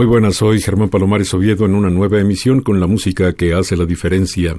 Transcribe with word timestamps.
Muy 0.00 0.06
buenas, 0.06 0.36
soy 0.36 0.62
Germán 0.62 0.88
Palomares 0.88 1.34
Oviedo 1.34 1.66
en 1.66 1.74
una 1.74 1.90
nueva 1.90 2.18
emisión 2.18 2.62
con 2.62 2.80
la 2.80 2.86
música 2.86 3.34
que 3.34 3.52
hace 3.52 3.76
la 3.76 3.84
diferencia. 3.84 4.56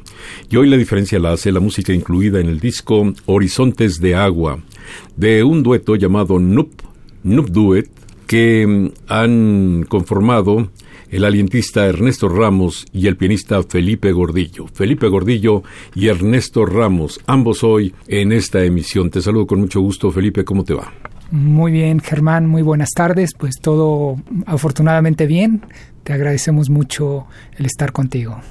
Y 0.51 0.55
hoy 0.55 0.69
la 0.69 0.77
diferencia 0.77 1.17
la 1.17 1.31
hace 1.31 1.51
la 1.51 1.59
música 1.59 1.91
incluida 1.93 2.39
en 2.39 2.47
el 2.47 2.59
disco 2.59 3.11
Horizontes 3.25 3.99
de 3.99 4.13
Agua, 4.13 4.59
de 5.15 5.43
un 5.43 5.63
dueto 5.63 5.95
llamado 5.95 6.37
Nup, 6.37 6.69
Nup 7.23 7.49
Duet, 7.49 7.89
que 8.27 8.67
mm, 8.67 8.89
han 9.07 9.85
conformado 9.89 10.69
el 11.09 11.25
alientista 11.25 11.87
Ernesto 11.87 12.29
Ramos 12.29 12.85
y 12.93 13.07
el 13.07 13.17
pianista 13.17 13.63
Felipe 13.63 14.11
Gordillo. 14.11 14.67
Felipe 14.67 15.07
Gordillo 15.07 15.63
y 15.95 16.09
Ernesto 16.09 16.67
Ramos, 16.67 17.19
ambos 17.25 17.63
hoy 17.63 17.95
en 18.05 18.31
esta 18.31 18.63
emisión. 18.63 19.09
Te 19.09 19.23
saludo 19.23 19.47
con 19.47 19.59
mucho 19.59 19.81
gusto, 19.81 20.11
Felipe, 20.11 20.45
¿cómo 20.45 20.63
te 20.63 20.75
va? 20.75 20.93
Muy 21.31 21.71
bien, 21.71 22.01
Germán, 22.01 22.45
muy 22.45 22.61
buenas 22.61 22.89
tardes. 22.89 23.33
Pues 23.37 23.55
todo 23.61 24.17
afortunadamente 24.45 25.27
bien. 25.27 25.61
Te 26.03 26.11
agradecemos 26.11 26.69
mucho 26.69 27.25
el 27.57 27.65
estar 27.65 27.93
contigo. 27.93 28.41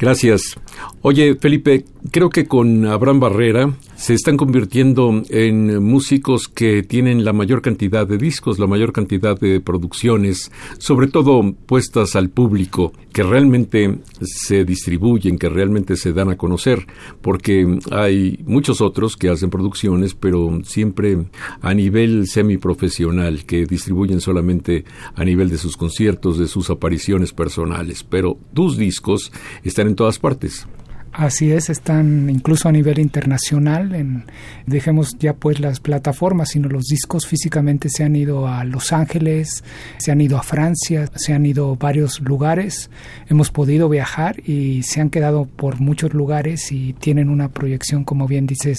Gracias. 0.00 0.58
Oye, 1.02 1.34
Felipe, 1.34 1.84
creo 2.10 2.30
que 2.30 2.46
con 2.46 2.86
Abraham 2.86 3.20
Barrera 3.20 3.74
se 3.96 4.14
están 4.14 4.38
convirtiendo 4.38 5.22
en 5.28 5.82
músicos 5.84 6.48
que 6.48 6.82
tienen 6.82 7.22
la 7.22 7.34
mayor 7.34 7.60
cantidad 7.60 8.06
de 8.06 8.16
discos, 8.16 8.58
la 8.58 8.66
mayor 8.66 8.94
cantidad 8.94 9.38
de 9.38 9.60
producciones, 9.60 10.50
sobre 10.78 11.08
todo 11.08 11.54
puestas 11.66 12.16
al 12.16 12.30
público, 12.30 12.94
que 13.12 13.22
realmente 13.22 13.98
se 14.22 14.64
distribuyen, 14.64 15.38
que 15.38 15.50
realmente 15.50 15.96
se 15.96 16.14
dan 16.14 16.30
a 16.30 16.38
conocer, 16.38 16.86
porque 17.20 17.78
hay 17.90 18.42
muchos 18.46 18.80
otros 18.80 19.18
que 19.18 19.28
hacen 19.28 19.50
producciones, 19.50 20.14
pero 20.14 20.60
siempre 20.64 21.26
a 21.60 21.74
nivel 21.74 22.26
semiprofesional, 22.26 23.44
que 23.44 23.66
distribuyen 23.66 24.22
solamente 24.22 24.84
a 25.14 25.24
nivel 25.24 25.50
de 25.50 25.58
sus 25.58 25.76
conciertos, 25.76 26.38
de 26.38 26.48
sus 26.48 26.70
apariciones 26.70 27.34
personales, 27.34 28.02
pero 28.02 28.38
tus 28.54 28.78
discos 28.78 29.30
están 29.62 29.89
en 29.90 29.96
todas 29.96 30.18
partes. 30.18 30.66
Así 31.12 31.50
es, 31.50 31.70
están 31.70 32.30
incluso 32.30 32.68
a 32.68 32.72
nivel 32.72 33.00
internacional. 33.00 33.96
En, 33.96 34.24
dejemos 34.66 35.18
ya 35.18 35.34
pues 35.34 35.58
las 35.58 35.80
plataformas, 35.80 36.50
sino 36.50 36.68
los 36.68 36.84
discos 36.84 37.26
físicamente 37.26 37.88
se 37.88 38.04
han 38.04 38.14
ido 38.14 38.46
a 38.46 38.62
Los 38.62 38.92
Ángeles, 38.92 39.64
se 39.98 40.12
han 40.12 40.20
ido 40.20 40.38
a 40.38 40.44
Francia, 40.44 41.10
se 41.16 41.32
han 41.32 41.44
ido 41.46 41.72
a 41.72 41.74
varios 41.74 42.20
lugares. 42.20 42.90
Hemos 43.28 43.50
podido 43.50 43.88
viajar 43.88 44.40
y 44.48 44.84
se 44.84 45.00
han 45.00 45.10
quedado 45.10 45.46
por 45.46 45.80
muchos 45.80 46.14
lugares 46.14 46.70
y 46.70 46.92
tienen 46.92 47.28
una 47.28 47.48
proyección, 47.48 48.04
como 48.04 48.28
bien 48.28 48.46
dices, 48.46 48.78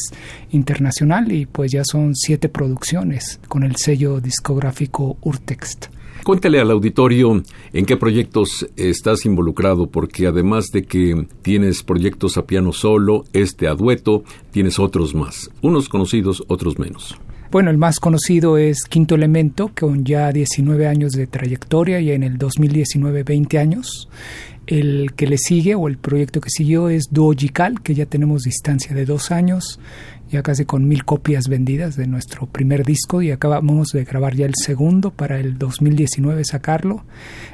internacional 0.51 1.33
y 1.33 1.45
pues 1.45 1.69
ya 1.73 1.83
son 1.83 2.15
siete 2.15 2.47
producciones 2.47 3.41
con 3.49 3.63
el 3.63 3.75
sello 3.75 4.21
discográfico 4.21 5.17
Urtext. 5.21 5.87
Cuéntale 6.23 6.59
al 6.59 6.69
auditorio 6.69 7.41
en 7.73 7.85
qué 7.85 7.97
proyectos 7.97 8.67
estás 8.75 9.25
involucrado, 9.25 9.87
porque 9.87 10.27
además 10.27 10.67
de 10.71 10.83
que 10.83 11.27
tienes 11.41 11.81
proyectos 11.81 12.37
a 12.37 12.45
piano 12.45 12.73
solo, 12.73 13.25
este 13.33 13.67
a 13.67 13.73
dueto, 13.73 14.23
tienes 14.51 14.77
otros 14.77 15.15
más, 15.15 15.49
unos 15.61 15.89
conocidos, 15.89 16.43
otros 16.47 16.77
menos. 16.77 17.17
Bueno, 17.51 17.69
el 17.69 17.77
más 17.77 17.99
conocido 17.99 18.57
es 18.57 18.85
Quinto 18.85 19.15
Elemento, 19.15 19.71
con 19.77 20.05
ya 20.05 20.31
19 20.31 20.87
años 20.87 21.11
de 21.11 21.27
trayectoria 21.27 21.99
y 21.99 22.11
en 22.11 22.23
el 22.23 22.37
2019 22.37 23.23
20 23.23 23.57
años. 23.57 24.07
El 24.67 25.13
que 25.15 25.27
le 25.27 25.37
sigue 25.37 25.75
o 25.75 25.87
el 25.87 25.97
proyecto 25.97 26.39
que 26.39 26.49
siguió 26.49 26.87
es 26.87 27.05
Duo 27.11 27.33
que 27.83 27.95
ya 27.95 28.05
tenemos 28.05 28.43
distancia 28.43 28.95
de 28.95 29.05
dos 29.05 29.31
años 29.31 29.79
ya 30.31 30.41
casi 30.43 30.65
con 30.65 30.87
mil 30.87 31.03
copias 31.03 31.49
vendidas 31.49 31.97
de 31.97 32.07
nuestro 32.07 32.47
primer 32.47 32.85
disco 32.85 33.21
y 33.21 33.31
acabamos 33.31 33.89
de 33.89 34.05
grabar 34.05 34.33
ya 34.33 34.45
el 34.45 34.55
segundo 34.55 35.11
para 35.11 35.39
el 35.39 35.57
2019 35.57 36.45
sacarlo. 36.45 37.03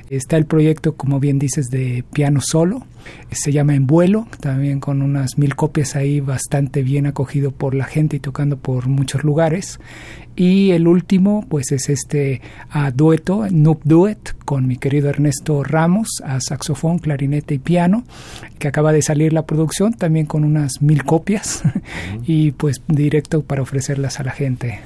Está 0.09 0.37
el 0.37 0.45
proyecto, 0.45 0.95
como 0.95 1.19
bien 1.19 1.39
dices, 1.39 1.67
de 1.67 2.05
piano 2.13 2.39
solo, 2.41 2.85
se 3.31 3.51
llama 3.51 3.75
En 3.75 3.87
vuelo, 3.87 4.27
también 4.39 4.79
con 4.79 5.01
unas 5.01 5.37
mil 5.37 5.55
copias 5.55 5.95
ahí 5.95 6.19
bastante 6.19 6.83
bien 6.83 7.07
acogido 7.07 7.51
por 7.51 7.73
la 7.73 7.85
gente 7.85 8.17
y 8.17 8.19
tocando 8.19 8.57
por 8.57 8.87
muchos 8.87 9.23
lugares. 9.23 9.79
Y 10.39 10.69
el 10.69 10.87
último, 10.87 11.43
pues 11.49 11.71
es 11.71 11.89
este 11.89 12.41
a 12.69 12.91
dueto, 12.91 13.45
Noob 13.49 13.79
Duet, 13.83 14.35
con 14.45 14.67
mi 14.67 14.77
querido 14.77 15.09
Ernesto 15.09 15.63
Ramos, 15.63 16.21
a 16.23 16.39
saxofón, 16.39 16.99
clarinete 16.99 17.55
y 17.55 17.57
piano, 17.57 18.03
que 18.59 18.67
acaba 18.67 18.93
de 18.93 19.01
salir 19.01 19.33
la 19.33 19.47
producción, 19.47 19.93
también 19.93 20.27
con 20.27 20.43
unas 20.43 20.79
mil 20.79 21.03
copias, 21.05 21.63
y 22.27 22.51
pues 22.51 22.83
directo 22.87 23.41
para 23.41 23.63
ofrecerlas 23.63 24.19
a 24.19 24.25
la 24.25 24.31
gente. 24.31 24.79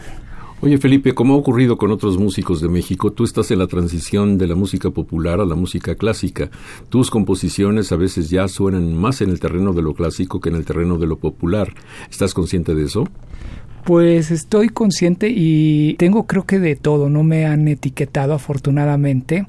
Oye 0.63 0.77
Felipe, 0.77 1.13
como 1.13 1.33
ha 1.33 1.37
ocurrido 1.37 1.75
con 1.75 1.91
otros 1.91 2.19
músicos 2.19 2.61
de 2.61 2.69
México, 2.69 3.11
tú 3.11 3.23
estás 3.23 3.49
en 3.49 3.57
la 3.57 3.65
transición 3.65 4.37
de 4.37 4.47
la 4.47 4.53
música 4.55 4.91
popular 4.91 5.41
a 5.41 5.45
la 5.45 5.55
música 5.55 5.95
clásica. 5.95 6.51
Tus 6.87 7.09
composiciones 7.09 7.91
a 7.91 7.95
veces 7.95 8.29
ya 8.29 8.47
suenan 8.47 8.95
más 8.95 9.21
en 9.21 9.31
el 9.31 9.39
terreno 9.39 9.73
de 9.73 9.81
lo 9.81 9.95
clásico 9.95 10.39
que 10.39 10.49
en 10.49 10.55
el 10.55 10.63
terreno 10.63 10.99
de 10.99 11.07
lo 11.07 11.17
popular. 11.17 11.73
¿Estás 12.11 12.35
consciente 12.35 12.75
de 12.75 12.83
eso? 12.83 13.05
Pues 13.83 14.31
estoy 14.31 14.69
consciente 14.69 15.29
y 15.29 15.95
tengo 15.95 16.27
creo 16.27 16.45
que 16.45 16.59
de 16.59 16.75
todo, 16.75 17.09
no 17.09 17.23
me 17.23 17.45
han 17.45 17.67
etiquetado 17.67 18.33
afortunadamente 18.33 19.47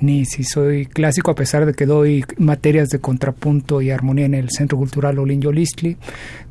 ni 0.00 0.24
si 0.24 0.44
soy 0.44 0.86
clásico, 0.86 1.30
a 1.30 1.34
pesar 1.34 1.66
de 1.66 1.74
que 1.74 1.86
doy 1.86 2.24
materias 2.38 2.88
de 2.88 3.00
contrapunto 3.00 3.82
y 3.82 3.90
armonía 3.90 4.24
en 4.24 4.34
el 4.34 4.50
Centro 4.50 4.78
Cultural 4.78 5.18
Olin 5.18 5.42
Yolistli, 5.42 5.96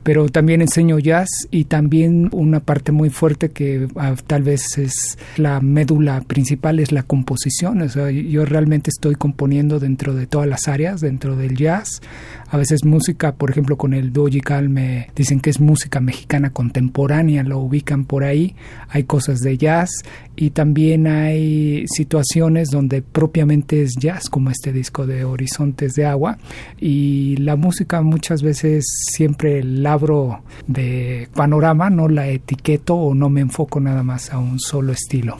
pero 0.03 0.29
también 0.29 0.61
enseño 0.61 0.99
jazz 0.99 1.27
y 1.51 1.65
también 1.65 2.29
una 2.31 2.59
parte 2.59 2.91
muy 2.91 3.09
fuerte 3.09 3.49
que 3.49 3.87
ah, 3.95 4.15
tal 4.25 4.43
vez 4.43 4.77
es 4.77 5.17
la 5.37 5.59
médula 5.61 6.21
principal 6.21 6.79
es 6.79 6.91
la 6.91 7.03
composición. 7.03 7.81
O 7.81 7.89
sea, 7.89 8.09
yo 8.11 8.45
realmente 8.45 8.89
estoy 8.89 9.15
componiendo 9.15 9.79
dentro 9.79 10.13
de 10.13 10.27
todas 10.27 10.47
las 10.47 10.67
áreas, 10.67 11.01
dentro 11.01 11.35
del 11.35 11.57
jazz. 11.57 12.01
A 12.51 12.57
veces 12.57 12.83
música, 12.83 13.35
por 13.35 13.51
ejemplo, 13.51 13.77
con 13.77 13.93
el 13.93 14.11
Dojical 14.11 14.69
me 14.69 15.09
dicen 15.15 15.39
que 15.39 15.51
es 15.51 15.59
música 15.59 15.99
mexicana 15.99 16.49
contemporánea, 16.49 17.43
lo 17.43 17.59
ubican 17.59 18.05
por 18.05 18.23
ahí. 18.23 18.55
Hay 18.89 19.03
cosas 19.03 19.41
de 19.41 19.55
jazz 19.55 19.89
y 20.35 20.49
también 20.49 21.05
hay 21.05 21.85
situaciones 21.87 22.69
donde 22.69 23.03
propiamente 23.03 23.83
es 23.83 23.93
jazz, 23.99 24.29
como 24.31 24.49
este 24.49 24.73
disco 24.73 25.05
de 25.05 25.25
Horizontes 25.25 25.93
de 25.93 26.07
Agua. 26.07 26.39
Y 26.79 27.37
la 27.37 27.55
música 27.55 28.01
muchas 28.01 28.41
veces 28.41 28.83
siempre 29.11 29.63
la 29.63 29.93
abro 29.93 30.41
de 30.65 31.29
panorama, 31.35 31.91
no 31.91 32.09
la 32.09 32.29
etiqueto 32.29 32.95
o 32.95 33.13
no 33.13 33.29
me 33.29 33.41
enfoco 33.41 33.79
nada 33.79 34.01
más 34.01 34.31
a 34.31 34.39
un 34.39 34.59
solo 34.59 34.91
estilo. 34.91 35.37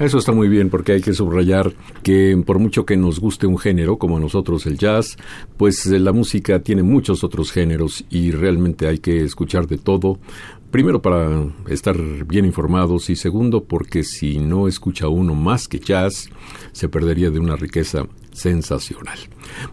Eso 0.00 0.18
está 0.18 0.30
muy 0.30 0.48
bien 0.48 0.70
porque 0.70 0.92
hay 0.92 1.00
que 1.00 1.12
subrayar 1.12 1.72
que 2.04 2.40
por 2.46 2.60
mucho 2.60 2.86
que 2.86 2.96
nos 2.96 3.18
guste 3.18 3.48
un 3.48 3.58
género, 3.58 3.98
como 3.98 4.16
a 4.16 4.20
nosotros 4.20 4.64
el 4.66 4.78
jazz, 4.78 5.16
pues 5.56 5.84
eh, 5.86 5.98
la 5.98 6.12
música 6.12 6.60
tiene 6.60 6.84
muchos 6.84 7.24
otros 7.24 7.50
géneros 7.50 8.04
y 8.08 8.30
realmente 8.30 8.86
hay 8.86 8.98
que 8.98 9.24
escuchar 9.24 9.66
de 9.66 9.76
todo. 9.76 10.20
Primero 10.70 11.02
para 11.02 11.46
estar 11.68 11.96
bien 12.26 12.44
informados 12.44 13.10
y 13.10 13.16
segundo 13.16 13.64
porque 13.64 14.04
si 14.04 14.38
no 14.38 14.68
escucha 14.68 15.08
uno 15.08 15.34
más 15.34 15.66
que 15.66 15.80
jazz, 15.80 16.30
se 16.70 16.88
perdería 16.88 17.30
de 17.30 17.40
una 17.40 17.56
riqueza 17.56 18.06
sensacional. 18.30 19.18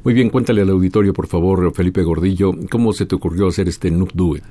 Muy 0.03 0.15
bien, 0.15 0.31
cuéntale 0.31 0.61
al 0.61 0.69
auditorio, 0.69 1.13
por 1.13 1.27
favor, 1.27 1.71
Felipe 1.75 2.01
Gordillo, 2.01 2.51
¿cómo 2.71 2.93
se 2.93 3.05
te 3.05 3.13
ocurrió 3.13 3.47
hacer 3.47 3.67
este 3.67 3.91
Noob 3.91 4.11
Duet? 4.13 4.43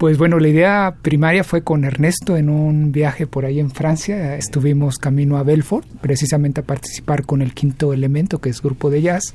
Pues 0.00 0.16
bueno, 0.16 0.38
la 0.38 0.48
idea 0.48 0.94
primaria 1.02 1.44
fue 1.44 1.62
con 1.62 1.84
Ernesto 1.84 2.38
en 2.38 2.48
un 2.48 2.90
viaje 2.90 3.26
por 3.26 3.44
ahí 3.44 3.60
en 3.60 3.70
Francia. 3.70 4.34
Estuvimos 4.34 4.96
camino 4.96 5.36
a 5.36 5.42
Belfort, 5.42 5.86
precisamente 6.00 6.62
a 6.62 6.64
participar 6.64 7.26
con 7.26 7.42
el 7.42 7.52
quinto 7.52 7.92
elemento, 7.92 8.38
que 8.38 8.48
es 8.48 8.62
grupo 8.62 8.88
de 8.88 9.02
jazz 9.02 9.34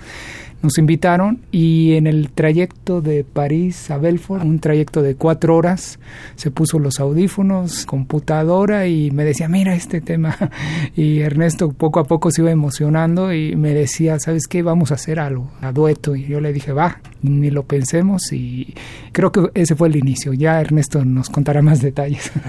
nos 0.62 0.78
invitaron 0.78 1.40
y 1.52 1.94
en 1.94 2.08
el 2.08 2.32
trayecto 2.32 3.02
de 3.02 3.24
París 3.24 3.92
a 3.92 3.98
Belfort, 3.98 4.44
un 4.44 4.60
trayecto 4.60 5.02
de 5.02 5.16
cuatro 5.16 5.56
horas, 5.56 6.00
se 6.36 6.52
puso 6.52 6.80
los 6.80 7.00
audífonos, 7.00 7.86
computadora 7.86 8.88
y 8.88 9.12
me 9.12 9.24
decía, 9.24 9.48
mira 9.48 9.76
este 9.76 10.02
tema. 10.02 10.38
Y 10.96 11.20
Ernesto 11.20 11.72
poco 11.72 12.00
a 12.00 12.06
poco 12.06 12.32
se 12.32 12.42
iba 12.42 12.52
emocionando 12.52 13.34
y 13.34 13.56
me 13.56 13.74
decía, 13.74 14.18
¿sabes 14.20 14.48
qué? 14.48 14.62
Vamos 14.64 14.92
a 14.92 14.96
hacer 14.96 15.20
algo, 15.20 15.52
a 15.62 15.72
dueto. 15.72 16.16
Y 16.16 16.26
yo 16.26 16.40
le 16.40 16.54
dije, 16.54 16.72
va, 16.72 17.00
ni 17.22 17.50
lo 17.50 17.64
pensemos 17.64 18.32
y 18.32 18.74
creo 19.12 19.32
que 19.32 19.50
ese 19.54 19.76
fue 19.76 19.90
el 19.90 19.96
inicio. 19.96 20.34
Ya 20.34 20.62
Ernesto 20.62 21.04
nos 21.04 21.30
contará 21.30 21.62
más 21.62 21.82
detalles. 21.82 22.32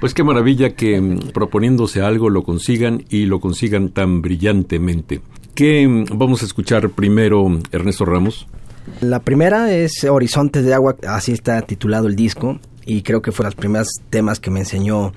Pues 0.00 0.12
qué 0.12 0.22
maravilla 0.22 0.74
que 0.74 1.00
mm, 1.00 1.30
proponiéndose 1.32 2.02
algo 2.02 2.28
lo 2.28 2.42
consigan 2.42 3.04
y 3.08 3.24
lo 3.24 3.40
consigan 3.40 3.88
tan 3.90 4.20
brillantemente. 4.20 5.20
¿Qué 5.54 5.86
vamos 6.12 6.42
a 6.42 6.46
escuchar 6.46 6.90
primero, 6.90 7.46
Ernesto 7.70 8.04
Ramos? 8.04 8.48
La 9.00 9.20
primera 9.20 9.72
es 9.72 10.02
Horizontes 10.02 10.64
de 10.64 10.74
Agua, 10.74 10.96
así 11.06 11.30
está 11.30 11.62
titulado 11.62 12.08
el 12.08 12.16
disco 12.16 12.58
y 12.84 13.02
creo 13.02 13.22
que 13.22 13.30
fue 13.30 13.44
los 13.44 13.54
primeros 13.54 13.88
temas 14.10 14.40
que 14.40 14.50
me 14.50 14.58
enseñó 14.58 15.12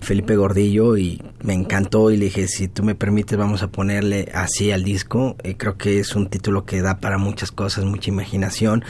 Felipe 0.00 0.34
Gordillo 0.34 0.96
y 0.96 1.22
me 1.44 1.54
encantó 1.54 2.10
y 2.10 2.16
le 2.16 2.26
dije 2.26 2.48
si 2.48 2.66
tú 2.66 2.82
me 2.82 2.96
permites 2.96 3.38
vamos 3.38 3.62
a 3.62 3.68
ponerle 3.68 4.28
así 4.34 4.72
al 4.72 4.82
disco 4.82 5.36
eh, 5.44 5.54
creo 5.56 5.78
que 5.78 6.00
es 6.00 6.16
un 6.16 6.26
título 6.26 6.64
que 6.66 6.82
da 6.82 6.98
para 6.98 7.16
muchas 7.16 7.52
cosas 7.52 7.84
mucha 7.84 8.10
imaginación. 8.10 8.84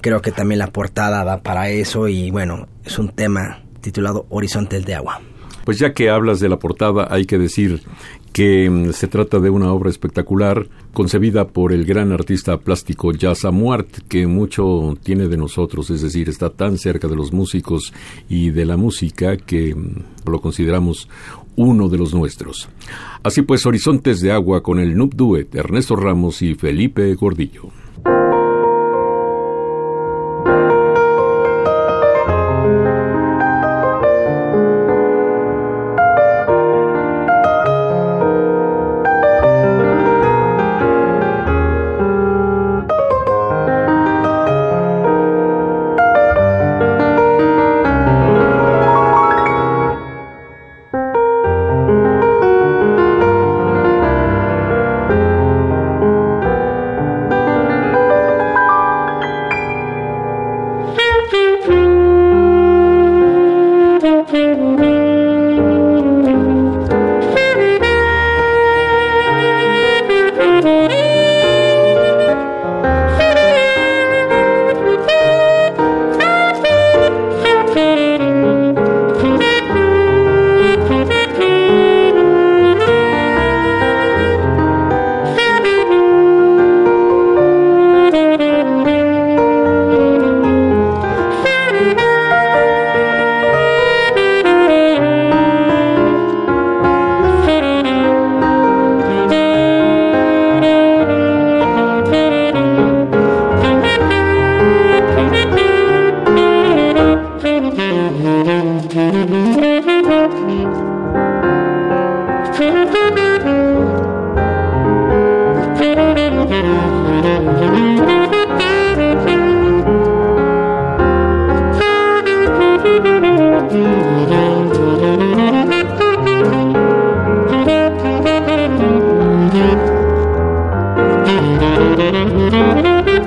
Creo 0.00 0.22
que 0.22 0.32
también 0.32 0.58
la 0.58 0.72
portada 0.72 1.22
da 1.22 1.42
para 1.42 1.70
eso 1.70 2.08
y 2.08 2.32
bueno 2.32 2.66
es 2.84 2.98
un 2.98 3.10
tema 3.10 3.62
titulado 3.80 4.26
Horizontes 4.28 4.84
de 4.84 4.96
Agua. 4.96 5.20
Pues 5.64 5.78
ya 5.78 5.92
que 5.92 6.10
hablas 6.10 6.40
de 6.40 6.48
la 6.48 6.58
portada, 6.58 7.06
hay 7.08 7.24
que 7.24 7.38
decir 7.38 7.82
que 8.32 8.68
mm, 8.70 8.92
se 8.92 9.08
trata 9.08 9.38
de 9.38 9.50
una 9.50 9.72
obra 9.72 9.90
espectacular 9.90 10.66
concebida 10.92 11.48
por 11.48 11.72
el 11.72 11.84
gran 11.84 12.12
artista 12.12 12.58
plástico 12.58 13.12
Jazz 13.12 13.44
Amuart, 13.44 14.08
que 14.08 14.26
mucho 14.26 14.96
tiene 15.02 15.28
de 15.28 15.36
nosotros, 15.36 15.90
es 15.90 16.02
decir, 16.02 16.28
está 16.28 16.50
tan 16.50 16.78
cerca 16.78 17.08
de 17.08 17.16
los 17.16 17.32
músicos 17.32 17.92
y 18.28 18.50
de 18.50 18.64
la 18.64 18.76
música 18.76 19.36
que 19.36 19.74
mm, 19.74 20.30
lo 20.30 20.40
consideramos 20.40 21.08
uno 21.56 21.88
de 21.88 21.98
los 21.98 22.14
nuestros. 22.14 22.68
Así 23.22 23.42
pues, 23.42 23.66
Horizontes 23.66 24.20
de 24.20 24.32
Agua 24.32 24.62
con 24.62 24.78
el 24.78 24.96
Noob 24.96 25.14
Duet, 25.14 25.54
Ernesto 25.54 25.96
Ramos 25.96 26.42
y 26.42 26.54
Felipe 26.54 27.14
Gordillo. 27.14 27.81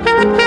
Thank 0.04 0.40
you. 0.40 0.45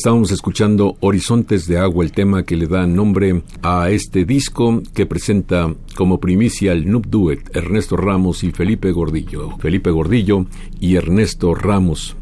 Estábamos 0.00 0.32
escuchando 0.32 0.96
Horizontes 1.00 1.66
de 1.66 1.76
Agua, 1.76 2.02
el 2.02 2.12
tema 2.12 2.44
que 2.44 2.56
le 2.56 2.66
da 2.66 2.86
nombre 2.86 3.42
a 3.60 3.90
este 3.90 4.24
disco 4.24 4.82
que 4.94 5.04
presenta 5.04 5.74
como 5.94 6.18
primicia 6.18 6.72
el 6.72 6.90
Noob 6.90 7.06
Duet 7.06 7.54
Ernesto 7.54 7.98
Ramos 7.98 8.42
y 8.42 8.50
Felipe 8.50 8.92
Gordillo. 8.92 9.58
Felipe 9.58 9.90
Gordillo 9.90 10.46
y 10.80 10.96
Ernesto 10.96 11.54
Ramos. 11.54 12.16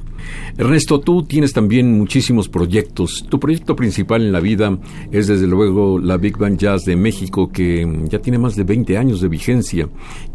Ernesto, 0.57 1.01
tú 1.01 1.23
tienes 1.23 1.53
también 1.53 1.97
muchísimos 1.97 2.49
proyectos. 2.49 3.25
Tu 3.29 3.39
proyecto 3.39 3.77
principal 3.77 4.23
en 4.23 4.33
la 4.33 4.41
vida 4.41 4.77
es 5.13 5.29
desde 5.29 5.47
luego 5.47 5.99
la 5.99 6.17
Big 6.17 6.37
Band 6.37 6.59
Jazz 6.59 6.85
de 6.85 6.97
México, 6.97 7.51
que 7.51 7.87
ya 8.09 8.19
tiene 8.19 8.39
más 8.39 8.57
de 8.57 8.65
20 8.65 8.99
años 8.99 9.21
de 9.21 9.29
vigencia 9.29 9.89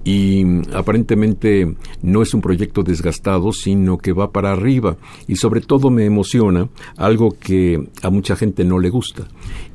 y 0.04 0.46
aparentemente 0.74 1.76
no 2.04 2.22
es 2.22 2.36
un 2.36 2.42
proyecto 2.42 2.84
desgastado, 2.84 3.52
sino 3.52 3.98
que 3.98 4.14
va 4.14 4.32
para 4.32 4.52
arriba. 4.52 4.98
Y 5.28 5.38
sobre 5.38 5.62
todo 5.62 5.90
me 5.90 6.06
emociona 6.06 6.70
algo 6.98 7.32
que 7.40 7.90
a 8.04 8.12
mucha 8.12 8.36
gente 8.36 8.64
no 8.64 8.78
le 8.78 8.90
gusta, 8.90 9.28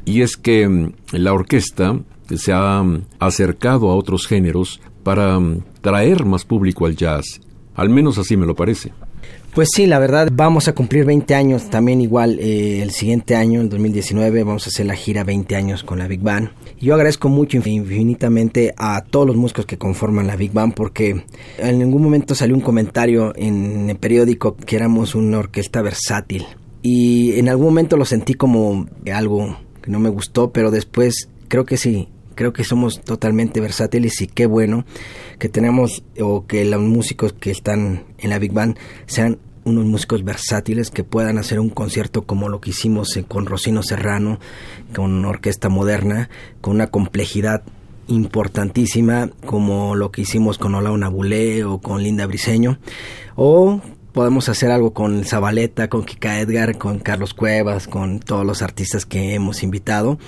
y 0.05 0.23
es 0.23 0.37
que 0.37 0.93
la 1.13 1.33
orquesta 1.33 1.99
se 2.37 2.53
ha 2.53 2.85
acercado 3.19 3.91
a 3.91 3.97
otros 3.97 4.27
géneros 4.27 4.81
para 5.03 5.39
traer 5.81 6.25
más 6.25 6.45
público 6.45 6.87
al 6.87 6.95
jazz. 6.95 7.41
Al 7.75 7.89
menos 7.89 8.19
así 8.19 8.37
me 8.37 8.47
lo 8.47 8.55
parece. 8.55 8.93
Pues 9.55 9.71
sí, 9.75 9.87
la 9.87 9.99
verdad, 9.99 10.29
vamos 10.33 10.69
a 10.69 10.75
cumplir 10.75 11.05
20 11.05 11.35
años 11.35 11.71
también 11.71 12.01
igual 12.01 12.39
eh, 12.39 12.83
el 12.83 12.91
siguiente 12.91 13.35
año, 13.35 13.61
el 13.61 13.69
2019, 13.69 14.45
vamos 14.45 14.67
a 14.67 14.69
hacer 14.69 14.87
la 14.87 14.95
gira 14.95 15.25
20 15.25 15.57
años 15.57 15.83
con 15.83 15.99
la 15.99 16.07
Big 16.07 16.21
Band. 16.21 16.51
Yo 16.81 16.95
agradezco 16.95 17.29
mucho 17.29 17.57
infinitamente 17.57 18.73
a 18.77 19.03
todos 19.03 19.27
los 19.27 19.37
músicos 19.37 19.67
que 19.67 19.79
conforman 19.79 20.29
la 20.29 20.37
Big 20.37 20.53
Band 20.53 20.75
porque 20.75 21.25
en 21.59 21.79
ningún 21.79 22.03
momento 22.03 22.37
salió 22.37 22.55
un 22.55 22.61
comentario 22.61 23.33
en 23.35 23.91
el 23.91 23.97
periódico 23.97 24.57
que 24.57 24.77
éramos 24.77 25.17
una 25.17 25.39
orquesta 25.39 25.83
versátil. 25.83 26.47
Y 26.81 27.33
en 27.39 27.49
algún 27.49 27.67
momento 27.67 27.97
lo 27.97 28.05
sentí 28.05 28.35
como 28.35 28.87
algo 29.13 29.59
que 29.83 29.91
no 29.91 29.99
me 29.99 30.09
gustó, 30.09 30.53
pero 30.53 30.71
después 30.71 31.29
creo 31.49 31.65
que 31.65 31.77
sí, 31.77 32.09
creo 32.37 32.53
que 32.53 32.63
somos 32.63 33.01
totalmente 33.01 33.61
versátiles 33.61 34.21
y 34.21 34.29
qué 34.29 34.47
bueno 34.47 34.85
que 35.41 35.49
tenemos 35.49 36.05
o 36.21 36.47
que 36.47 36.65
los 36.65 36.81
músicos 36.81 37.33
que 37.33 37.51
están 37.51 38.05
en 38.19 38.31
la 38.31 38.39
Big 38.39 38.53
Band 38.53 38.77
sean 39.07 39.39
unos 39.69 39.85
músicos 39.85 40.25
versátiles 40.25 40.91
que 40.91 41.05
puedan 41.05 41.39
hacer 41.39 41.61
un 41.61 41.71
concierto 41.71 42.23
como 42.23 42.49
lo 42.49 42.61
que 42.61 42.71
hicimos 42.71 43.19
con 43.29 43.47
Rocino 43.47 43.83
Serrano, 43.83 44.39
con 44.95 45.13
una 45.13 45.29
orquesta 45.29 45.69
moderna, 45.69 46.29
con 46.61 46.75
una 46.75 46.89
complejidad 46.89 47.63
importantísima 48.09 49.31
como 49.47 49.95
lo 49.95 50.11
que 50.11 50.23
hicimos 50.23 50.59
con 50.59 50.75
Ola 50.75 50.97
Nabulé 50.97 51.65
o 51.65 51.79
con 51.79 52.03
Linda 52.03 52.27
Briseño. 52.27 52.79
O 53.37 53.81
podemos 54.13 54.49
hacer 54.49 54.71
algo 54.71 54.93
con 54.93 55.25
Zabaleta, 55.25 55.89
con 55.89 56.05
Kika 56.05 56.41
Edgar, 56.41 56.79
con 56.79 56.99
Carlos 56.99 57.35
Cuevas, 57.35 57.87
con 57.87 58.21
todos 58.21 58.45
los 58.45 58.63
artistas 58.63 59.07
que 59.07 59.35
hemos 59.35 59.63
invitado. 59.63 60.19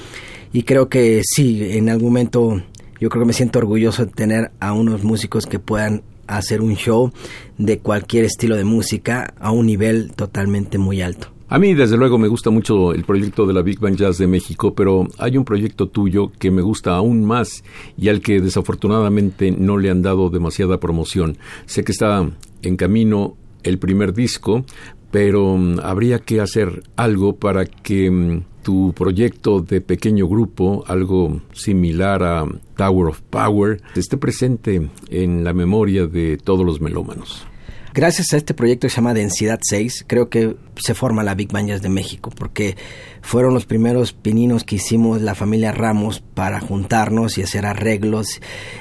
Y 0.53 0.63
creo 0.63 0.89
que 0.89 1.23
sí, 1.25 1.77
en 1.77 1.89
algún 1.89 2.11
momento 2.11 2.63
yo 3.01 3.09
creo 3.09 3.23
que 3.23 3.27
me 3.27 3.33
siento 3.33 3.59
orgulloso 3.59 4.05
de 4.05 4.13
tener 4.13 4.53
a 4.61 4.73
unos 4.73 5.03
músicos 5.03 5.47
que 5.47 5.59
puedan 5.59 6.03
hacer 6.37 6.61
un 6.61 6.75
show 6.75 7.13
de 7.59 7.79
cualquier 7.79 8.25
estilo 8.25 8.57
de 8.57 8.65
música 8.65 9.35
a 9.39 9.51
un 9.51 9.67
nivel 9.67 10.13
totalmente 10.13 10.79
muy 10.79 11.03
alto. 11.03 11.29
A 11.53 11.59
mí, 11.59 11.75
desde 11.75 11.97
luego, 11.97 12.17
me 12.17 12.29
gusta 12.29 12.51
mucho 12.51 12.93
el 12.93 13.03
proyecto 13.03 13.45
de 13.45 13.53
la 13.53 13.63
Big 13.63 13.81
Band 13.81 13.97
Jazz 13.97 14.19
de 14.19 14.29
México, 14.29 14.73
pero 14.73 15.09
hay 15.19 15.37
un 15.37 15.45
proyecto 15.45 15.89
tuyo 15.89 16.31
que 16.39 16.53
me 16.53 16.63
gusta 16.63 16.95
aún 16.95 17.25
más 17.25 17.65
y 17.99 18.09
al 18.09 18.21
que 18.21 18.41
desafortunadamente 18.41 19.51
no 19.51 19.77
le 19.77 19.91
han 19.91 20.01
dado 20.01 20.31
demasiada 20.31 20.79
promoción. 20.79 21.39
Sé 21.67 21.83
que 21.83 21.91
está 21.91 22.31
en 22.63 22.77
camino 22.77 23.37
el 23.65 23.81
primer 23.81 24.15
disco, 24.15 24.65
pero 25.11 25.57
mm, 25.57 25.81
habría 25.83 26.21
que 26.21 26.41
hacer 26.41 26.83
algo 26.97 27.37
para 27.37 27.65
que 27.67 28.11
mm, 28.11 28.43
tu 28.63 28.93
proyecto 28.95 29.61
de 29.61 29.81
pequeño 29.81 30.29
grupo, 30.29 30.85
algo 30.87 31.41
similar 31.53 32.23
a 32.23 32.47
Tower 32.77 33.09
of 33.09 33.21
Power, 33.23 33.81
esté 33.97 34.17
presente 34.17 34.91
en 35.09 35.45
la 35.45 35.53
memoria 35.53 36.07
de 36.07 36.37
todos 36.37 36.65
los 36.65 36.81
melómanos. 36.81 37.47
Gracias 37.93 38.33
a 38.33 38.37
este 38.37 38.55
proyecto 38.55 38.87
que 38.87 38.91
se 38.91 38.97
llama 38.97 39.15
Densidad 39.15 39.59
6, 39.61 40.05
creo 40.07 40.29
que 40.29 40.57
se 40.77 40.95
forma 40.95 41.25
la 41.25 41.35
Big 41.35 41.51
Band 41.51 41.71
Jazz 41.71 41.83
de 41.83 41.89
México, 41.89 42.31
porque 42.31 42.77
fueron 43.21 43.53
los 43.53 43.67
primeros 43.67 44.13
pininos 44.13 44.63
que 44.63 44.77
hicimos 44.77 45.23
la 45.23 45.35
familia 45.35 45.73
Ramos 45.73 46.21
para 46.21 46.61
juntarnos 46.61 47.37
y 47.37 47.43
hacer 47.43 47.67
arreglos 47.67 48.41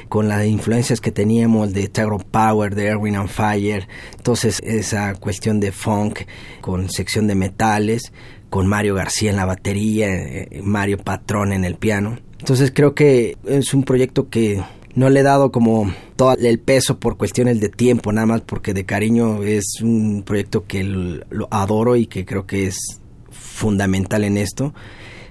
con 0.10 0.28
las 0.28 0.46
influencias 0.46 1.02
que 1.02 1.12
teníamos 1.12 1.74
de 1.74 1.90
of 2.04 2.24
Power, 2.26 2.76
de 2.76 2.86
Erwin 2.86 3.16
and 3.16 3.30
Fire, 3.30 3.88
entonces 4.16 4.60
esa 4.64 5.16
cuestión 5.16 5.60
de 5.60 5.72
funk 5.72 6.20
con 6.62 6.90
sección 6.90 7.28
de 7.28 7.34
metales, 7.34 8.14
con 8.52 8.68
Mario 8.68 8.94
García 8.94 9.32
en 9.32 9.38
la 9.38 9.46
batería, 9.46 10.08
eh, 10.08 10.62
Mario 10.64 11.00
Patrón 11.00 11.52
en 11.52 11.66
el 11.66 11.76
piano. 11.76 12.20
Entonces 12.40 12.72
creo 12.74 12.94
que 12.94 13.38
es 13.46 13.74
un 13.74 13.84
proyecto 13.84 14.30
que 14.30 14.62
no 15.00 15.10
le 15.10 15.22
he 15.22 15.24
dado 15.24 15.50
como 15.50 15.94
todo 16.18 16.34
el 16.34 16.60
peso 16.60 17.00
por 17.00 17.16
cuestiones 17.16 17.62
de 17.62 17.70
tiempo, 17.70 18.12
nada 18.12 18.28
más 18.28 18.42
porque 18.42 18.74
de 18.74 18.86
cariño 18.86 19.44
es 19.44 19.80
un 19.82 20.24
proyecto 20.24 20.66
que 20.68 20.84
lo 20.84 21.48
adoro 21.52 21.96
y 21.96 22.06
que 22.06 22.26
creo 22.26 22.46
que 22.46 22.68
es 22.68 23.00
fundamental 23.32 24.26
en 24.26 24.38
esto. 24.38 24.74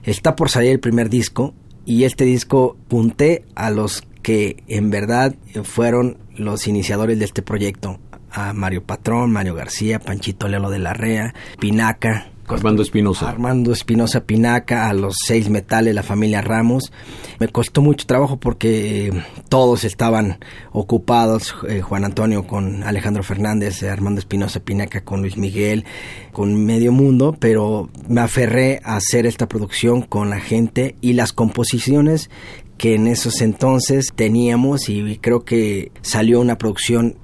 Está 0.04 0.36
por 0.36 0.48
salir 0.48 0.70
el 0.70 0.80
primer 0.80 1.10
disco 1.10 1.52
y 1.84 2.04
este 2.04 2.24
disco 2.24 2.78
punté 2.88 3.44
a 3.56 3.70
los 3.70 4.04
que 4.22 4.64
en 4.68 4.88
verdad 4.88 5.36
fueron 5.64 6.16
los 6.34 6.66
iniciadores 6.66 7.18
de 7.18 7.26
este 7.26 7.42
proyecto. 7.42 8.00
A 8.30 8.54
Mario 8.54 8.84
Patrón, 8.84 9.32
Mario 9.32 9.54
García, 9.54 9.98
Panchito 9.98 10.48
Lelo 10.48 10.70
de 10.70 10.78
la 10.78 10.94
Rea, 10.94 11.34
Pinaca, 11.60 12.30
Armando 12.54 12.82
Espinosa. 12.82 13.28
Armando 13.28 13.72
Espinosa 13.72 14.24
Pinaca, 14.24 14.88
a 14.88 14.92
los 14.92 15.16
seis 15.26 15.48
metales, 15.48 15.94
la 15.94 16.02
familia 16.02 16.40
Ramos. 16.40 16.92
Me 17.38 17.48
costó 17.48 17.82
mucho 17.82 18.06
trabajo 18.06 18.38
porque 18.38 19.08
eh, 19.08 19.24
todos 19.48 19.84
estaban 19.84 20.38
ocupados, 20.72 21.54
eh, 21.68 21.80
Juan 21.80 22.04
Antonio 22.04 22.46
con 22.46 22.82
Alejandro 22.82 23.22
Fernández, 23.22 23.82
eh, 23.82 23.90
Armando 23.90 24.18
Espinosa 24.18 24.60
Pinaca 24.60 25.02
con 25.02 25.20
Luis 25.20 25.36
Miguel, 25.36 25.84
con 26.32 26.64
medio 26.64 26.92
mundo, 26.92 27.36
pero 27.38 27.90
me 28.08 28.20
aferré 28.20 28.80
a 28.84 28.96
hacer 28.96 29.26
esta 29.26 29.48
producción 29.48 30.02
con 30.02 30.30
la 30.30 30.40
gente 30.40 30.96
y 31.00 31.12
las 31.12 31.32
composiciones 31.32 32.30
que 32.78 32.94
en 32.94 33.08
esos 33.08 33.42
entonces 33.42 34.12
teníamos 34.14 34.88
y 34.88 35.18
creo 35.18 35.44
que 35.44 35.90
salió 36.00 36.40
una 36.40 36.58
producción 36.58 37.16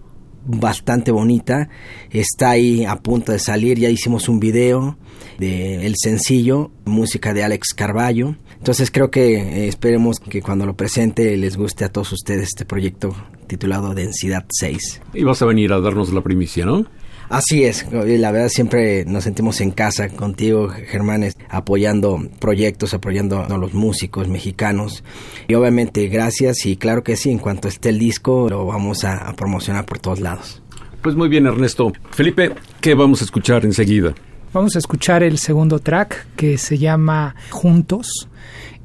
bastante 0.44 1.10
bonita. 1.10 1.68
Está 2.10 2.50
ahí 2.50 2.84
a 2.84 2.96
punto 2.96 3.32
de 3.32 3.38
salir. 3.38 3.78
Ya 3.78 3.88
hicimos 3.88 4.28
un 4.28 4.40
video 4.40 4.96
de 5.38 5.86
el 5.86 5.94
sencillo, 5.96 6.70
música 6.84 7.34
de 7.34 7.44
Alex 7.44 7.74
Carballo. 7.74 8.36
Entonces 8.58 8.90
creo 8.90 9.10
que 9.10 9.36
eh, 9.36 9.68
esperemos 9.68 10.18
que 10.20 10.42
cuando 10.42 10.66
lo 10.66 10.76
presente 10.76 11.36
les 11.36 11.56
guste 11.56 11.84
a 11.84 11.90
todos 11.90 12.12
ustedes 12.12 12.48
este 12.48 12.64
proyecto 12.64 13.14
titulado 13.46 13.94
Densidad 13.94 14.46
6. 14.48 15.02
Y 15.14 15.24
vas 15.24 15.42
a 15.42 15.46
venir 15.46 15.72
a 15.72 15.80
darnos 15.80 16.12
la 16.12 16.22
primicia, 16.22 16.64
¿no? 16.64 16.86
Así 17.34 17.64
es, 17.64 17.84
la 17.90 18.30
verdad 18.30 18.48
siempre 18.48 19.04
nos 19.06 19.24
sentimos 19.24 19.60
en 19.60 19.72
casa 19.72 20.08
contigo, 20.08 20.68
Germán, 20.68 21.24
apoyando 21.48 22.16
proyectos, 22.38 22.94
apoyando 22.94 23.40
a 23.42 23.58
los 23.58 23.74
músicos 23.74 24.28
mexicanos. 24.28 25.02
Y 25.48 25.54
obviamente 25.54 26.06
gracias 26.06 26.64
y 26.64 26.76
claro 26.76 27.02
que 27.02 27.16
sí, 27.16 27.32
en 27.32 27.38
cuanto 27.38 27.66
esté 27.66 27.88
el 27.88 27.98
disco 27.98 28.46
lo 28.48 28.64
vamos 28.66 29.02
a, 29.02 29.16
a 29.16 29.34
promocionar 29.34 29.84
por 29.84 29.98
todos 29.98 30.20
lados. 30.20 30.62
Pues 31.02 31.16
muy 31.16 31.28
bien, 31.28 31.46
Ernesto. 31.46 31.92
Felipe, 32.12 32.52
¿qué 32.80 32.94
vamos 32.94 33.20
a 33.20 33.24
escuchar 33.24 33.64
enseguida? 33.64 34.14
Vamos 34.52 34.76
a 34.76 34.78
escuchar 34.78 35.24
el 35.24 35.38
segundo 35.38 35.80
track 35.80 36.28
que 36.36 36.56
se 36.56 36.78
llama 36.78 37.34
Juntos 37.50 38.28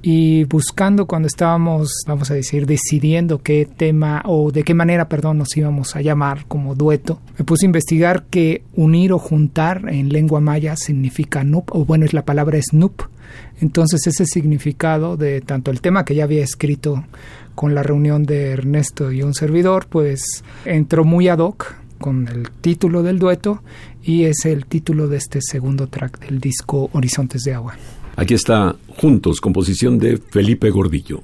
y 0.01 0.45
buscando 0.45 1.07
cuando 1.07 1.27
estábamos, 1.27 2.03
vamos 2.07 2.31
a 2.31 2.33
decir, 2.33 2.65
decidiendo 2.65 3.41
qué 3.41 3.65
tema 3.65 4.21
o 4.25 4.51
de 4.51 4.63
qué 4.63 4.73
manera, 4.73 5.09
perdón, 5.09 5.39
nos 5.39 5.55
íbamos 5.57 5.95
a 5.95 6.01
llamar 6.01 6.45
como 6.47 6.75
dueto, 6.75 7.19
me 7.37 7.45
puse 7.45 7.65
a 7.65 7.67
investigar 7.67 8.23
que 8.29 8.63
unir 8.75 9.11
o 9.11 9.19
juntar 9.19 9.83
en 9.89 10.09
lengua 10.09 10.39
maya 10.39 10.75
significa 10.77 11.43
nup, 11.43 11.69
o 11.75 11.85
bueno, 11.85 12.05
es 12.05 12.13
la 12.13 12.25
palabra 12.25 12.59
snoop. 12.61 13.01
Entonces 13.61 14.07
ese 14.07 14.25
significado 14.25 15.17
de 15.17 15.41
tanto 15.41 15.69
el 15.69 15.81
tema 15.81 16.05
que 16.05 16.15
ya 16.15 16.23
había 16.23 16.43
escrito 16.43 17.03
con 17.53 17.75
la 17.75 17.83
reunión 17.83 18.23
de 18.23 18.51
Ernesto 18.51 19.11
y 19.11 19.21
un 19.21 19.33
servidor, 19.33 19.87
pues 19.87 20.43
entró 20.65 21.03
muy 21.03 21.27
ad 21.27 21.39
hoc 21.39 21.75
con 21.99 22.27
el 22.29 22.49
título 22.49 23.03
del 23.03 23.19
dueto 23.19 23.61
y 24.01 24.23
es 24.23 24.45
el 24.45 24.65
título 24.65 25.07
de 25.09 25.17
este 25.17 25.41
segundo 25.41 25.87
track 25.87 26.19
del 26.21 26.39
disco 26.39 26.89
Horizontes 26.93 27.43
de 27.43 27.53
Agua. 27.53 27.75
Aquí 28.19 28.33
está 28.33 28.75
Juntos, 28.97 29.39
composición 29.39 29.97
de 29.97 30.17
Felipe 30.17 30.69
Gordillo. 30.71 31.21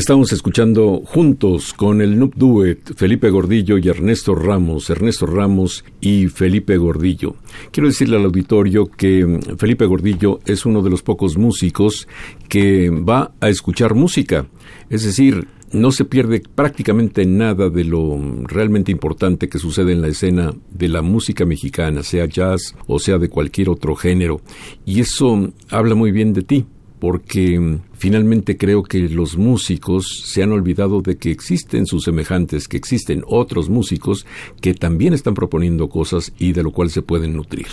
Estamos 0.00 0.32
escuchando 0.32 1.02
juntos 1.04 1.74
con 1.74 2.00
el 2.00 2.18
Noob 2.18 2.34
Duet 2.34 2.94
Felipe 2.96 3.28
Gordillo 3.28 3.76
y 3.76 3.86
Ernesto 3.86 4.34
Ramos, 4.34 4.88
Ernesto 4.88 5.26
Ramos 5.26 5.84
y 6.00 6.28
Felipe 6.28 6.78
Gordillo. 6.78 7.36
Quiero 7.70 7.86
decirle 7.86 8.16
al 8.16 8.24
auditorio 8.24 8.86
que 8.86 9.38
Felipe 9.58 9.84
Gordillo 9.84 10.40
es 10.46 10.64
uno 10.64 10.80
de 10.80 10.88
los 10.88 11.02
pocos 11.02 11.36
músicos 11.36 12.08
que 12.48 12.88
va 12.88 13.32
a 13.42 13.50
escuchar 13.50 13.94
música, 13.94 14.46
es 14.88 15.04
decir, 15.04 15.46
no 15.70 15.92
se 15.92 16.06
pierde 16.06 16.40
prácticamente 16.54 17.26
nada 17.26 17.68
de 17.68 17.84
lo 17.84 18.18
realmente 18.44 18.90
importante 18.90 19.50
que 19.50 19.58
sucede 19.58 19.92
en 19.92 20.00
la 20.00 20.08
escena 20.08 20.54
de 20.70 20.88
la 20.88 21.02
música 21.02 21.44
mexicana, 21.44 22.02
sea 22.02 22.24
jazz 22.24 22.74
o 22.86 22.98
sea 22.98 23.18
de 23.18 23.28
cualquier 23.28 23.68
otro 23.68 23.94
género. 23.96 24.40
Y 24.86 25.00
eso 25.00 25.52
habla 25.68 25.94
muy 25.94 26.10
bien 26.10 26.32
de 26.32 26.40
ti, 26.40 26.64
porque 26.98 27.80
finalmente 28.00 28.56
creo 28.56 28.82
que 28.82 28.98
los 29.10 29.36
músicos 29.36 30.22
se 30.24 30.42
han 30.42 30.52
olvidado 30.52 31.02
de 31.02 31.18
que 31.18 31.30
existen 31.30 31.84
sus 31.84 32.04
semejantes, 32.04 32.66
que 32.66 32.78
existen 32.78 33.22
otros 33.26 33.68
músicos 33.68 34.26
que 34.62 34.72
también 34.72 35.12
están 35.12 35.34
proponiendo 35.34 35.90
cosas 35.90 36.32
y 36.38 36.54
de 36.54 36.62
lo 36.62 36.72
cual 36.72 36.88
se 36.88 37.02
pueden 37.02 37.36
nutrir. 37.36 37.66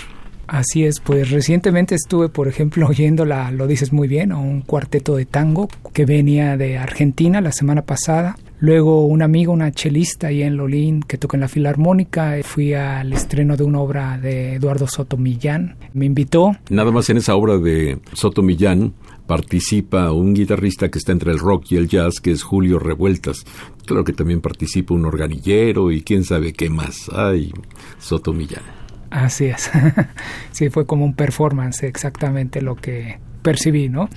Así 0.46 0.84
es, 0.84 1.00
pues 1.00 1.32
recientemente 1.32 1.96
estuve, 1.96 2.28
por 2.28 2.50
ejemplo, 2.50 2.88
oyendo 2.90 3.24
la, 3.24 3.52
lo 3.52 3.68
dices 3.68 3.94
muy 3.94 4.10
bien, 4.10 4.34
un 4.34 4.62
cuarteto 4.62 5.16
de 5.16 5.26
tango 5.26 5.70
que 5.94 6.06
venía 6.06 6.58
de 6.58 6.78
Argentina 6.78 7.40
la 7.40 7.54
semana 7.54 7.84
pasada. 7.84 8.38
Luego 8.60 9.06
un 9.06 9.22
amigo, 9.22 9.54
una 9.54 9.72
chelista 9.72 10.28
ahí 10.28 10.42
en 10.42 10.58
Lolín 10.58 11.04
que 11.04 11.18
toca 11.18 11.38
en 11.38 11.42
la 11.42 11.48
filarmónica. 11.48 12.36
Fui 12.44 12.74
al 12.74 13.14
estreno 13.14 13.56
de 13.56 13.64
una 13.64 13.80
obra 13.80 14.18
de 14.18 14.56
Eduardo 14.56 14.88
Soto 14.88 15.16
Millán. 15.16 15.76
Me 15.94 16.06
invitó. 16.06 16.58
Nada 16.70 16.92
más 16.92 17.10
en 17.12 17.18
esa 17.18 17.36
obra 17.36 17.60
de 17.60 18.00
Soto 18.14 18.42
Millán 18.42 18.94
participa 19.28 20.12
un 20.12 20.34
guitarrista 20.34 20.90
que 20.90 20.98
está 20.98 21.12
entre 21.12 21.32
el 21.32 21.40
rock 21.40 21.72
y 21.72 21.76
el 21.76 21.88
jazz, 21.88 22.20
que 22.20 22.32
es 22.32 22.44
Julio 22.44 22.80
Revueltas. 22.80 23.46
Claro 23.86 24.04
que 24.04 24.14
también 24.14 24.42
participa 24.42 24.94
un 24.94 25.06
organillero 25.06 25.92
y 25.92 26.02
quién 26.02 26.24
sabe 26.24 26.54
qué 26.54 26.70
más. 26.70 27.10
Ay, 27.14 27.54
Soto 28.00 28.34
Millán. 28.34 28.64
Así 29.10 29.46
es. 29.46 29.70
sí, 30.52 30.70
fue 30.70 30.86
como 30.86 31.06
un 31.06 31.14
performance, 31.14 31.84
exactamente 31.84 32.62
lo 32.62 32.76
que 32.76 33.20
percibí, 33.42 33.88
¿no? 33.88 34.10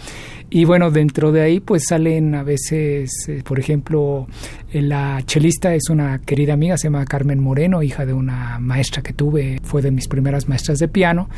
Y 0.53 0.65
bueno, 0.65 0.91
dentro 0.91 1.31
de 1.31 1.43
ahí 1.43 1.61
pues 1.61 1.85
salen 1.89 2.35
a 2.35 2.43
veces, 2.43 3.29
eh, 3.29 3.43
por 3.45 3.61
ejemplo, 3.61 4.27
eh, 4.73 4.83
la 4.83 5.23
chelista 5.25 5.73
es 5.77 5.89
una 5.91 6.19
querida 6.23 6.55
amiga, 6.55 6.77
se 6.77 6.89
llama 6.89 7.05
Carmen 7.05 7.39
Moreno, 7.39 7.85
hija 7.85 8.05
de 8.05 8.13
una 8.13 8.59
maestra 8.59 9.01
que 9.01 9.13
tuve, 9.13 9.61
fue 9.63 9.81
de 9.81 9.93
mis 9.93 10.09
primeras 10.09 10.49
maestras 10.49 10.81
de 10.81 10.89
piano, 10.89 11.29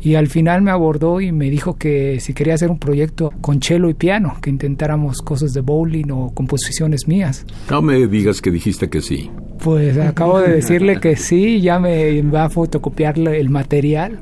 y 0.00 0.14
al 0.14 0.28
final 0.28 0.62
me 0.62 0.70
abordó 0.70 1.20
y 1.20 1.32
me 1.32 1.50
dijo 1.50 1.76
que 1.76 2.20
si 2.20 2.34
quería 2.34 2.54
hacer 2.54 2.70
un 2.70 2.78
proyecto 2.78 3.32
con 3.40 3.60
cello 3.60 3.88
y 3.88 3.94
piano, 3.94 4.36
que 4.40 4.50
intentáramos 4.50 5.22
cosas 5.22 5.52
de 5.52 5.60
bowling 5.60 6.12
o 6.12 6.32
composiciones 6.32 7.08
mías. 7.08 7.44
No 7.68 7.82
me 7.82 8.06
digas 8.06 8.40
que 8.40 8.52
dijiste 8.52 8.88
que 8.88 9.00
sí. 9.00 9.28
Pues 9.58 9.98
acabo 9.98 10.40
de 10.40 10.52
decirle 10.52 11.00
que 11.00 11.16
sí, 11.16 11.60
ya 11.60 11.80
me 11.80 12.22
va 12.22 12.44
a 12.44 12.50
fotocopiar 12.50 13.18
el 13.18 13.50
material 13.50 14.20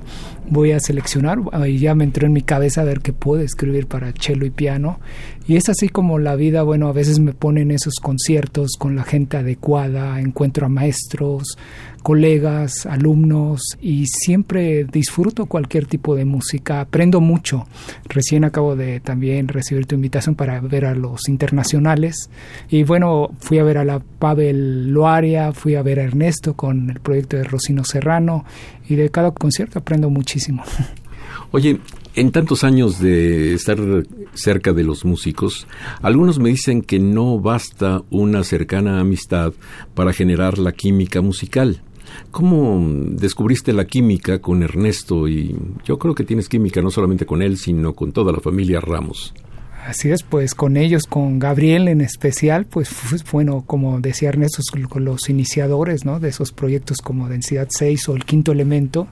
voy 0.50 0.72
a 0.72 0.80
seleccionar 0.80 1.38
y 1.66 1.78
ya 1.78 1.94
me 1.94 2.04
entró 2.04 2.26
en 2.26 2.32
mi 2.32 2.42
cabeza 2.42 2.82
a 2.82 2.84
ver 2.84 3.00
qué 3.00 3.12
puedo 3.12 3.42
escribir 3.42 3.86
para 3.86 4.12
cello 4.12 4.29
y 4.46 4.50
piano 4.50 5.00
y 5.46 5.56
es 5.56 5.68
así 5.68 5.88
como 5.88 6.18
la 6.18 6.36
vida 6.36 6.62
bueno 6.62 6.88
a 6.88 6.92
veces 6.92 7.18
me 7.18 7.32
pone 7.32 7.62
en 7.62 7.70
esos 7.70 7.94
conciertos 8.00 8.72
con 8.78 8.96
la 8.96 9.04
gente 9.04 9.36
adecuada 9.36 10.20
encuentro 10.20 10.66
a 10.66 10.68
maestros 10.68 11.56
colegas, 12.02 12.86
alumnos 12.86 13.60
y 13.80 14.06
siempre 14.06 14.84
disfruto 14.84 15.46
cualquier 15.46 15.86
tipo 15.86 16.14
de 16.16 16.24
música, 16.24 16.80
aprendo 16.80 17.20
mucho. 17.20 17.66
Recién 18.08 18.44
acabo 18.44 18.76
de 18.76 19.00
también 19.00 19.48
recibir 19.48 19.86
tu 19.86 19.94
invitación 19.94 20.34
para 20.34 20.60
ver 20.60 20.86
a 20.86 20.94
los 20.94 21.28
internacionales 21.28 22.30
y 22.68 22.82
bueno, 22.84 23.30
fui 23.38 23.58
a 23.58 23.64
ver 23.64 23.78
a 23.78 23.84
la 23.84 24.00
Pavel 24.00 24.90
Loaria, 24.90 25.52
fui 25.52 25.74
a 25.74 25.82
ver 25.82 26.00
a 26.00 26.04
Ernesto 26.04 26.54
con 26.54 26.90
el 26.90 27.00
proyecto 27.00 27.36
de 27.36 27.44
Rocino 27.44 27.84
Serrano 27.84 28.44
y 28.88 28.96
de 28.96 29.10
cada 29.10 29.30
concierto 29.32 29.78
aprendo 29.78 30.10
muchísimo. 30.10 30.62
Oye, 31.52 31.80
en 32.20 32.32
tantos 32.32 32.64
años 32.64 33.00
de 33.00 33.54
estar 33.54 33.78
cerca 34.34 34.74
de 34.74 34.84
los 34.84 35.06
músicos, 35.06 35.66
algunos 36.02 36.38
me 36.38 36.50
dicen 36.50 36.82
que 36.82 36.98
no 36.98 37.40
basta 37.40 38.02
una 38.10 38.44
cercana 38.44 39.00
amistad 39.00 39.54
para 39.94 40.12
generar 40.12 40.58
la 40.58 40.72
química 40.72 41.22
musical. 41.22 41.80
¿Cómo 42.30 42.78
descubriste 43.12 43.72
la 43.72 43.86
química 43.86 44.38
con 44.38 44.62
Ernesto? 44.62 45.28
Y 45.28 45.56
yo 45.86 45.98
creo 45.98 46.14
que 46.14 46.24
tienes 46.24 46.50
química 46.50 46.82
no 46.82 46.90
solamente 46.90 47.24
con 47.24 47.40
él, 47.40 47.56
sino 47.56 47.94
con 47.94 48.12
toda 48.12 48.32
la 48.32 48.40
familia 48.40 48.80
Ramos. 48.80 49.32
Así 49.86 50.10
es, 50.10 50.22
pues 50.22 50.54
con 50.54 50.76
ellos, 50.76 51.04
con 51.04 51.38
Gabriel 51.38 51.88
en 51.88 52.02
especial, 52.02 52.66
pues 52.66 52.90
bueno, 53.32 53.64
como 53.66 53.98
decía 53.98 54.28
Ernesto, 54.28 54.60
los 54.96 55.30
iniciadores 55.30 56.04
¿no? 56.04 56.20
de 56.20 56.28
esos 56.28 56.52
proyectos 56.52 56.98
como 56.98 57.30
Densidad 57.30 57.68
6 57.70 58.10
o 58.10 58.14
El 58.14 58.26
Quinto 58.26 58.52
Elemento, 58.52 59.08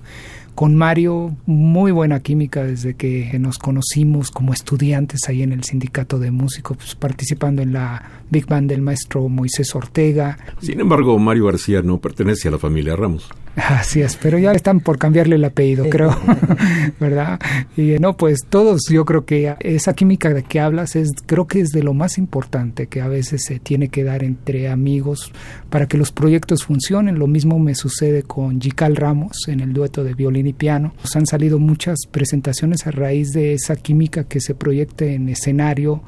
con 0.58 0.74
Mario, 0.74 1.36
muy 1.46 1.92
buena 1.92 2.18
química 2.18 2.64
desde 2.64 2.94
que 2.94 3.38
nos 3.38 3.58
conocimos 3.58 4.32
como 4.32 4.52
estudiantes 4.52 5.28
ahí 5.28 5.44
en 5.44 5.52
el 5.52 5.62
sindicato 5.62 6.18
de 6.18 6.32
músicos, 6.32 6.78
pues, 6.78 6.96
participando 6.96 7.62
en 7.62 7.72
la 7.72 8.02
Big 8.28 8.44
Band 8.44 8.68
del 8.68 8.82
maestro 8.82 9.28
Moisés 9.28 9.72
Ortega. 9.76 10.36
Sin 10.60 10.80
embargo, 10.80 11.16
Mario 11.16 11.44
García 11.44 11.80
no 11.80 11.98
pertenece 11.98 12.48
a 12.48 12.50
la 12.50 12.58
familia 12.58 12.96
Ramos. 12.96 13.30
Así 13.58 14.02
es, 14.02 14.16
pero 14.16 14.38
ya 14.38 14.52
están 14.52 14.78
por 14.78 14.98
cambiarle 14.98 15.34
el 15.34 15.44
apellido, 15.44 15.88
creo, 15.90 16.16
¿verdad? 17.00 17.40
Y 17.76 17.98
no, 17.98 18.16
pues 18.16 18.40
todos, 18.48 18.82
yo 18.88 19.04
creo 19.04 19.24
que 19.24 19.56
esa 19.60 19.94
química 19.94 20.32
de 20.32 20.44
que 20.44 20.60
hablas 20.60 20.94
es, 20.94 21.10
creo 21.26 21.48
que 21.48 21.60
es 21.60 21.70
de 21.70 21.82
lo 21.82 21.92
más 21.92 22.18
importante 22.18 22.86
que 22.86 23.00
a 23.00 23.08
veces 23.08 23.42
se 23.44 23.58
tiene 23.58 23.88
que 23.88 24.04
dar 24.04 24.22
entre 24.22 24.68
amigos 24.68 25.32
para 25.70 25.88
que 25.88 25.98
los 25.98 26.12
proyectos 26.12 26.64
funcionen. 26.64 27.18
Lo 27.18 27.26
mismo 27.26 27.58
me 27.58 27.74
sucede 27.74 28.22
con 28.22 28.60
Jical 28.60 28.94
Ramos 28.94 29.48
en 29.48 29.60
el 29.60 29.72
dueto 29.72 30.04
de 30.04 30.14
violín 30.14 30.46
y 30.46 30.52
piano. 30.52 30.94
Nos 31.02 31.16
han 31.16 31.26
salido 31.26 31.58
muchas 31.58 31.98
presentaciones 32.10 32.86
a 32.86 32.92
raíz 32.92 33.32
de 33.32 33.54
esa 33.54 33.74
química 33.74 34.24
que 34.24 34.40
se 34.40 34.54
proyecta 34.54 35.04
en 35.04 35.28
escenario, 35.28 36.02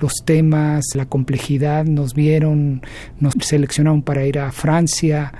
los 0.00 0.12
temas, 0.24 0.84
la 0.94 1.06
complejidad, 1.06 1.84
nos 1.84 2.14
vieron, 2.14 2.82
nos 3.20 3.34
seleccionaron 3.40 4.02
para 4.02 4.26
ir 4.26 4.38
a 4.38 4.52
Francia 4.52 5.32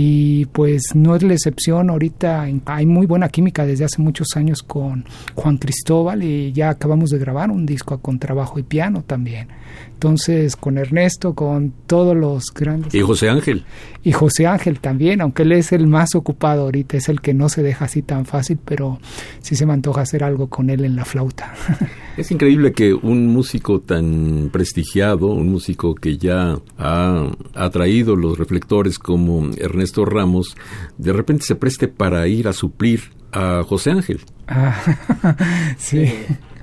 y 0.00 0.46
pues 0.46 0.94
no 0.94 1.16
es 1.16 1.24
la 1.24 1.32
excepción, 1.32 1.90
ahorita 1.90 2.46
hay 2.66 2.86
muy 2.86 3.04
buena 3.04 3.28
química 3.28 3.66
desde 3.66 3.84
hace 3.84 4.00
muchos 4.00 4.28
años 4.36 4.62
con 4.62 5.04
Juan 5.34 5.58
Cristóbal 5.58 6.22
y 6.22 6.52
ya 6.52 6.70
acabamos 6.70 7.10
de 7.10 7.18
grabar 7.18 7.50
un 7.50 7.66
disco 7.66 7.98
con 7.98 8.20
trabajo 8.20 8.60
y 8.60 8.62
piano 8.62 9.02
también. 9.04 9.48
Entonces, 9.94 10.54
con 10.54 10.78
Ernesto, 10.78 11.34
con 11.34 11.72
todos 11.86 12.16
los 12.16 12.54
grandes. 12.54 12.94
Y 12.94 13.00
José 13.00 13.28
Ángel. 13.28 13.64
Y 14.04 14.12
José 14.12 14.46
Ángel 14.46 14.78
también, 14.80 15.20
aunque 15.20 15.42
él 15.42 15.52
es 15.52 15.72
el 15.72 15.86
más 15.86 16.14
ocupado 16.14 16.62
ahorita, 16.62 16.96
es 16.96 17.08
el 17.08 17.20
que 17.20 17.34
no 17.34 17.48
se 17.48 17.62
deja 17.62 17.86
así 17.86 18.02
tan 18.02 18.24
fácil, 18.24 18.58
pero 18.64 19.00
sí 19.40 19.56
se 19.56 19.66
me 19.66 19.72
antoja 19.72 20.02
hacer 20.02 20.22
algo 20.22 20.48
con 20.48 20.70
él 20.70 20.84
en 20.84 20.96
la 20.96 21.04
flauta. 21.04 21.52
Es 22.18 22.32
increíble 22.32 22.72
que 22.72 22.94
un 22.94 23.28
músico 23.28 23.80
tan 23.80 24.50
prestigiado, 24.52 25.28
un 25.28 25.50
músico 25.50 25.94
que 25.94 26.18
ya 26.18 26.58
ha 26.76 27.30
atraído 27.54 28.16
los 28.16 28.36
reflectores 28.36 28.98
como 28.98 29.50
Ernesto 29.56 30.04
Ramos, 30.04 30.56
de 30.96 31.12
repente 31.12 31.44
se 31.44 31.54
preste 31.54 31.86
para 31.86 32.26
ir 32.26 32.48
a 32.48 32.52
suplir 32.52 33.12
a 33.30 33.62
José 33.62 33.92
Ángel. 33.92 34.20
Ah, 34.48 34.76
sí. 35.78 36.10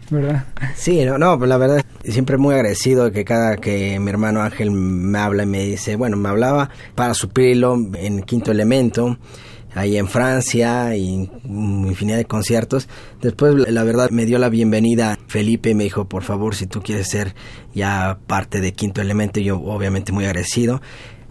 ¿Verdad? 0.10 0.46
Sí, 0.76 1.04
no, 1.06 1.18
no, 1.18 1.38
la 1.46 1.58
verdad, 1.58 1.84
siempre 2.04 2.38
muy 2.38 2.54
agradecido 2.54 3.06
de 3.06 3.12
que 3.12 3.26
cada 3.26 3.58
que 3.58 4.00
mi 4.00 4.10
hermano 4.10 4.42
Ángel 4.42 4.72
me 4.72 5.18
habla 5.18 5.44
y 5.44 5.48
me 5.48 5.66
dice, 5.66 5.96
bueno, 5.96 6.18
me 6.18 6.30
hablaba 6.30 6.70
para 6.96 7.14
suplirlo 7.14 7.76
en 7.96 8.22
Quinto 8.24 8.52
Elemento, 8.52 9.18
ahí 9.74 9.98
en 9.98 10.08
Francia 10.08 10.96
y 10.96 11.30
infinidad 11.44 12.18
de 12.18 12.26
conciertos. 12.26 12.88
Después, 13.22 13.56
la 13.70 13.84
verdad, 13.84 14.10
me 14.12 14.26
dio 14.26 14.38
la 14.38 14.50
bienvenida 14.50 15.18
Felipe 15.28 15.72
y 15.72 15.76
me 15.76 15.84
dijo, 15.84 16.06
por 16.06 16.24
favor, 16.24 16.56
si 16.56 16.68
tú 16.68 16.82
quieres 16.82 17.10
ser 17.10 17.36
ya 17.74 18.20
parte 18.28 18.62
de 18.62 18.74
Quinto 18.74 19.02
Elemento, 19.02 19.40
yo 19.40 19.58
obviamente 19.58 20.12
muy 20.12 20.26
agradecido. 20.26 20.82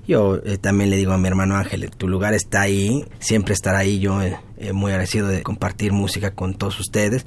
Yo 0.07 0.37
eh, 0.45 0.59
también 0.59 0.91
le 0.91 0.97
digo 0.97 1.13
a 1.13 1.19
mi 1.19 1.29
hermano 1.29 1.57
Ángel, 1.57 1.89
tu 1.97 2.09
lugar 2.09 2.35
está 2.35 2.61
ahí, 2.61 3.07
siempre 3.21 3.55
estará 3.55 3.79
ahí, 3.79 4.01
yo 4.01 4.21
eh, 4.21 4.37
muy 4.75 4.91
agradecido 4.93 5.29
de 5.29 5.43
compartir 5.43 5.93
música 5.93 6.35
con 6.35 6.53
todos 6.53 6.79
ustedes 6.79 7.25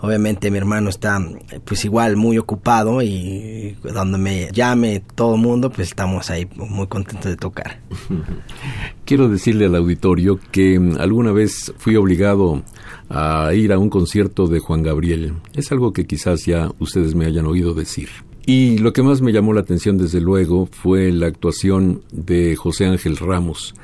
obviamente 0.00 0.50
mi 0.50 0.58
hermano 0.58 0.90
está 0.90 1.18
pues 1.64 1.84
igual 1.84 2.16
muy 2.16 2.38
ocupado 2.38 3.02
y 3.02 3.76
donde 3.82 4.18
me 4.18 4.50
llame 4.52 5.02
todo 5.14 5.34
el 5.34 5.40
mundo 5.40 5.70
pues 5.70 5.88
estamos 5.88 6.30
ahí 6.30 6.48
muy 6.56 6.86
contentos 6.86 7.30
de 7.30 7.36
tocar. 7.36 7.80
Quiero 9.04 9.28
decirle 9.28 9.66
al 9.66 9.74
auditorio 9.74 10.38
que 10.50 10.78
mm, 10.78 11.00
alguna 11.00 11.32
vez 11.32 11.72
fui 11.78 11.96
obligado 11.96 12.62
a 13.08 13.52
ir 13.54 13.72
a 13.72 13.78
un 13.78 13.90
concierto 13.90 14.46
de 14.46 14.60
Juan 14.60 14.82
Gabriel. 14.82 15.34
Es 15.54 15.72
algo 15.72 15.92
que 15.92 16.06
quizás 16.06 16.44
ya 16.44 16.70
ustedes 16.78 17.14
me 17.14 17.26
hayan 17.26 17.46
oído 17.46 17.74
decir. 17.74 18.08
Y 18.48 18.78
lo 18.78 18.94
que 18.94 19.02
más 19.02 19.20
me 19.20 19.32
llamó 19.32 19.52
la 19.52 19.60
atención 19.60 19.98
desde 19.98 20.22
luego 20.22 20.70
fue 20.72 21.12
la 21.12 21.26
actuación 21.26 22.00
de 22.12 22.56
José 22.56 22.86
Ángel 22.86 23.18
Ramos, 23.18 23.74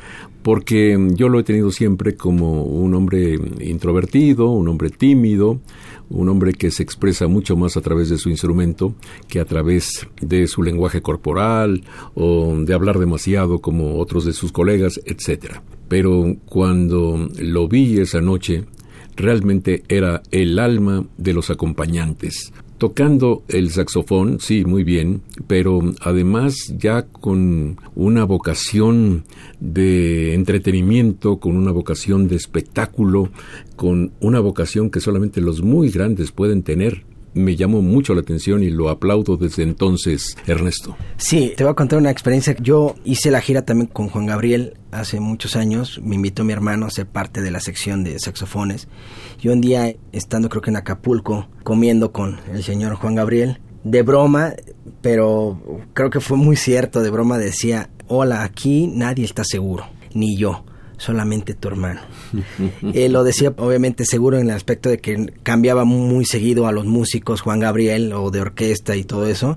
porque 0.44 0.94
yo 1.14 1.30
lo 1.30 1.40
he 1.40 1.42
tenido 1.42 1.70
siempre 1.70 2.16
como 2.16 2.64
un 2.64 2.92
hombre 2.94 3.38
introvertido, 3.60 4.50
un 4.50 4.68
hombre 4.68 4.90
tímido, 4.90 5.58
un 6.10 6.28
hombre 6.28 6.52
que 6.52 6.70
se 6.70 6.82
expresa 6.82 7.28
mucho 7.28 7.56
más 7.56 7.78
a 7.78 7.80
través 7.80 8.10
de 8.10 8.18
su 8.18 8.28
instrumento 8.28 8.94
que 9.26 9.40
a 9.40 9.46
través 9.46 10.06
de 10.20 10.46
su 10.46 10.62
lenguaje 10.62 11.00
corporal 11.00 11.82
o 12.14 12.54
de 12.58 12.74
hablar 12.74 12.98
demasiado 12.98 13.60
como 13.60 13.98
otros 13.98 14.26
de 14.26 14.34
sus 14.34 14.52
colegas, 14.52 15.00
etc. 15.06 15.60
Pero 15.88 16.36
cuando 16.44 17.26
lo 17.38 17.66
vi 17.66 17.98
esa 17.98 18.20
noche, 18.20 18.64
realmente 19.16 19.82
era 19.88 20.22
el 20.30 20.58
alma 20.58 21.06
de 21.16 21.32
los 21.32 21.48
acompañantes, 21.48 22.52
tocando 22.84 23.44
el 23.48 23.70
saxofón, 23.70 24.40
sí, 24.40 24.66
muy 24.66 24.84
bien, 24.84 25.22
pero 25.46 25.80
además 26.02 26.74
ya 26.76 27.06
con 27.06 27.80
una 27.94 28.24
vocación 28.24 29.24
de 29.58 30.34
entretenimiento, 30.34 31.38
con 31.38 31.56
una 31.56 31.72
vocación 31.72 32.28
de 32.28 32.36
espectáculo, 32.36 33.30
con 33.74 34.12
una 34.20 34.38
vocación 34.40 34.90
que 34.90 35.00
solamente 35.00 35.40
los 35.40 35.62
muy 35.62 35.88
grandes 35.88 36.30
pueden 36.30 36.62
tener 36.62 37.06
me 37.34 37.56
llamó 37.56 37.82
mucho 37.82 38.14
la 38.14 38.20
atención 38.20 38.62
y 38.62 38.70
lo 38.70 38.88
aplaudo 38.88 39.36
desde 39.36 39.62
entonces, 39.62 40.36
Ernesto. 40.46 40.96
Sí, 41.16 41.52
te 41.56 41.64
voy 41.64 41.72
a 41.72 41.74
contar 41.74 41.98
una 41.98 42.10
experiencia. 42.10 42.56
Yo 42.60 42.94
hice 43.04 43.30
la 43.30 43.40
gira 43.40 43.62
también 43.62 43.88
con 43.88 44.08
Juan 44.08 44.26
Gabriel 44.26 44.74
hace 44.92 45.20
muchos 45.20 45.56
años. 45.56 46.00
Me 46.02 46.14
invitó 46.14 46.44
mi 46.44 46.52
hermano 46.52 46.86
a 46.86 46.90
ser 46.90 47.06
parte 47.06 47.42
de 47.42 47.50
la 47.50 47.60
sección 47.60 48.04
de 48.04 48.18
saxofones. 48.18 48.88
Y 49.42 49.48
un 49.48 49.60
día, 49.60 49.94
estando 50.12 50.48
creo 50.48 50.62
que 50.62 50.70
en 50.70 50.76
Acapulco, 50.76 51.48
comiendo 51.64 52.12
con 52.12 52.40
el 52.52 52.62
señor 52.62 52.94
Juan 52.94 53.16
Gabriel, 53.16 53.60
de 53.82 54.02
broma, 54.02 54.54
pero 55.02 55.60
creo 55.92 56.10
que 56.10 56.20
fue 56.20 56.36
muy 56.36 56.56
cierto, 56.56 57.02
de 57.02 57.10
broma 57.10 57.36
decía, 57.36 57.90
hola, 58.06 58.42
aquí 58.42 58.86
nadie 58.86 59.24
está 59.24 59.44
seguro, 59.44 59.86
ni 60.14 60.36
yo 60.36 60.64
solamente 60.96 61.54
tu 61.54 61.68
hermano. 61.68 62.00
Él 62.92 63.12
lo 63.12 63.24
decía 63.24 63.52
obviamente 63.56 64.04
seguro 64.04 64.38
en 64.38 64.48
el 64.48 64.56
aspecto 64.56 64.88
de 64.88 64.98
que 64.98 65.32
cambiaba 65.42 65.84
muy 65.84 66.24
seguido 66.24 66.66
a 66.66 66.72
los 66.72 66.86
músicos, 66.86 67.40
Juan 67.40 67.60
Gabriel 67.60 68.12
o 68.12 68.30
de 68.30 68.40
orquesta 68.40 68.96
y 68.96 69.04
todo 69.04 69.26
eso. 69.26 69.56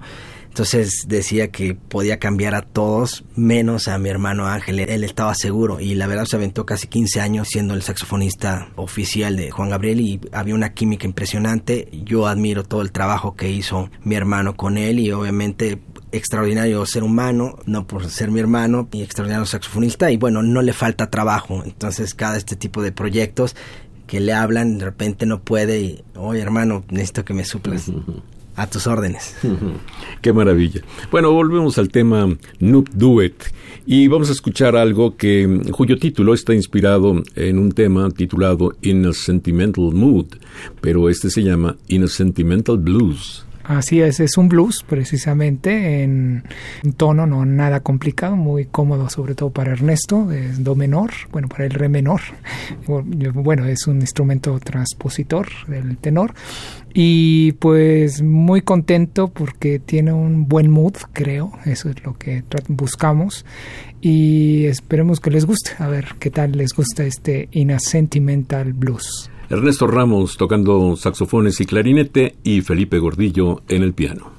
Entonces 0.58 1.06
decía 1.08 1.50
que 1.50 1.76
podía 1.76 2.17
cambiar 2.17 2.56
a 2.56 2.63
todos 2.63 3.23
menos 3.36 3.88
a 3.88 4.00
mi 4.00 4.10
hermano 4.10 4.47
Ángel. 4.47 4.80
Él 4.80 5.04
estaba 5.04 5.36
seguro 5.36 5.80
y 5.80 5.93
la 5.93 6.08
verdad 6.08 6.26
se 6.26 6.36
aventó 6.36 6.65
casi 6.65 6.88
15 6.88 7.21
años 7.21 7.50
siendo 7.50 7.76
el 7.76 7.84
saxofonista 7.84 8.69
oficial 8.76 9.36
de 9.36 9.52
Juan 9.52 9.69
Gabriel 9.69 10.02
y 10.02 10.19
había 10.32 10.56
una 10.56 10.73
química 10.73 11.06
impresionante. 11.06 11.89
Yo 12.04 12.26
admiro 12.26 12.63
todo 12.63 12.82
el 12.82 12.91
trabajo 12.91 13.36
que 13.36 13.52
hizo 13.52 13.91
mi 14.04 14.15
hermano 14.15 14.58
con 14.58 14.80
él 14.80 14.97
y 14.97 15.12
obviamente 15.12 15.78
extraordinario 16.12 16.86
ser 16.86 17.04
humano, 17.04 17.60
no 17.65 17.86
por 17.88 18.10
ser 18.10 18.32
mi 18.32 18.39
hermano, 18.39 18.88
y 18.91 19.02
extraordinario 19.02 19.46
saxofonista, 19.46 20.12
y 20.12 20.17
bueno, 20.17 20.41
no 20.43 20.62
le 20.62 20.74
falta 20.74 21.10
trabajo. 21.10 21.63
Entonces, 21.65 22.13
cada 22.13 22.38
este 22.38 22.56
tipo 22.56 22.82
de 22.82 22.91
proyectos 22.91 23.56
que 24.08 24.20
le 24.20 24.34
hablan, 24.34 24.78
de 24.78 24.86
repente 24.86 25.26
no 25.26 25.41
puede, 25.41 25.82
y, 25.82 26.04
oye 26.15 26.41
hermano, 26.41 26.84
necesito 26.89 27.26
que 27.26 27.34
me 27.34 27.46
suplas. 27.46 27.91
A 28.56 28.65
tus 28.65 28.88
órdenes. 28.88 29.36
Qué 30.22 30.34
maravilla. 30.34 30.82
Bueno, 31.12 31.32
volvemos 31.32 31.78
al 31.78 31.89
tema 31.89 32.28
Noob 32.60 32.89
Duet 32.89 33.54
y 33.86 34.08
vamos 34.08 34.30
a 34.30 34.32
escuchar 34.32 34.76
algo 34.76 35.15
que 35.15 35.62
cuyo 35.72 36.00
título 36.00 36.34
está 36.34 36.56
inspirado 36.56 37.22
en 37.36 37.60
un 37.60 37.72
tema 37.72 38.10
titulado 38.10 38.74
In 38.82 39.06
a 39.06 39.13
Sentimental 39.13 39.93
Mood, 39.93 40.38
pero 40.82 41.08
este 41.08 41.30
se 41.30 41.43
llama 41.43 41.78
In 41.88 42.06
a 42.06 42.08
Sentimental 42.08 42.78
Blues. 42.80 43.46
Así 43.67 43.99
es, 43.99 44.21
es 44.21 44.38
un 44.38 44.47
blues 44.47 44.86
precisamente 44.88 46.03
en 46.03 46.43
tono 46.95 47.27
no 47.27 47.45
nada 47.45 47.82
complicado, 47.82 48.38
muy 48.38 48.63
cómodo 48.65 49.10
sobre 49.10 49.36
todo 49.36 49.49
para 49.49 49.73
Ernesto, 49.73 50.32
es 50.32 50.63
do 50.63 50.73
menor, 50.73 51.12
bueno, 51.34 51.49
para 51.49 51.65
el 51.65 51.71
re 51.71 51.89
menor. 51.89 52.21
Bueno, 52.88 53.65
es 53.65 53.86
un 53.88 53.99
instrumento 53.99 54.58
transpositor 54.62 55.49
del 55.67 55.97
tenor 55.97 56.34
y 56.93 57.51
pues 57.53 58.21
muy 58.21 58.62
contento 58.62 59.27
porque 59.27 59.80
tiene 59.80 60.13
un 60.13 60.47
buen 60.47 60.71
mood, 60.71 60.95
creo, 61.12 61.51
eso 61.65 61.89
es 61.89 62.01
lo 62.06 62.17
que 62.17 62.45
buscamos 62.69 63.45
y 63.99 64.65
esperemos 64.67 65.19
que 65.19 65.30
les 65.30 65.45
guste, 65.45 65.71
a 65.80 65.88
ver 65.88 66.15
qué 66.19 66.30
tal 66.30 66.53
les 66.53 66.73
gusta 66.73 67.03
este 67.03 67.49
In 67.51 67.71
a 67.71 67.80
Sentimental 67.80 68.71
Blues. 68.71 69.30
Ernesto 69.50 69.88
Ramos 69.88 70.38
tocando 70.38 70.96
saxofones 70.96 71.62
y 71.62 71.66
clarinete 71.66 72.36
y 72.44 72.62
Felipe 72.62 73.00
Gordillo 73.00 73.62
en 73.70 73.84
el 73.84 73.94
piano. 73.94 74.32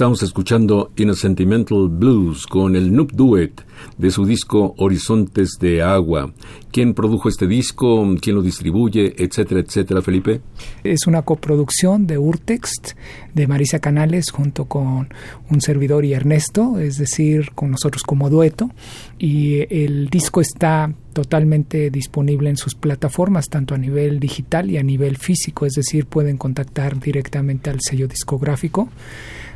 Estamos 0.00 0.22
escuchando 0.22 0.92
In 0.96 1.10
a 1.10 1.14
Sentimental 1.14 1.90
Blues 1.90 2.46
con 2.46 2.74
el 2.74 2.90
Noob 2.90 3.12
Duet 3.12 3.60
de 3.98 4.10
su 4.10 4.24
disco 4.24 4.74
Horizontes 4.78 5.58
de 5.60 5.82
Agua. 5.82 6.32
¿Quién 6.72 6.94
produjo 6.94 7.28
este 7.28 7.46
disco? 7.46 8.08
¿Quién 8.18 8.36
lo 8.36 8.40
distribuye? 8.40 9.14
Etcétera, 9.22 9.60
etcétera, 9.60 10.00
Felipe. 10.00 10.40
Es 10.84 11.06
una 11.06 11.20
coproducción 11.20 12.06
de 12.06 12.16
Urtext, 12.16 12.92
de 13.34 13.46
Marisa 13.46 13.80
Canales, 13.80 14.30
junto 14.30 14.64
con 14.64 15.12
un 15.50 15.60
servidor 15.60 16.06
y 16.06 16.14
Ernesto, 16.14 16.78
es 16.78 16.96
decir, 16.96 17.50
con 17.54 17.70
nosotros 17.70 18.02
como 18.02 18.30
dueto. 18.30 18.70
Y 19.18 19.66
el 19.68 20.08
disco 20.08 20.40
está 20.40 20.94
totalmente 21.12 21.90
disponible 21.90 22.48
en 22.48 22.56
sus 22.56 22.74
plataformas, 22.74 23.50
tanto 23.50 23.74
a 23.74 23.78
nivel 23.78 24.18
digital 24.18 24.70
y 24.70 24.78
a 24.78 24.82
nivel 24.82 25.18
físico, 25.18 25.66
es 25.66 25.74
decir, 25.74 26.06
pueden 26.06 26.38
contactar 26.38 26.98
directamente 26.98 27.68
al 27.68 27.80
sello 27.82 28.08
discográfico 28.08 28.88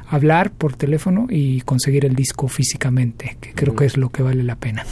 hablar 0.09 0.53
por 0.53 0.77
teléfono 0.77 1.27
y 1.31 1.61
conseguir 1.63 2.05
el 2.05 2.15
disco 2.15 2.49
físicamente, 2.49 3.37
que 3.41 3.53
creo 3.53 3.75
que 3.75 3.85
es 3.85 3.97
lo 3.97 4.11
que 4.11 4.23
vale 4.23 4.43
la 4.43 4.57
pena. 4.57 4.85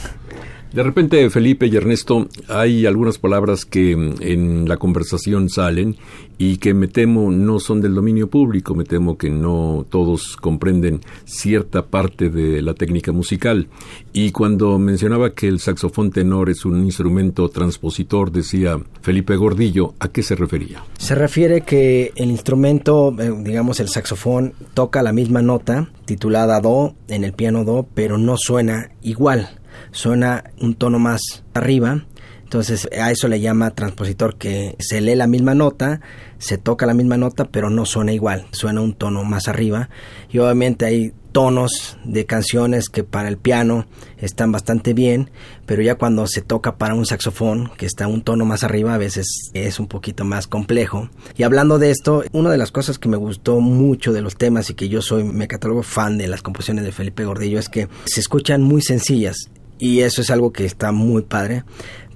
De 0.73 0.81
repente, 0.81 1.29
Felipe 1.29 1.67
y 1.67 1.75
Ernesto, 1.75 2.27
hay 2.47 2.87
algunas 2.87 3.19
palabras 3.19 3.63
que 3.63 3.95
mm, 3.95 4.15
en 4.21 4.67
la 4.67 4.77
conversación 4.77 5.49
salen 5.49 5.97
y 6.39 6.57
que 6.57 6.73
me 6.73 6.87
temo 6.87 7.29
no 7.29 7.59
son 7.59 7.79
del 7.79 7.93
dominio 7.93 8.27
público, 8.27 8.73
me 8.73 8.83
temo 8.83 9.15
que 9.15 9.29
no 9.29 9.85
todos 9.87 10.35
comprenden 10.35 11.01
cierta 11.25 11.85
parte 11.85 12.29
de 12.29 12.63
la 12.63 12.73
técnica 12.73 13.11
musical. 13.11 13.67
Y 14.13 14.31
cuando 14.31 14.77
mencionaba 14.77 15.31
que 15.31 15.47
el 15.47 15.59
saxofón 15.59 16.11
tenor 16.11 16.49
es 16.49 16.65
un 16.65 16.83
instrumento 16.83 17.49
transpositor, 17.49 18.31
decía 18.31 18.79
Felipe 19.01 19.35
Gordillo, 19.35 19.95
¿a 19.99 20.09
qué 20.09 20.21
se 20.21 20.35
refería? 20.35 20.83
Se 20.99 21.15
refiere 21.15 21.61
que 21.61 22.13
el 22.15 22.29
instrumento, 22.29 23.15
eh, 23.19 23.33
digamos 23.43 23.79
el 23.79 23.89
saxofón, 23.89 24.53
toca 24.75 25.01
la 25.01 25.13
misma 25.13 25.41
nota, 25.41 25.89
titulada 26.05 26.61
Do, 26.61 26.95
en 27.07 27.23
el 27.23 27.33
piano 27.33 27.63
Do, 27.65 27.87
pero 27.93 28.17
no 28.17 28.37
suena 28.37 28.91
igual 29.01 29.59
suena 29.91 30.43
un 30.59 30.75
tono 30.75 30.99
más 30.99 31.43
arriba. 31.53 32.05
Entonces 32.43 32.87
a 32.99 33.11
eso 33.11 33.27
le 33.27 33.39
llama 33.39 33.71
transpositor 33.71 34.35
que 34.35 34.75
se 34.79 35.01
lee 35.01 35.15
la 35.15 35.27
misma 35.27 35.55
nota, 35.55 36.01
se 36.37 36.57
toca 36.57 36.85
la 36.85 36.93
misma 36.93 37.17
nota, 37.17 37.45
pero 37.45 37.69
no 37.69 37.85
suena 37.85 38.13
igual, 38.13 38.45
suena 38.51 38.81
un 38.81 38.93
tono 38.93 39.23
más 39.23 39.47
arriba. 39.47 39.89
Y 40.29 40.37
obviamente 40.37 40.85
hay 40.85 41.13
tonos 41.33 41.97
de 42.05 42.25
canciones 42.25 42.87
que 42.87 43.03
para 43.03 43.27
el 43.27 43.37
piano 43.37 43.85
están 44.17 44.53
bastante 44.53 44.93
bien, 44.93 45.31
pero 45.65 45.81
ya 45.81 45.95
cuando 45.95 46.27
se 46.27 46.41
toca 46.41 46.77
para 46.77 46.93
un 46.93 47.05
saxofón, 47.05 47.71
que 47.75 47.85
está 47.85 48.07
un 48.07 48.21
tono 48.21 48.45
más 48.45 48.63
arriba, 48.63 48.93
a 48.93 48.97
veces 48.97 49.49
es 49.53 49.79
un 49.79 49.87
poquito 49.87 50.23
más 50.23 50.47
complejo. 50.47 51.09
Y 51.35 51.43
hablando 51.43 51.79
de 51.79 51.91
esto, 51.91 52.23
una 52.31 52.51
de 52.51 52.57
las 52.57 52.71
cosas 52.71 52.99
que 52.99 53.09
me 53.09 53.17
gustó 53.17 53.59
mucho 53.59 54.13
de 54.13 54.21
los 54.21 54.37
temas 54.37 54.69
y 54.69 54.75
que 54.75 54.87
yo 54.87 55.01
soy, 55.01 55.25
me 55.25 55.49
catalogo 55.49 55.83
fan 55.83 56.17
de 56.17 56.27
las 56.27 56.41
composiciones 56.41 56.85
de 56.85 56.93
Felipe 56.93 57.25
Gordillo, 57.25 57.59
es 57.59 57.67
que 57.67 57.89
se 58.05 58.21
escuchan 58.21 58.61
muy 58.61 58.81
sencillas 58.81 59.49
y 59.79 60.01
eso 60.01 60.21
es 60.21 60.29
algo 60.29 60.53
que 60.53 60.65
está 60.65 60.93
muy 60.93 61.23
padre. 61.23 61.63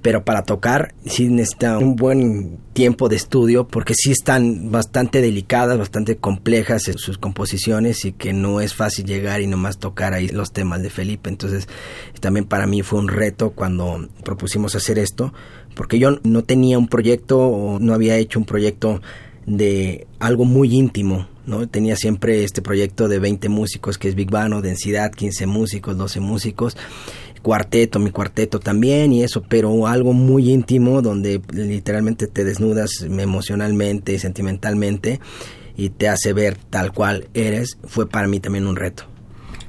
Pero 0.08 0.24
para 0.24 0.42
tocar 0.42 0.94
sí 1.04 1.28
necesita 1.28 1.76
un 1.76 1.94
buen 1.94 2.60
tiempo 2.72 3.10
de 3.10 3.16
estudio 3.16 3.68
porque 3.68 3.92
sí 3.92 4.10
están 4.10 4.70
bastante 4.70 5.20
delicadas, 5.20 5.76
bastante 5.76 6.16
complejas 6.16 6.88
en 6.88 6.96
sus 6.96 7.18
composiciones 7.18 8.06
y 8.06 8.12
que 8.12 8.32
no 8.32 8.62
es 8.62 8.72
fácil 8.72 9.04
llegar 9.04 9.42
y 9.42 9.46
nomás 9.46 9.78
tocar 9.78 10.14
ahí 10.14 10.28
los 10.28 10.50
temas 10.50 10.80
de 10.80 10.88
Felipe. 10.88 11.28
Entonces 11.28 11.68
también 12.20 12.46
para 12.46 12.66
mí 12.66 12.80
fue 12.80 13.00
un 13.00 13.08
reto 13.08 13.50
cuando 13.50 14.08
propusimos 14.24 14.74
hacer 14.74 14.98
esto 14.98 15.34
porque 15.74 15.98
yo 15.98 16.18
no 16.22 16.42
tenía 16.42 16.78
un 16.78 16.88
proyecto 16.88 17.40
o 17.40 17.78
no 17.78 17.92
había 17.92 18.16
hecho 18.16 18.38
un 18.38 18.46
proyecto 18.46 19.02
de 19.44 20.06
algo 20.20 20.46
muy 20.46 20.74
íntimo, 20.74 21.28
¿no? 21.44 21.68
Tenía 21.68 21.96
siempre 21.96 22.44
este 22.44 22.62
proyecto 22.62 23.08
de 23.08 23.18
20 23.18 23.50
músicos 23.50 23.98
que 23.98 24.08
es 24.08 24.14
Big 24.14 24.30
Bang 24.30 24.54
o 24.54 24.62
densidad, 24.62 25.12
15 25.12 25.46
músicos, 25.46 25.98
12 25.98 26.20
músicos 26.20 26.78
cuarteto, 27.42 27.98
mi 27.98 28.10
cuarteto 28.10 28.60
también 28.60 29.12
y 29.12 29.22
eso, 29.22 29.42
pero 29.48 29.86
algo 29.86 30.12
muy 30.12 30.50
íntimo 30.50 31.02
donde 31.02 31.40
literalmente 31.52 32.26
te 32.26 32.44
desnudas 32.44 33.02
emocionalmente 33.02 34.12
y 34.14 34.18
sentimentalmente 34.18 35.20
y 35.76 35.90
te 35.90 36.08
hace 36.08 36.32
ver 36.32 36.56
tal 36.70 36.92
cual 36.92 37.28
eres, 37.34 37.78
fue 37.84 38.08
para 38.08 38.28
mí 38.28 38.40
también 38.40 38.66
un 38.66 38.76
reto. 38.76 39.04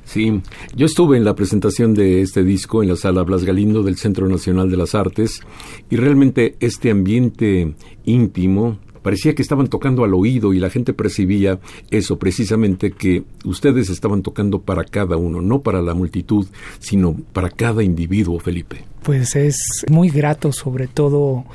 Sí, 0.09 0.41
yo 0.76 0.88
estuve 0.88 1.17
en 1.17 1.24
la 1.24 1.36
presentación 1.36 1.93
de 1.93 2.24
este 2.24 2.43
disco 2.43 2.82
en 2.82 2.89
la 2.89 2.95
sala 2.95 3.22
Blas 3.22 3.43
Galindo 3.43 3.84
del 3.84 3.95
Centro 3.95 4.28
Nacional 4.28 4.72
de 4.72 4.76
las 4.76 4.95
Artes 4.95 5.41
y 5.88 5.97
realmente 5.97 6.55
este 6.61 6.89
ambiente 6.89 7.76
íntimo, 8.05 8.80
parecía 9.02 9.36
que 9.36 9.41
estaban 9.41 9.68
tocando 9.68 10.04
al 10.04 10.14
oído 10.14 10.54
y 10.54 10.60
la 10.60 10.70
gente 10.70 10.93
percibía 10.93 11.60
eso 11.91 12.18
precisamente 12.18 12.91
que 12.91 13.24
ustedes 13.45 13.89
estaban 13.89 14.22
tocando 14.22 14.62
para 14.62 14.84
cada 14.84 15.18
uno, 15.18 15.41
no 15.41 15.62
para 15.62 15.82
la 15.82 15.93
multitud, 15.93 16.47
sino 16.80 17.16
para 17.34 17.50
cada 17.50 17.84
individuo, 17.84 18.39
Felipe. 18.39 18.84
Pues 19.04 19.36
es 19.36 19.86
muy 19.89 20.10
grato 20.10 20.52
sobre 20.52 20.88
todo 20.88 21.45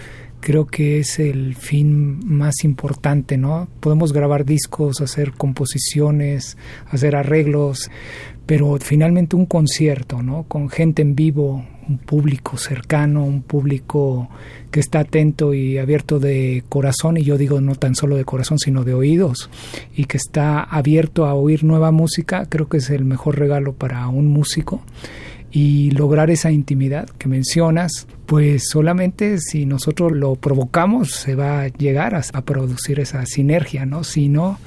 creo 0.45 0.67
que 0.67 0.99
es 0.99 1.19
el 1.19 1.55
fin 1.55 2.21
más 2.27 2.65
importante, 2.65 3.39
¿no? 3.39 3.67
Podemos 3.81 4.13
grabar 4.13 4.45
discos, 4.45 5.01
hacer 5.01 5.33
composiciones, 5.33 6.59
hacer 6.91 7.17
arreglos, 7.17 7.91
pero 8.45 8.77
finalmente 8.79 9.37
un 9.37 9.47
concierto, 9.47 10.23
¿no? 10.23 10.43
Con 10.43 10.69
gente 10.69 11.01
en 11.01 11.15
vivo, 11.15 11.65
un 11.89 11.99
público 11.99 12.57
cercano, 12.57 13.25
un 13.25 13.43
público 13.43 14.29
que 14.71 14.81
está 14.81 15.01
atento 15.01 15.55
y 15.55 15.79
abierto 15.79 16.19
de 16.19 16.65
corazón, 16.69 17.17
y 17.17 17.23
yo 17.23 17.39
digo 17.39 17.61
no 17.61 17.75
tan 17.75 17.95
solo 17.95 18.17
de 18.17 18.25
corazón, 18.25 18.59
sino 18.59 18.85
de 18.85 18.95
oídos, 18.95 19.51
y 19.95 20.07
que 20.07 20.17
está 20.17 20.63
abierto 20.63 21.27
a 21.27 21.35
oír 21.35 21.65
nueva 21.65 21.93
música, 21.93 22.47
creo 22.49 22.69
que 22.69 22.79
es 22.79 22.91
el 22.91 23.05
mejor 23.05 23.39
regalo 23.39 23.73
para 23.75 24.07
un 24.09 24.27
músico. 24.29 24.83
Y 25.57 25.93
lograr 25.93 26.33
esa 26.33 26.51
intimidad 26.51 27.09
que 27.11 27.29
mencionas, 27.29 28.09
pues 28.27 28.69
solamente 28.69 29.39
si 29.39 29.67
nosotros 29.67 30.11
lo 30.11 30.35
provocamos 30.35 31.13
se 31.13 31.37
va 31.37 31.61
a 31.61 31.69
llegar 31.69 32.17
a, 32.17 32.43
producir 32.43 32.99
esa 32.99 33.25
sinergia, 33.25 33.87
¿no? 33.87 34.03
Si 34.03 34.29
no, 34.29 34.59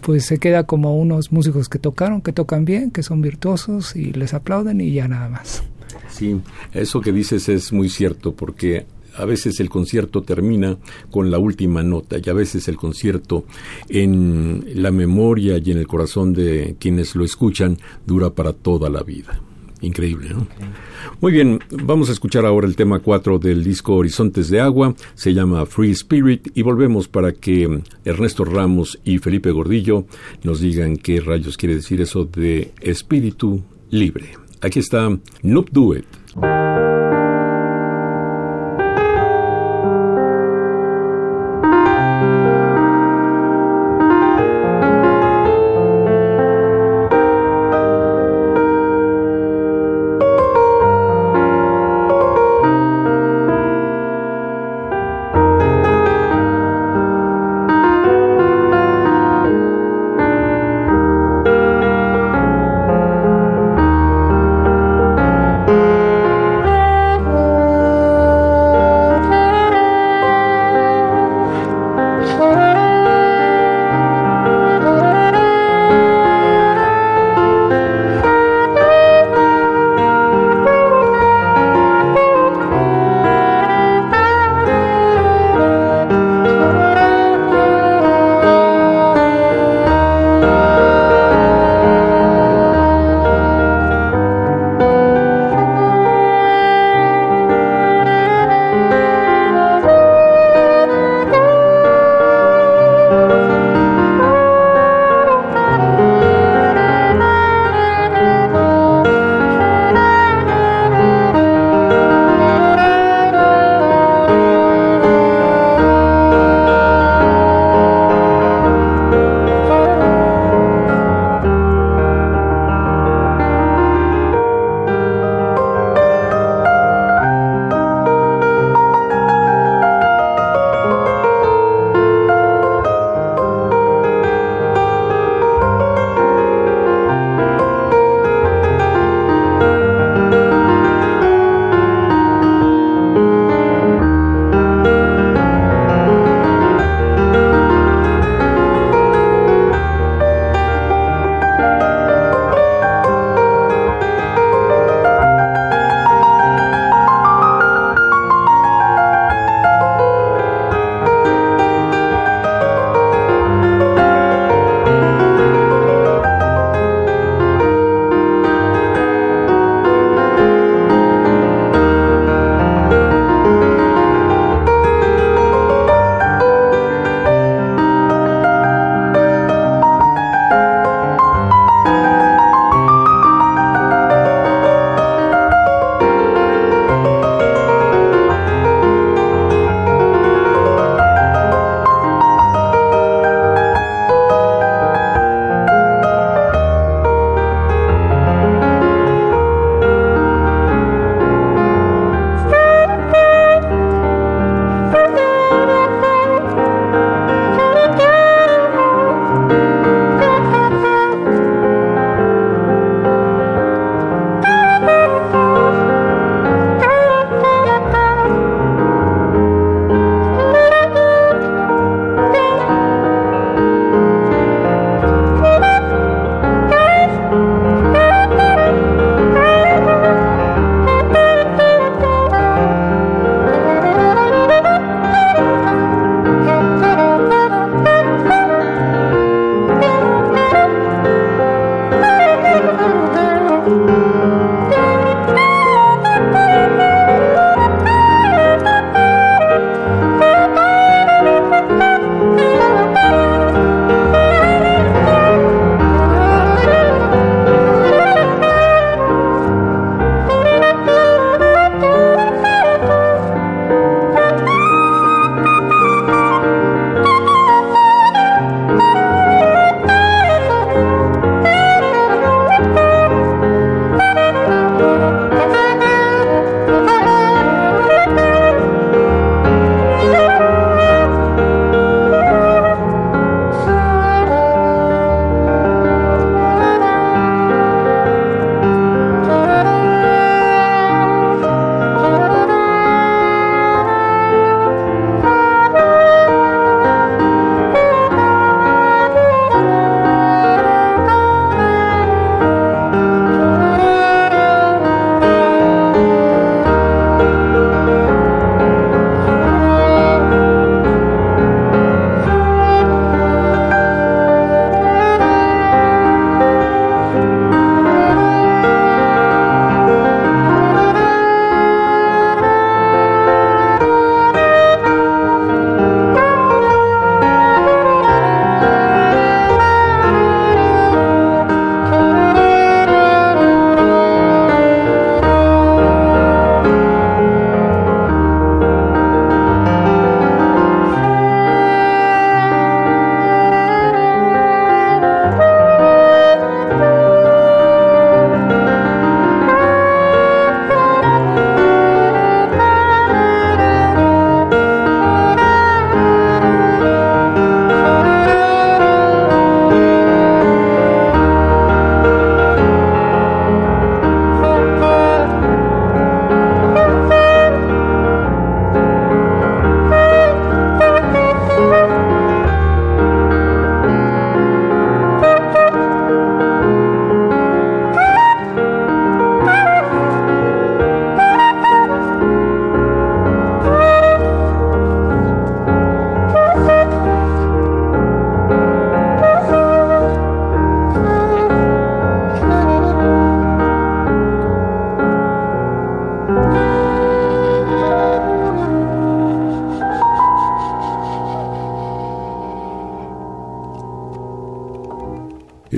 pues 0.00 0.24
se 0.24 0.38
queda 0.38 0.64
como 0.64 0.96
unos 0.96 1.32
músicos 1.32 1.68
que 1.68 1.78
tocaron, 1.78 2.22
que 2.22 2.32
tocan 2.32 2.64
bien, 2.64 2.90
que 2.90 3.02
son 3.02 3.20
virtuosos 3.20 3.94
y 3.94 4.14
les 4.14 4.32
aplauden 4.32 4.80
y 4.80 4.92
ya 4.92 5.06
nada 5.06 5.28
más. 5.28 5.64
Sí, 6.08 6.40
eso 6.72 7.00
que 7.00 7.12
dices 7.12 7.48
es 7.48 7.72
muy 7.72 7.88
cierto 7.88 8.32
porque 8.32 8.86
a 9.16 9.24
veces 9.24 9.60
el 9.60 9.68
concierto 9.68 10.22
termina 10.22 10.78
con 11.10 11.30
la 11.30 11.38
última 11.38 11.82
nota 11.82 12.16
y 12.22 12.30
a 12.30 12.32
veces 12.32 12.68
el 12.68 12.76
concierto 12.76 13.44
en 13.88 14.64
la 14.74 14.90
memoria 14.90 15.58
y 15.58 15.70
en 15.70 15.78
el 15.78 15.86
corazón 15.86 16.32
de 16.32 16.76
quienes 16.78 17.14
lo 17.14 17.24
escuchan 17.24 17.78
dura 18.06 18.30
para 18.30 18.52
toda 18.52 18.88
la 18.88 19.02
vida. 19.02 19.40
Increíble, 19.82 20.30
¿no? 20.30 20.46
Muy 21.20 21.32
bien, 21.32 21.58
vamos 21.70 22.08
a 22.08 22.12
escuchar 22.12 22.46
ahora 22.46 22.68
el 22.68 22.76
tema 22.76 23.00
4 23.00 23.40
del 23.40 23.64
disco 23.64 23.96
Horizontes 23.96 24.48
de 24.48 24.60
Agua, 24.60 24.94
se 25.16 25.34
llama 25.34 25.66
Free 25.66 25.90
Spirit 25.90 26.50
y 26.54 26.62
volvemos 26.62 27.08
para 27.08 27.32
que 27.32 27.82
Ernesto 28.04 28.44
Ramos 28.44 29.00
y 29.04 29.18
Felipe 29.18 29.50
Gordillo 29.50 30.06
nos 30.44 30.60
digan 30.60 30.96
qué 30.96 31.20
rayos 31.20 31.56
quiere 31.56 31.74
decir 31.74 32.00
eso 32.00 32.24
de 32.24 32.72
espíritu 32.80 33.64
libre. 33.90 34.41
Aquí 34.62 34.78
está 34.78 35.08
Noob 35.42 35.70
Do 35.72 35.96
It. 35.96 36.06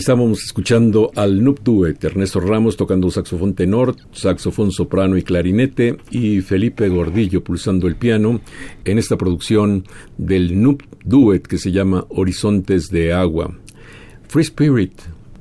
Estábamos 0.04 0.44
escuchando 0.44 1.10
al 1.16 1.42
Noob 1.42 1.62
Duet, 1.64 2.04
Ernesto 2.04 2.38
Ramos 2.38 2.76
tocando 2.76 3.10
saxofón 3.10 3.54
tenor, 3.54 3.96
saxofón 4.12 4.70
soprano 4.70 5.16
y 5.16 5.22
clarinete, 5.22 5.96
y 6.10 6.42
Felipe 6.42 6.90
Gordillo 6.90 7.42
pulsando 7.42 7.88
el 7.88 7.96
piano 7.96 8.42
en 8.84 8.98
esta 8.98 9.16
producción 9.16 9.86
del 10.18 10.60
Noob 10.60 10.82
Duet 11.06 11.46
que 11.46 11.56
se 11.56 11.72
llama 11.72 12.04
Horizontes 12.10 12.90
de 12.90 13.14
Agua. 13.14 13.56
Free 14.28 14.42
Spirit, 14.42 14.92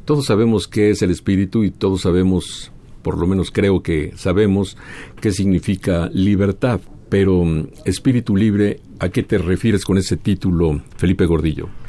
todos 0.06 0.28
sabemos 0.28 0.70
qué 0.70 0.92
es 0.92 1.02
el 1.02 1.12
espíritu 1.12 1.66
y 1.66 1.72
todos 1.72 2.04
sabemos, 2.04 2.72
por 3.02 3.18
lo 3.18 3.28
menos 3.28 3.52
creo 3.52 3.84
que 3.84 4.14
sabemos, 4.16 4.78
qué 5.20 5.34
significa 5.34 6.10
libertad. 6.14 6.80
Pero 7.10 7.44
espíritu 7.84 8.38
libre, 8.38 8.80
¿a 9.00 9.10
qué 9.10 9.24
te 9.24 9.40
refieres 9.40 9.84
con 9.84 9.98
ese 9.98 10.16
título, 10.16 10.82
Felipe 10.96 11.26
Gordillo? 11.26 11.83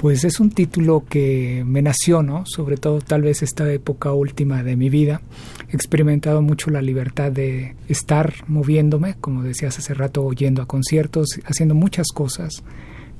Pues 0.00 0.24
es 0.24 0.40
un 0.40 0.50
título 0.50 1.04
que 1.06 1.62
me 1.66 1.82
nació, 1.82 2.22
¿no? 2.22 2.44
Sobre 2.46 2.78
todo 2.78 3.02
tal 3.02 3.20
vez 3.20 3.42
esta 3.42 3.70
época 3.70 4.14
última 4.14 4.62
de 4.62 4.74
mi 4.74 4.88
vida. 4.88 5.20
He 5.68 5.76
experimentado 5.76 6.40
mucho 6.40 6.70
la 6.70 6.80
libertad 6.80 7.30
de 7.30 7.76
estar 7.86 8.32
moviéndome, 8.48 9.16
como 9.20 9.42
decías 9.42 9.76
hace 9.76 9.92
rato, 9.92 10.32
yendo 10.32 10.62
a 10.62 10.66
conciertos, 10.66 11.38
haciendo 11.44 11.74
muchas 11.74 12.12
cosas. 12.14 12.64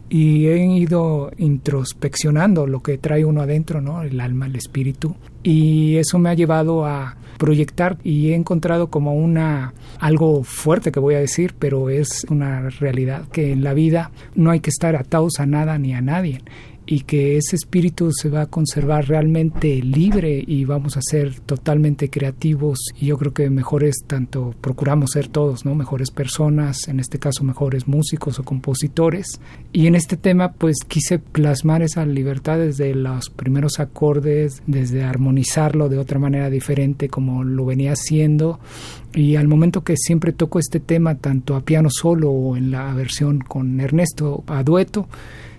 Y 0.08 0.46
he 0.46 0.64
ido 0.64 1.30
introspeccionando 1.36 2.66
lo 2.66 2.82
que 2.82 2.96
trae 2.96 3.26
uno 3.26 3.42
adentro, 3.42 3.82
¿no? 3.82 4.00
El 4.00 4.18
alma, 4.18 4.46
el 4.46 4.56
espíritu. 4.56 5.16
Y 5.42 5.96
eso 5.96 6.18
me 6.18 6.30
ha 6.30 6.34
llevado 6.34 6.86
a 6.86 7.18
proyectar 7.36 7.96
y 8.04 8.30
he 8.30 8.34
encontrado 8.34 8.88
como 8.88 9.14
una 9.14 9.72
algo 9.98 10.44
fuerte 10.44 10.92
que 10.92 11.00
voy 11.00 11.14
a 11.14 11.20
decir, 11.20 11.54
pero 11.58 11.88
es 11.88 12.26
una 12.28 12.68
realidad 12.68 13.28
que 13.28 13.52
en 13.52 13.64
la 13.64 13.72
vida 13.72 14.10
no 14.34 14.50
hay 14.50 14.60
que 14.60 14.68
estar 14.68 14.94
atados 14.94 15.40
a 15.40 15.46
nada 15.46 15.78
ni 15.78 15.94
a 15.94 16.02
nadie 16.02 16.42
y 16.90 17.02
que 17.02 17.36
ese 17.36 17.54
espíritu 17.54 18.10
se 18.10 18.28
va 18.28 18.42
a 18.42 18.46
conservar 18.46 19.06
realmente 19.06 19.80
libre 19.80 20.42
y 20.44 20.64
vamos 20.64 20.96
a 20.96 21.00
ser 21.00 21.38
totalmente 21.38 22.10
creativos 22.10 22.80
y 23.00 23.06
yo 23.06 23.16
creo 23.16 23.32
que 23.32 23.48
mejores 23.48 24.02
tanto 24.08 24.56
procuramos 24.60 25.12
ser 25.12 25.28
todos, 25.28 25.64
¿no? 25.64 25.76
Mejores 25.76 26.10
personas, 26.10 26.88
en 26.88 26.98
este 26.98 27.20
caso 27.20 27.44
mejores 27.44 27.86
músicos 27.86 28.40
o 28.40 28.42
compositores. 28.42 29.40
Y 29.72 29.86
en 29.86 29.94
este 29.94 30.16
tema 30.16 30.54
pues 30.54 30.78
quise 30.84 31.20
plasmar 31.20 31.82
esa 31.82 32.04
libertad 32.04 32.58
desde 32.58 32.92
los 32.96 33.30
primeros 33.30 33.78
acordes, 33.78 34.60
desde 34.66 35.04
armonizarlo 35.04 35.88
de 35.88 35.98
otra 35.98 36.18
manera 36.18 36.50
diferente 36.50 37.08
como 37.08 37.44
lo 37.44 37.66
venía 37.66 37.92
haciendo 37.92 38.58
y 39.14 39.36
al 39.36 39.46
momento 39.46 39.84
que 39.84 39.94
siempre 39.96 40.32
toco 40.32 40.58
este 40.58 40.80
tema 40.80 41.14
tanto 41.14 41.54
a 41.54 41.60
piano 41.60 41.88
solo 41.88 42.30
o 42.32 42.56
en 42.56 42.72
la 42.72 42.92
versión 42.94 43.38
con 43.38 43.80
Ernesto 43.80 44.42
a 44.48 44.64
dueto, 44.64 45.08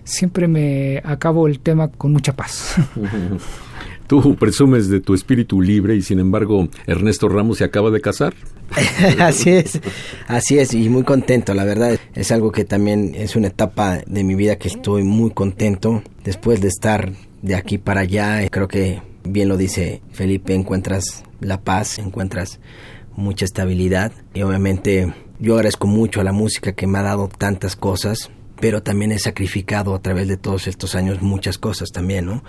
siempre 0.04 0.48
me 0.48 1.00
acabo 1.04 1.46
el 1.46 1.60
tema 1.60 1.88
con 1.88 2.12
mucha 2.12 2.34
paz. 2.34 2.76
Tú 4.06 4.36
presumes 4.36 4.88
de 4.88 5.00
tu 5.00 5.14
espíritu 5.14 5.62
libre 5.62 5.96
y 5.96 6.02
sin 6.02 6.18
embargo 6.18 6.68
Ernesto 6.86 7.28
Ramos 7.28 7.58
se 7.58 7.64
acaba 7.64 7.90
de 7.90 8.00
casar. 8.00 8.34
así 9.20 9.50
es, 9.50 9.80
así 10.26 10.58
es 10.58 10.74
y 10.74 10.88
muy 10.88 11.02
contento, 11.02 11.54
la 11.54 11.64
verdad 11.64 11.98
es 12.14 12.32
algo 12.32 12.52
que 12.52 12.64
también 12.64 13.14
es 13.14 13.36
una 13.36 13.48
etapa 13.48 14.00
de 14.06 14.24
mi 14.24 14.34
vida 14.34 14.56
que 14.56 14.68
estoy 14.68 15.02
muy 15.02 15.30
contento 15.30 16.02
después 16.24 16.60
de 16.60 16.68
estar 16.68 17.12
de 17.42 17.54
aquí 17.54 17.78
para 17.78 18.02
allá. 18.02 18.46
Creo 18.50 18.68
que 18.68 19.00
bien 19.24 19.48
lo 19.48 19.56
dice 19.56 20.02
Felipe, 20.12 20.54
encuentras 20.54 21.24
la 21.40 21.60
paz, 21.60 21.98
encuentras 21.98 22.60
mucha 23.16 23.44
estabilidad 23.44 24.12
y 24.34 24.42
obviamente 24.42 25.12
yo 25.38 25.54
agradezco 25.54 25.86
mucho 25.86 26.20
a 26.20 26.24
la 26.24 26.32
música 26.32 26.72
que 26.72 26.86
me 26.86 26.98
ha 26.98 27.02
dado 27.02 27.28
tantas 27.28 27.76
cosas 27.76 28.30
pero 28.62 28.80
también 28.80 29.10
he 29.10 29.18
sacrificado 29.18 29.92
a 29.92 30.00
través 30.00 30.28
de 30.28 30.36
todos 30.36 30.68
estos 30.68 30.94
años 30.94 31.20
muchas 31.20 31.58
cosas 31.58 31.90
también, 31.90 32.26
¿no? 32.26 32.44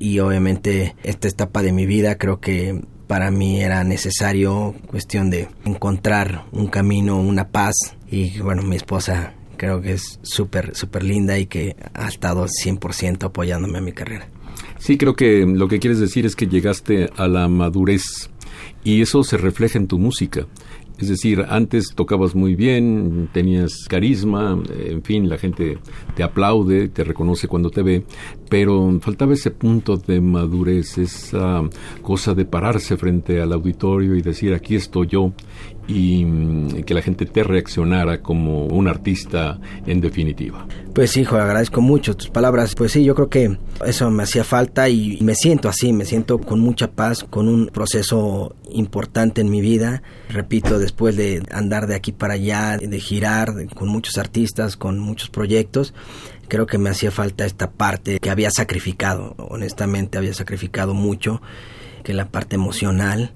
Y 0.00 0.18
obviamente 0.18 0.96
esta 1.04 1.28
etapa 1.28 1.62
de 1.62 1.70
mi 1.70 1.86
vida 1.86 2.18
creo 2.18 2.40
que 2.40 2.82
para 3.06 3.30
mí 3.30 3.60
era 3.60 3.84
necesario 3.84 4.74
cuestión 4.88 5.30
de 5.30 5.46
encontrar 5.64 6.46
un 6.50 6.66
camino, 6.66 7.16
una 7.20 7.50
paz 7.50 7.76
y 8.10 8.40
bueno, 8.40 8.62
mi 8.64 8.74
esposa 8.74 9.34
creo 9.56 9.80
que 9.80 9.92
es 9.92 10.18
súper, 10.22 10.74
súper 10.74 11.04
linda 11.04 11.38
y 11.38 11.46
que 11.46 11.76
ha 11.94 12.08
estado 12.08 12.44
100% 12.46 13.22
apoyándome 13.22 13.78
a 13.78 13.82
mi 13.82 13.92
carrera. 13.92 14.28
Sí, 14.80 14.98
creo 14.98 15.14
que 15.14 15.46
lo 15.46 15.68
que 15.68 15.78
quieres 15.78 16.00
decir 16.00 16.26
es 16.26 16.34
que 16.34 16.48
llegaste 16.48 17.08
a 17.16 17.28
la 17.28 17.46
madurez 17.46 18.02
y 18.82 19.00
eso 19.00 19.22
se 19.22 19.36
refleja 19.36 19.78
en 19.78 19.86
tu 19.86 20.00
música. 20.00 20.44
Es 20.98 21.08
decir, 21.08 21.44
antes 21.48 21.94
tocabas 21.94 22.34
muy 22.34 22.54
bien, 22.54 23.28
tenías 23.32 23.86
carisma, 23.88 24.60
en 24.78 25.02
fin, 25.02 25.28
la 25.28 25.38
gente 25.38 25.78
te 26.14 26.22
aplaude, 26.22 26.88
te 26.88 27.02
reconoce 27.02 27.48
cuando 27.48 27.70
te 27.70 27.82
ve, 27.82 28.04
pero 28.48 28.98
faltaba 29.00 29.32
ese 29.32 29.50
punto 29.50 29.96
de 29.96 30.20
madurez, 30.20 30.98
esa 30.98 31.62
cosa 32.02 32.34
de 32.34 32.44
pararse 32.44 32.96
frente 32.96 33.40
al 33.40 33.52
auditorio 33.52 34.14
y 34.14 34.22
decir 34.22 34.54
aquí 34.54 34.76
estoy 34.76 35.08
yo 35.08 35.32
y 35.92 36.24
mm, 36.24 36.82
que 36.82 36.94
la 36.94 37.02
gente 37.02 37.26
te 37.26 37.42
reaccionara 37.44 38.22
como 38.22 38.66
un 38.66 38.88
artista 38.88 39.58
en 39.86 40.00
definitiva. 40.00 40.66
Pues 40.94 41.16
hijo, 41.16 41.36
agradezco 41.36 41.80
mucho 41.80 42.16
tus 42.16 42.28
palabras. 42.28 42.74
Pues 42.74 42.92
sí, 42.92 43.04
yo 43.04 43.14
creo 43.14 43.28
que 43.28 43.56
eso 43.84 44.10
me 44.10 44.22
hacía 44.22 44.44
falta 44.44 44.88
y 44.88 45.18
me 45.20 45.34
siento 45.34 45.68
así, 45.68 45.92
me 45.92 46.04
siento 46.04 46.38
con 46.38 46.60
mucha 46.60 46.90
paz, 46.90 47.24
con 47.28 47.48
un 47.48 47.68
proceso 47.68 48.56
importante 48.70 49.40
en 49.40 49.50
mi 49.50 49.60
vida. 49.60 50.02
Repito, 50.28 50.78
después 50.78 51.16
de 51.16 51.42
andar 51.50 51.86
de 51.86 51.94
aquí 51.94 52.12
para 52.12 52.34
allá, 52.34 52.78
de 52.78 53.00
girar 53.00 53.52
con 53.74 53.88
muchos 53.88 54.18
artistas, 54.18 54.76
con 54.76 54.98
muchos 54.98 55.28
proyectos, 55.28 55.94
creo 56.48 56.66
que 56.66 56.78
me 56.78 56.90
hacía 56.90 57.10
falta 57.10 57.44
esta 57.44 57.70
parte 57.70 58.18
que 58.18 58.30
había 58.30 58.50
sacrificado, 58.50 59.34
honestamente 59.38 60.18
había 60.18 60.34
sacrificado 60.34 60.94
mucho, 60.94 61.40
que 62.02 62.12
la 62.14 62.28
parte 62.28 62.56
emocional 62.56 63.32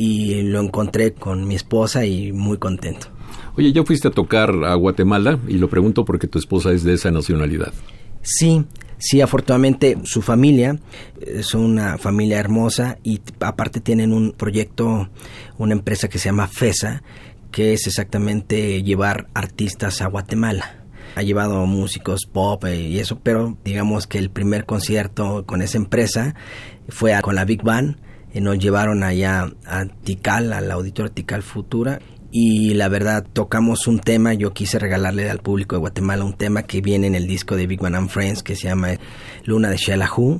y 0.00 0.40
lo 0.40 0.60
encontré 0.60 1.12
con 1.12 1.46
mi 1.46 1.56
esposa 1.56 2.06
y 2.06 2.32
muy 2.32 2.56
contento. 2.56 3.08
Oye, 3.54 3.70
¿ya 3.70 3.84
fuiste 3.84 4.08
a 4.08 4.10
tocar 4.10 4.50
a 4.64 4.74
Guatemala? 4.74 5.38
Y 5.46 5.58
lo 5.58 5.68
pregunto 5.68 6.06
porque 6.06 6.26
tu 6.26 6.38
esposa 6.38 6.72
es 6.72 6.84
de 6.84 6.94
esa 6.94 7.10
nacionalidad. 7.10 7.74
Sí, 8.22 8.64
sí, 8.96 9.20
afortunadamente 9.20 9.98
su 10.04 10.22
familia 10.22 10.78
es 11.20 11.52
una 11.52 11.98
familia 11.98 12.38
hermosa 12.38 12.96
y 13.02 13.20
aparte 13.40 13.80
tienen 13.80 14.14
un 14.14 14.32
proyecto, 14.32 15.10
una 15.58 15.74
empresa 15.74 16.08
que 16.08 16.18
se 16.18 16.30
llama 16.30 16.46
FESA, 16.46 17.02
que 17.52 17.74
es 17.74 17.86
exactamente 17.86 18.82
llevar 18.82 19.26
artistas 19.34 20.00
a 20.00 20.06
Guatemala. 20.06 20.76
Ha 21.14 21.22
llevado 21.22 21.66
músicos 21.66 22.20
pop 22.24 22.64
eh, 22.64 22.80
y 22.80 23.00
eso, 23.00 23.18
pero 23.22 23.58
digamos 23.66 24.06
que 24.06 24.16
el 24.16 24.30
primer 24.30 24.64
concierto 24.64 25.44
con 25.44 25.60
esa 25.60 25.76
empresa 25.76 26.34
fue 26.88 27.12
con 27.20 27.34
la 27.34 27.44
Big 27.44 27.62
Band 27.62 27.98
eh, 28.32 28.40
nos 28.40 28.58
llevaron 28.58 29.02
allá 29.02 29.52
a 29.66 29.86
Tikal, 29.86 30.52
al 30.52 30.70
auditorio 30.70 31.12
Tikal 31.12 31.42
Futura, 31.42 32.00
y 32.32 32.74
la 32.74 32.88
verdad 32.88 33.26
tocamos 33.32 33.86
un 33.88 33.98
tema, 33.98 34.34
yo 34.34 34.52
quise 34.52 34.78
regalarle 34.78 35.28
al 35.28 35.40
público 35.40 35.74
de 35.74 35.80
Guatemala 35.80 36.24
un 36.24 36.36
tema 36.36 36.62
que 36.62 36.80
viene 36.80 37.08
en 37.08 37.14
el 37.14 37.26
disco 37.26 37.56
de 37.56 37.66
Big 37.66 37.82
Man 37.82 37.94
and 37.94 38.08
Friends 38.08 38.42
que 38.42 38.54
se 38.54 38.68
llama 38.68 38.90
Luna 39.44 39.68
de 39.68 39.76
Shelahu 39.76 40.38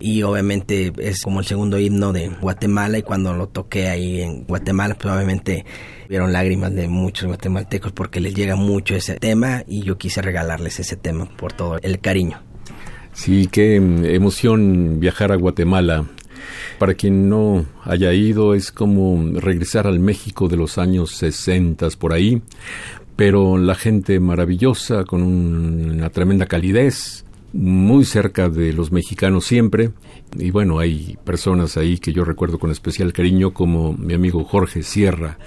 y 0.00 0.22
obviamente 0.22 0.92
es 0.98 1.22
como 1.22 1.40
el 1.40 1.46
segundo 1.46 1.78
himno 1.78 2.12
de 2.12 2.28
Guatemala 2.28 2.98
y 2.98 3.02
cuando 3.02 3.34
lo 3.34 3.48
toqué 3.48 3.88
ahí 3.88 4.20
en 4.20 4.44
Guatemala 4.44 4.96
pues 4.96 5.14
obviamente 5.14 5.64
vieron 6.08 6.32
lágrimas 6.32 6.74
de 6.74 6.88
muchos 6.88 7.26
guatemaltecos 7.26 7.92
porque 7.92 8.20
les 8.20 8.34
llega 8.34 8.56
mucho 8.56 8.94
ese 8.94 9.16
tema 9.16 9.62
y 9.66 9.82
yo 9.82 9.96
quise 9.96 10.22
regalarles 10.22 10.80
ese 10.80 10.96
tema 10.96 11.26
por 11.36 11.52
todo 11.52 11.78
el 11.82 12.00
cariño. 12.00 12.40
Sí, 13.12 13.48
qué 13.50 13.76
emoción 13.76 15.00
viajar 15.00 15.32
a 15.32 15.36
Guatemala 15.36 16.04
para 16.78 16.94
quien 16.94 17.28
no 17.28 17.66
haya 17.84 18.12
ido, 18.12 18.54
es 18.54 18.72
como 18.72 19.38
regresar 19.38 19.86
al 19.86 20.00
México 20.00 20.48
de 20.48 20.56
los 20.56 20.78
años 20.78 21.12
60 21.12 21.88
por 21.98 22.12
ahí, 22.12 22.42
pero 23.16 23.58
la 23.58 23.74
gente 23.74 24.20
maravillosa, 24.20 25.04
con 25.04 25.22
una 25.22 26.10
tremenda 26.10 26.46
calidez, 26.46 27.24
muy 27.52 28.04
cerca 28.04 28.48
de 28.48 28.72
los 28.72 28.92
mexicanos 28.92 29.44
siempre. 29.44 29.90
Y 30.38 30.50
bueno, 30.50 30.78
hay 30.78 31.16
personas 31.24 31.76
ahí 31.76 31.98
que 31.98 32.12
yo 32.12 32.24
recuerdo 32.24 32.58
con 32.58 32.70
especial 32.70 33.12
cariño, 33.12 33.52
como 33.52 33.92
mi 33.92 34.14
amigo 34.14 34.44
Jorge 34.44 34.82
Sierra, 34.82 35.38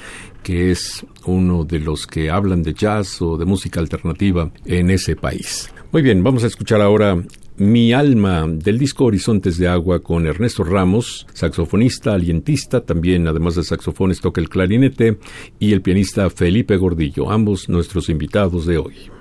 que 0.43 0.71
es 0.71 1.05
uno 1.25 1.63
de 1.63 1.79
los 1.79 2.07
que 2.07 2.29
hablan 2.29 2.63
de 2.63 2.73
jazz 2.73 3.21
o 3.21 3.37
de 3.37 3.45
música 3.45 3.79
alternativa 3.79 4.51
en 4.65 4.89
ese 4.89 5.15
país. 5.15 5.71
Muy 5.91 6.01
bien, 6.01 6.23
vamos 6.23 6.43
a 6.43 6.47
escuchar 6.47 6.81
ahora 6.81 7.21
mi 7.61 7.93
alma 7.93 8.47
del 8.47 8.79
disco 8.79 9.05
Horizontes 9.05 9.59
de 9.59 9.67
Agua 9.67 9.99
con 9.99 10.25
Ernesto 10.25 10.63
Ramos, 10.63 11.27
saxofonista, 11.31 12.15
alientista, 12.15 12.81
también 12.81 13.27
además 13.27 13.53
de 13.53 13.63
saxofones 13.63 14.19
toca 14.19 14.41
el 14.41 14.49
clarinete 14.49 15.19
y 15.59 15.71
el 15.71 15.83
pianista 15.83 16.27
Felipe 16.31 16.75
Gordillo, 16.75 17.29
ambos 17.29 17.69
nuestros 17.69 18.09
invitados 18.09 18.65
de 18.65 18.79
hoy. 18.79 19.20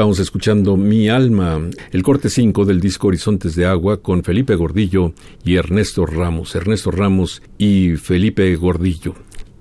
Estamos 0.00 0.18
escuchando 0.18 0.78
Mi 0.78 1.10
Alma, 1.10 1.60
el 1.92 2.02
corte 2.02 2.30
5 2.30 2.64
del 2.64 2.80
disco 2.80 3.08
Horizontes 3.08 3.54
de 3.54 3.66
Agua 3.66 4.00
con 4.00 4.24
Felipe 4.24 4.54
Gordillo 4.54 5.12
y 5.44 5.56
Ernesto 5.56 6.06
Ramos. 6.06 6.54
Ernesto 6.54 6.90
Ramos 6.90 7.42
y 7.58 7.96
Felipe 7.96 8.56
Gordillo. 8.56 9.14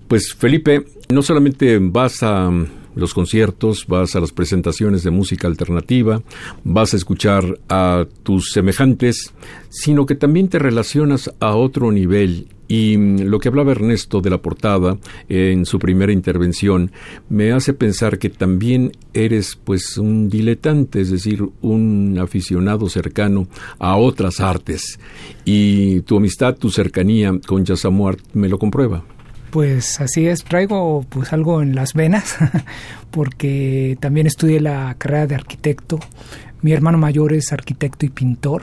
Pues 0.07 0.33
Felipe, 0.33 0.85
no 1.09 1.23
solamente 1.23 1.77
vas 1.81 2.23
a 2.23 2.49
los 2.95 3.13
conciertos, 3.13 3.85
vas 3.85 4.15
a 4.15 4.21
las 4.21 4.31
presentaciones 4.31 5.03
de 5.03 5.11
música 5.11 5.45
alternativa, 5.45 6.23
vas 6.63 6.93
a 6.93 6.97
escuchar 6.97 7.59
a 7.67 8.05
tus 8.23 8.53
semejantes, 8.53 9.33
sino 9.67 10.05
que 10.05 10.15
también 10.15 10.47
te 10.47 10.57
relacionas 10.57 11.29
a 11.41 11.53
otro 11.53 11.91
nivel 11.91 12.47
y 12.69 12.97
lo 12.97 13.39
que 13.39 13.47
hablaba 13.49 13.71
Ernesto 13.71 14.21
de 14.21 14.29
la 14.29 14.37
portada 14.37 14.95
en 15.27 15.65
su 15.65 15.79
primera 15.79 16.13
intervención 16.13 16.91
me 17.27 17.51
hace 17.51 17.73
pensar 17.73 18.19
que 18.19 18.29
también 18.29 18.91
eres 19.11 19.57
pues 19.61 19.97
un 19.97 20.29
diletante, 20.29 21.01
es 21.01 21.09
decir, 21.09 21.43
un 21.61 22.19
aficionado 22.21 22.87
cercano 22.87 23.47
a 23.79 23.97
otras 23.97 24.39
artes. 24.39 24.99
Y 25.45 26.01
tu 26.01 26.17
amistad, 26.17 26.55
tu 26.57 26.69
cercanía 26.69 27.33
con 27.47 27.65
Yasamuart 27.65 28.19
me 28.33 28.47
lo 28.47 28.59
comprueba. 28.59 29.03
Pues 29.49 29.99
así 29.99 30.27
es, 30.27 30.43
traigo 30.43 31.03
pues 31.09 31.33
algo 31.33 31.63
en 31.63 31.73
las 31.73 31.95
venas 31.95 32.37
porque 33.09 33.97
también 33.99 34.27
estudié 34.27 34.59
la 34.59 34.93
carrera 34.99 35.25
de 35.25 35.33
arquitecto. 35.33 35.99
Mi 36.61 36.71
hermano 36.71 36.99
mayor 36.99 37.33
es 37.33 37.51
arquitecto 37.51 38.05
y 38.05 38.09
pintor, 38.09 38.61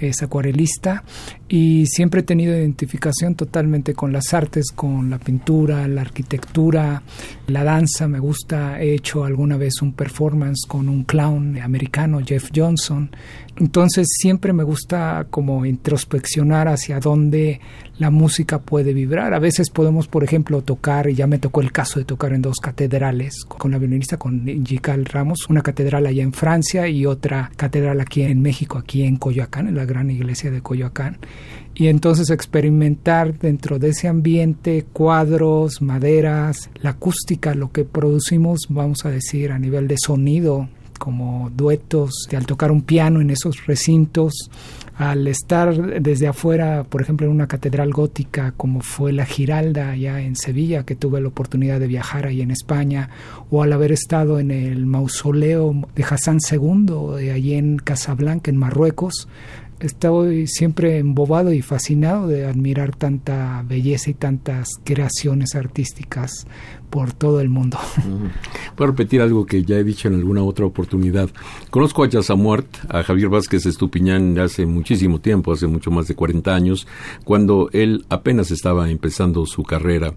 es 0.00 0.22
acuarelista 0.22 1.04
y 1.48 1.86
siempre 1.86 2.20
he 2.20 2.24
tenido 2.24 2.56
identificación 2.56 3.36
totalmente 3.36 3.94
con 3.94 4.12
las 4.12 4.34
artes, 4.34 4.72
con 4.74 5.10
la 5.10 5.18
pintura, 5.18 5.86
la 5.86 6.00
arquitectura, 6.00 7.02
la 7.46 7.62
danza, 7.62 8.08
me 8.08 8.18
gusta, 8.18 8.80
he 8.80 8.94
hecho 8.94 9.24
alguna 9.24 9.56
vez 9.56 9.80
un 9.80 9.92
performance 9.92 10.66
con 10.66 10.88
un 10.88 11.04
clown 11.04 11.58
americano, 11.60 12.20
Jeff 12.24 12.50
Johnson, 12.54 13.10
entonces 13.58 14.08
siempre 14.18 14.52
me 14.52 14.64
gusta 14.64 15.26
como 15.30 15.64
introspeccionar 15.64 16.68
hacia 16.68 17.00
dónde 17.00 17.60
la 17.98 18.10
música 18.10 18.58
puede 18.58 18.92
vibrar. 18.92 19.32
A 19.32 19.38
veces 19.38 19.70
podemos, 19.70 20.08
por 20.08 20.24
ejemplo, 20.24 20.60
tocar, 20.60 21.08
y 21.08 21.14
ya 21.14 21.26
me 21.26 21.38
tocó 21.38 21.62
el 21.62 21.72
caso 21.72 21.98
de 21.98 22.04
tocar 22.04 22.34
en 22.34 22.42
dos 22.42 22.58
catedrales 22.60 23.44
con 23.46 23.70
la 23.70 23.78
violinista, 23.78 24.18
con 24.18 24.44
Gical 24.66 25.06
Ramos, 25.06 25.48
una 25.48 25.62
catedral 25.62 26.06
allá 26.06 26.22
en 26.22 26.34
Francia 26.34 26.86
y 26.88 27.06
otra 27.06 27.50
catedral 27.56 28.00
aquí 28.00 28.22
en 28.22 28.42
México, 28.42 28.76
aquí 28.76 29.04
en 29.04 29.16
Coyoacán, 29.16 29.68
en 29.68 29.76
la 29.76 29.86
gran 29.86 30.10
iglesia 30.10 30.50
de 30.50 30.60
Coyoacán 30.60 31.18
y 31.78 31.88
entonces 31.88 32.30
experimentar 32.30 33.38
dentro 33.38 33.78
de 33.78 33.90
ese 33.90 34.08
ambiente 34.08 34.86
cuadros, 34.94 35.82
maderas, 35.82 36.70
la 36.80 36.90
acústica, 36.90 37.54
lo 37.54 37.70
que 37.70 37.84
producimos, 37.84 38.60
vamos 38.70 39.04
a 39.04 39.10
decir, 39.10 39.52
a 39.52 39.58
nivel 39.58 39.86
de 39.86 39.96
sonido, 40.02 40.70
como 40.98 41.50
duetos, 41.54 42.28
al 42.34 42.46
tocar 42.46 42.72
un 42.72 42.80
piano 42.80 43.20
en 43.20 43.28
esos 43.28 43.66
recintos, 43.66 44.50
al 44.96 45.26
estar 45.26 46.00
desde 46.00 46.26
afuera, 46.26 46.84
por 46.84 47.02
ejemplo, 47.02 47.26
en 47.26 47.32
una 47.34 47.46
catedral 47.46 47.92
gótica 47.92 48.54
como 48.56 48.80
fue 48.80 49.12
la 49.12 49.26
Giralda 49.26 49.90
allá 49.90 50.22
en 50.22 50.36
Sevilla, 50.36 50.84
que 50.84 50.96
tuve 50.96 51.20
la 51.20 51.28
oportunidad 51.28 51.78
de 51.78 51.88
viajar 51.88 52.24
ahí 52.24 52.40
en 52.40 52.50
España, 52.50 53.10
o 53.50 53.62
al 53.62 53.74
haber 53.74 53.92
estado 53.92 54.40
en 54.40 54.50
el 54.50 54.86
mausoleo 54.86 55.74
de 55.94 56.04
Hassan 56.04 56.38
II, 56.50 57.16
de 57.18 57.32
allí 57.32 57.52
en 57.52 57.76
Casablanca, 57.76 58.50
en 58.50 58.56
Marruecos, 58.56 59.28
estoy 59.80 60.46
siempre 60.46 60.98
embobado 60.98 61.52
y 61.52 61.62
fascinado 61.62 62.26
de 62.26 62.46
admirar 62.46 62.94
tanta 62.94 63.62
belleza 63.66 64.10
y 64.10 64.14
tantas 64.14 64.68
creaciones 64.84 65.54
artísticas 65.54 66.46
por 66.90 67.12
todo 67.12 67.40
el 67.40 67.48
mundo. 67.48 67.78
Voy 68.76 68.84
a 68.84 68.90
repetir 68.90 69.20
algo 69.20 69.46
que 69.46 69.64
ya 69.64 69.76
he 69.76 69.84
dicho 69.84 70.08
en 70.08 70.14
alguna 70.14 70.42
otra 70.42 70.66
oportunidad. 70.66 71.30
Conozco 71.70 72.04
a 72.04 72.08
Yasamuart, 72.08 72.66
a 72.88 73.02
Javier 73.02 73.28
Vázquez 73.28 73.66
Estupiñán 73.66 74.38
hace 74.38 74.66
muchísimo 74.66 75.20
tiempo, 75.20 75.52
hace 75.52 75.66
mucho 75.66 75.90
más 75.90 76.08
de 76.08 76.14
40 76.14 76.54
años, 76.54 76.86
cuando 77.24 77.68
él 77.72 78.04
apenas 78.08 78.50
estaba 78.50 78.90
empezando 78.90 79.46
su 79.46 79.62
carrera. 79.62 80.14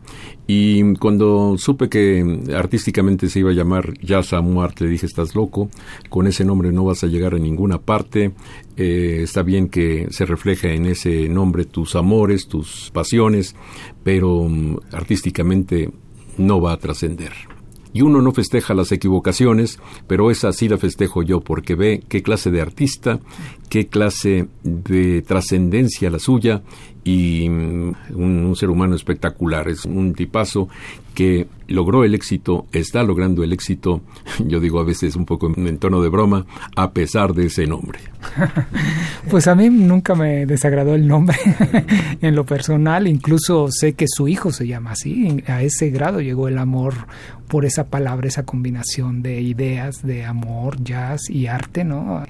Y 0.48 0.96
cuando 0.96 1.56
supe 1.58 1.90
que 1.90 2.44
artísticamente 2.56 3.30
se 3.30 3.40
iba 3.40 3.52
a 3.52 3.54
llamar 3.54 3.94
Yasamuart, 4.00 4.80
le 4.82 4.88
dije, 4.88 5.06
estás 5.06 5.36
loco, 5.36 5.70
con 6.10 6.28
ese 6.28 6.44
nombre 6.44 6.72
no 6.72 6.86
vas 6.86 7.04
a 7.04 7.08
llegar 7.08 7.36
a 7.36 7.40
ninguna 7.40 7.80
parte. 7.80 8.34
Eh, 8.78 9.22
está 9.24 9.44
bien 9.44 9.70
que 9.70 10.08
se 10.10 10.26
refleje 10.26 10.74
en 10.74 10.86
ese 10.86 11.30
nombre 11.30 11.66
tus 11.66 11.96
amores, 11.96 12.48
tus 12.48 12.90
pasiones, 12.92 13.56
pero 14.04 14.48
mm, 14.48 14.78
artísticamente 14.94 15.92
no 16.40 16.60
va 16.60 16.74
a 16.74 16.78
trascender. 16.78 17.34
Y 17.92 18.02
uno 18.02 18.22
no 18.22 18.32
festeja 18.32 18.74
las 18.74 18.92
equivocaciones, 18.92 19.80
pero 20.08 20.30
esa 20.30 20.54
sí 20.54 20.70
la 20.70 20.78
festejo 20.78 21.24
yo 21.24 21.42
porque 21.42 21.76
ve 21.76 22.04
qué 22.08 22.22
clase 22.22 22.52
de 22.52 22.62
artista, 22.62 23.20
qué 23.70 23.88
clase 23.88 24.48
de 24.64 25.22
trascendencia 25.24 26.10
la 26.10 26.20
suya 26.20 26.62
y 27.10 27.50
mm, 27.50 27.96
un, 28.14 28.56
ser 28.56 28.70
humano 28.70 28.96
espectacular. 28.96 29.68
Es 29.68 29.86
un 29.86 30.14
tipazo 30.14 30.70
que 31.16 31.48
logró 31.68 32.04
el 32.04 32.14
éxito, 32.14 32.68
está 32.72 33.04
logrando 33.04 33.44
el 33.44 33.52
éxito, 33.52 34.02
yo 34.46 34.60
digo 34.60 34.80
a 34.80 34.84
veces 34.84 35.16
un 35.16 35.26
poco 35.26 35.52
en 35.56 35.78
tono 35.80 36.02
de 36.02 36.10
broma, 36.10 36.46
a 36.76 36.92
pesar 36.92 37.34
de 37.34 37.48
ese 37.48 37.66
nombre. 37.68 38.00
Pues 39.30 39.48
a 39.48 39.54
mí 39.54 39.70
nunca 39.70 40.16
me 40.16 40.46
desagradó 40.46 40.96
el 40.96 41.08
nombre 41.08 41.38
en 42.22 42.36
lo 42.36 42.46
personal, 42.46 43.06
incluso 43.06 43.68
sé 43.70 43.94
que 43.94 44.06
su 44.08 44.28
hijo 44.28 44.52
se 44.52 44.66
llama 44.66 44.92
así, 44.92 45.44
a 45.46 45.62
ese 45.62 45.90
grado 45.90 46.22
llegó 46.22 46.48
el 46.48 46.58
amor 46.58 46.94
por 47.48 47.66
esa 47.66 47.88
palabra, 47.88 48.28
esa 48.28 48.44
combinación 48.44 49.22
de 49.22 49.42
ideas, 49.42 50.02
de 50.04 50.24
amor, 50.26 50.82
jazz 50.82 51.30
y 51.30 51.48
arte, 51.48 51.84
¿no? 51.84 52.24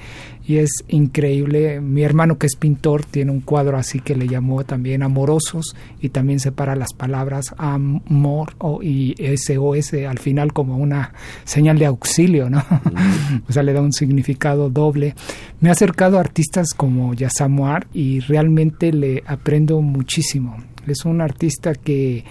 Y 0.50 0.58
es 0.58 0.72
increíble, 0.88 1.80
mi 1.80 2.02
hermano 2.02 2.40
que 2.40 2.48
es 2.48 2.56
pintor 2.56 3.06
tiene 3.06 3.30
un 3.30 3.42
cuadro 3.42 3.78
así 3.78 4.00
que 4.00 4.16
le 4.16 4.28
llamó 4.28 4.64
también 4.64 5.04
amorosos 5.04 5.76
y 6.02 6.10
también 6.10 6.40
separa 6.40 6.76
las 6.76 6.92
palabras 6.94 7.54
amor 7.56 8.56
o, 8.58 8.82
y 8.82 9.14
SOS 9.38 9.94
al 10.10 10.18
final 10.18 10.52
como 10.52 10.78
una 10.78 11.14
señal 11.44 11.78
de 11.78 11.86
auxilio, 11.86 12.50
¿no? 12.50 12.66
o 13.48 13.54
sea, 13.54 13.62
le 13.62 13.74
da 13.74 13.82
un 13.82 13.94
significado 13.94 14.72
doble. 14.72 15.14
Me 15.60 15.70
ha 15.70 15.74
acercado 15.74 16.18
a 16.18 16.22
artistas 16.22 16.70
como 16.76 17.14
Yasamuar 17.14 17.86
y 17.94 18.20
realmente 18.22 18.92
le 18.92 19.22
aprendo 19.28 19.80
muchísimo. 19.82 20.58
Es 20.88 21.06
un 21.06 21.22
artista 21.22 21.76
que 21.76 22.24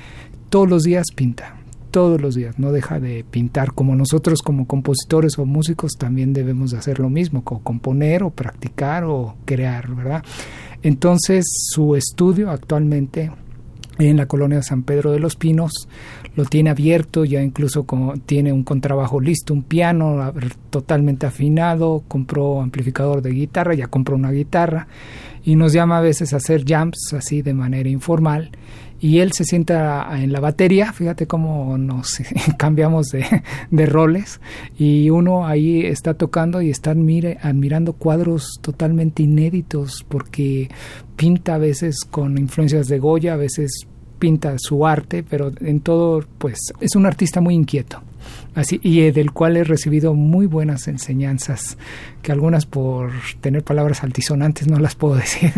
todos 0.51 0.69
los 0.69 0.83
días 0.83 1.07
pinta, 1.15 1.58
todos 1.91 2.21
los 2.21 2.35
días, 2.35 2.59
no 2.59 2.73
deja 2.73 3.01
de 3.01 3.25
pintar, 3.25 3.73
como 3.73 3.95
nosotros 3.97 4.43
como 4.43 4.67
compositores 4.67 5.39
o 5.39 5.47
músicos 5.47 5.93
también 5.99 6.33
debemos 6.33 6.71
de 6.71 6.79
hacer 6.79 6.99
lo 6.99 7.11
mismo, 7.11 7.45
como 7.45 7.63
componer 7.63 8.23
o 8.23 8.31
practicar 8.31 9.05
o 9.05 9.37
crear, 9.45 9.95
¿verdad? 9.95 10.23
Entonces 10.83 11.45
su 11.73 11.97
estudio 11.97 12.51
actualmente 12.51 13.31
en 13.99 14.17
la 14.17 14.27
colonia 14.27 14.63
San 14.63 14.85
Pedro 14.85 15.11
de 15.11 15.19
los 15.19 15.35
Pinos 15.35 15.89
lo 16.37 16.45
tiene 16.45 16.71
abierto, 16.71 17.25
ya 17.25 17.43
incluso 17.43 17.85
tiene 18.27 18.53
un 18.53 18.63
contrabajo 18.63 19.21
listo, 19.21 19.53
un 19.53 19.65
piano 19.65 20.33
totalmente 20.71 21.27
afinado, 21.27 22.05
compró 22.07 22.61
amplificador 22.61 23.23
de 23.23 23.31
guitarra, 23.31 23.75
ya 23.75 23.89
compró 23.89 24.15
una 24.15 24.31
guitarra 24.31 24.87
y 25.43 25.57
nos 25.57 25.73
llama 25.73 25.99
a 25.99 26.03
veces 26.03 26.33
a 26.33 26.37
hacer 26.37 26.65
jams 26.65 27.13
así 27.13 27.43
de 27.43 27.55
manera 27.55 27.89
informal 27.89 28.51
y 29.01 29.19
él 29.19 29.33
se 29.33 29.45
sienta 29.45 30.09
en 30.21 30.33
la 30.33 30.41
batería, 30.41 30.93
fíjate 30.93 31.27
cómo 31.27 31.79
nos 31.79 32.21
cambiamos 32.57 33.09
de, 33.09 33.87
roles, 33.87 34.41
y 34.79 35.11
uno 35.11 35.47
ahí 35.47 35.85
está 35.87 36.15
tocando 36.15 36.61
y 36.63 36.71
está 36.71 36.91
admirando 36.91 37.93
cuadros 37.93 38.59
totalmente 38.61 39.23
inéditos, 39.23 40.05
porque 40.09 40.69
pinta 41.17 41.55
a 41.55 41.59
veces 41.59 42.01
con 42.05 42.39
influencias 42.39 42.89
de 42.89 42.99
Goya, 42.99 43.35
a 43.35 43.37
veces 43.37 43.87
pinta 44.19 44.55
su 44.59 44.87
arte, 44.87 45.23
pero 45.23 45.53
en 45.61 45.81
todo, 45.81 46.25
pues 46.39 46.59
es 46.81 46.97
un 46.97 47.07
artista 47.07 47.41
muy 47.41 47.55
inquieto. 47.55 48.03
Así, 48.55 48.81
y 48.83 49.01
eh, 49.01 49.13
del 49.13 49.33
cual 49.33 49.57
he 49.57 49.65
recibido 49.65 50.15
muy 50.15 50.47
buenas 50.47 50.89
enseñanzas 50.89 51.79
que 52.23 52.33
algunas 52.33 52.67
por 52.67 53.13
tener 53.41 53.63
palabras 53.63 54.03
altisonantes 54.03 54.67
no 54.67 54.79
las 54.79 54.95
puedo 54.95 55.15
decir, 55.17 55.53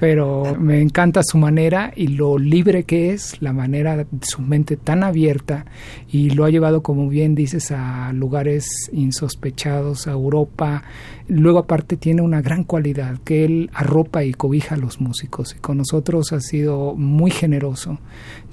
pero 0.00 0.56
me 0.58 0.80
encanta 0.80 1.22
su 1.22 1.38
manera 1.38 1.92
y 1.96 2.08
lo 2.08 2.38
libre 2.38 2.84
que 2.84 3.12
es, 3.12 3.40
la 3.40 3.52
manera, 3.52 3.96
de 3.96 4.06
su 4.22 4.42
mente 4.42 4.76
tan 4.76 5.02
abierta 5.02 5.64
y 6.10 6.30
lo 6.30 6.44
ha 6.44 6.50
llevado, 6.50 6.82
como 6.82 7.08
bien 7.08 7.34
dices, 7.34 7.70
a 7.70 8.12
lugares 8.12 8.90
insospechados, 8.92 10.06
a 10.06 10.12
Europa. 10.12 10.84
Luego 11.26 11.60
aparte 11.60 11.96
tiene 11.96 12.20
una 12.20 12.42
gran 12.42 12.64
cualidad, 12.64 13.18
que 13.24 13.44
él 13.44 13.70
arropa 13.72 14.24
y 14.24 14.34
cobija 14.34 14.74
a 14.74 14.78
los 14.78 15.00
músicos 15.00 15.54
y 15.56 15.60
con 15.60 15.78
nosotros 15.78 16.32
ha 16.32 16.40
sido 16.40 16.94
muy 16.94 17.30
generoso. 17.30 17.98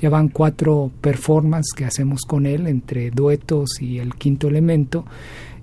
Ya 0.02 0.10
van 0.10 0.30
cuatro 0.30 0.92
performances 1.00 1.74
que 1.76 1.86
hacemos 1.86 2.22
con 2.22 2.46
él 2.46 2.68
entre 2.68 3.12
duetos 3.12 3.82
y 3.82 4.00
el 4.00 4.16
quinto 4.16 4.48
elemento. 4.48 5.06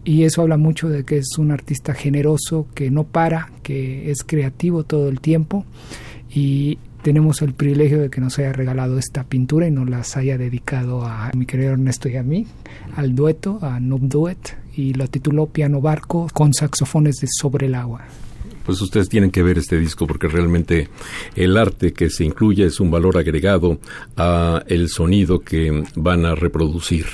Y 0.04 0.22
eso 0.22 0.42
habla 0.42 0.56
mucho 0.56 0.88
de 0.88 1.04
que 1.04 1.18
es 1.18 1.36
un 1.38 1.50
artista 1.50 1.92
generoso, 1.92 2.66
que 2.74 2.90
no 2.90 3.04
para, 3.04 3.50
que 3.62 4.10
es 4.10 4.22
creativo 4.24 4.84
todo 4.84 5.08
el 5.08 5.20
tiempo. 5.20 5.64
Y 6.30 6.78
tenemos 7.02 7.42
el 7.42 7.52
privilegio 7.52 8.00
de 8.00 8.10
que 8.10 8.20
nos 8.20 8.38
haya 8.38 8.52
regalado 8.52 8.98
esta 8.98 9.24
pintura 9.24 9.66
y 9.66 9.70
nos 9.70 9.88
las 9.90 10.16
haya 10.16 10.38
dedicado 10.38 11.04
a 11.04 11.30
mi 11.36 11.44
querido 11.44 11.72
Ernesto 11.72 12.08
y 12.08 12.16
a 12.16 12.22
mí, 12.22 12.46
al 12.96 13.14
dueto, 13.14 13.58
a 13.62 13.80
Noob 13.80 14.08
Duet, 14.08 14.56
y 14.74 14.94
lo 14.94 15.08
tituló 15.08 15.46
Piano 15.46 15.80
Barco 15.80 16.28
con 16.32 16.54
saxofones 16.54 17.16
de 17.16 17.26
Sobre 17.28 17.66
el 17.66 17.74
Agua 17.74 18.04
pues 18.68 18.82
ustedes 18.82 19.08
tienen 19.08 19.30
que 19.30 19.42
ver 19.42 19.56
este 19.56 19.78
disco 19.78 20.06
porque 20.06 20.28
realmente 20.28 20.90
el 21.34 21.56
arte 21.56 21.94
que 21.94 22.10
se 22.10 22.24
incluye 22.24 22.66
es 22.66 22.80
un 22.80 22.90
valor 22.90 23.16
agregado 23.16 23.78
a 24.14 24.62
el 24.66 24.90
sonido 24.90 25.40
que 25.40 25.84
van 25.96 26.26
a 26.26 26.34
reproducir. 26.34 27.06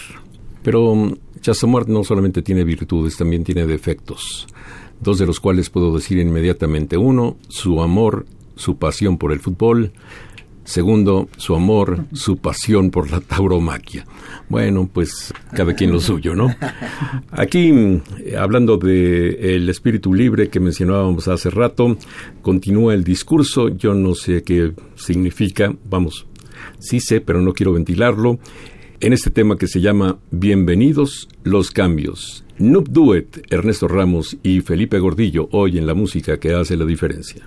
Pero 0.64 1.16
Chassamart 1.40 1.86
no 1.86 2.02
solamente 2.02 2.42
tiene 2.42 2.64
virtudes, 2.64 3.16
también 3.16 3.44
tiene 3.44 3.66
defectos, 3.66 4.48
dos 4.98 5.20
de 5.20 5.26
los 5.26 5.38
cuales 5.38 5.70
puedo 5.70 5.94
decir 5.94 6.18
inmediatamente. 6.18 6.96
Uno, 6.96 7.36
su 7.46 7.80
amor, 7.80 8.26
su 8.56 8.76
pasión 8.76 9.16
por 9.16 9.30
el 9.30 9.38
fútbol, 9.38 9.92
Segundo, 10.64 11.28
su 11.36 11.54
amor, 11.54 12.06
su 12.12 12.38
pasión 12.38 12.90
por 12.90 13.10
la 13.10 13.20
tauromaquia. 13.20 14.06
Bueno, 14.48 14.88
pues 14.92 15.32
cada 15.54 15.74
quien 15.74 15.92
lo 15.92 16.00
suyo, 16.00 16.34
¿no? 16.34 16.54
Aquí, 17.30 17.70
eh, 17.70 18.36
hablando 18.38 18.78
de 18.78 19.56
el 19.56 19.68
espíritu 19.68 20.14
libre 20.14 20.48
que 20.48 20.60
mencionábamos 20.60 21.28
hace 21.28 21.50
rato, 21.50 21.98
continúa 22.40 22.94
el 22.94 23.04
discurso. 23.04 23.68
Yo 23.68 23.92
no 23.94 24.14
sé 24.14 24.42
qué 24.42 24.72
significa, 24.94 25.74
vamos, 25.88 26.26
sí 26.78 26.98
sé, 26.98 27.20
pero 27.20 27.42
no 27.42 27.52
quiero 27.52 27.74
ventilarlo. 27.74 28.38
En 29.00 29.12
este 29.12 29.30
tema 29.30 29.58
que 29.58 29.66
se 29.66 29.82
llama 29.82 30.18
Bienvenidos 30.30 31.28
los 31.42 31.70
cambios. 31.70 32.44
Noob 32.58 32.88
Duet, 32.88 33.46
Ernesto 33.50 33.86
Ramos 33.86 34.38
y 34.42 34.60
Felipe 34.60 34.98
Gordillo, 34.98 35.48
hoy 35.50 35.76
en 35.76 35.86
la 35.86 35.94
música 35.94 36.38
que 36.38 36.54
hace 36.54 36.76
la 36.76 36.86
diferencia. 36.86 37.44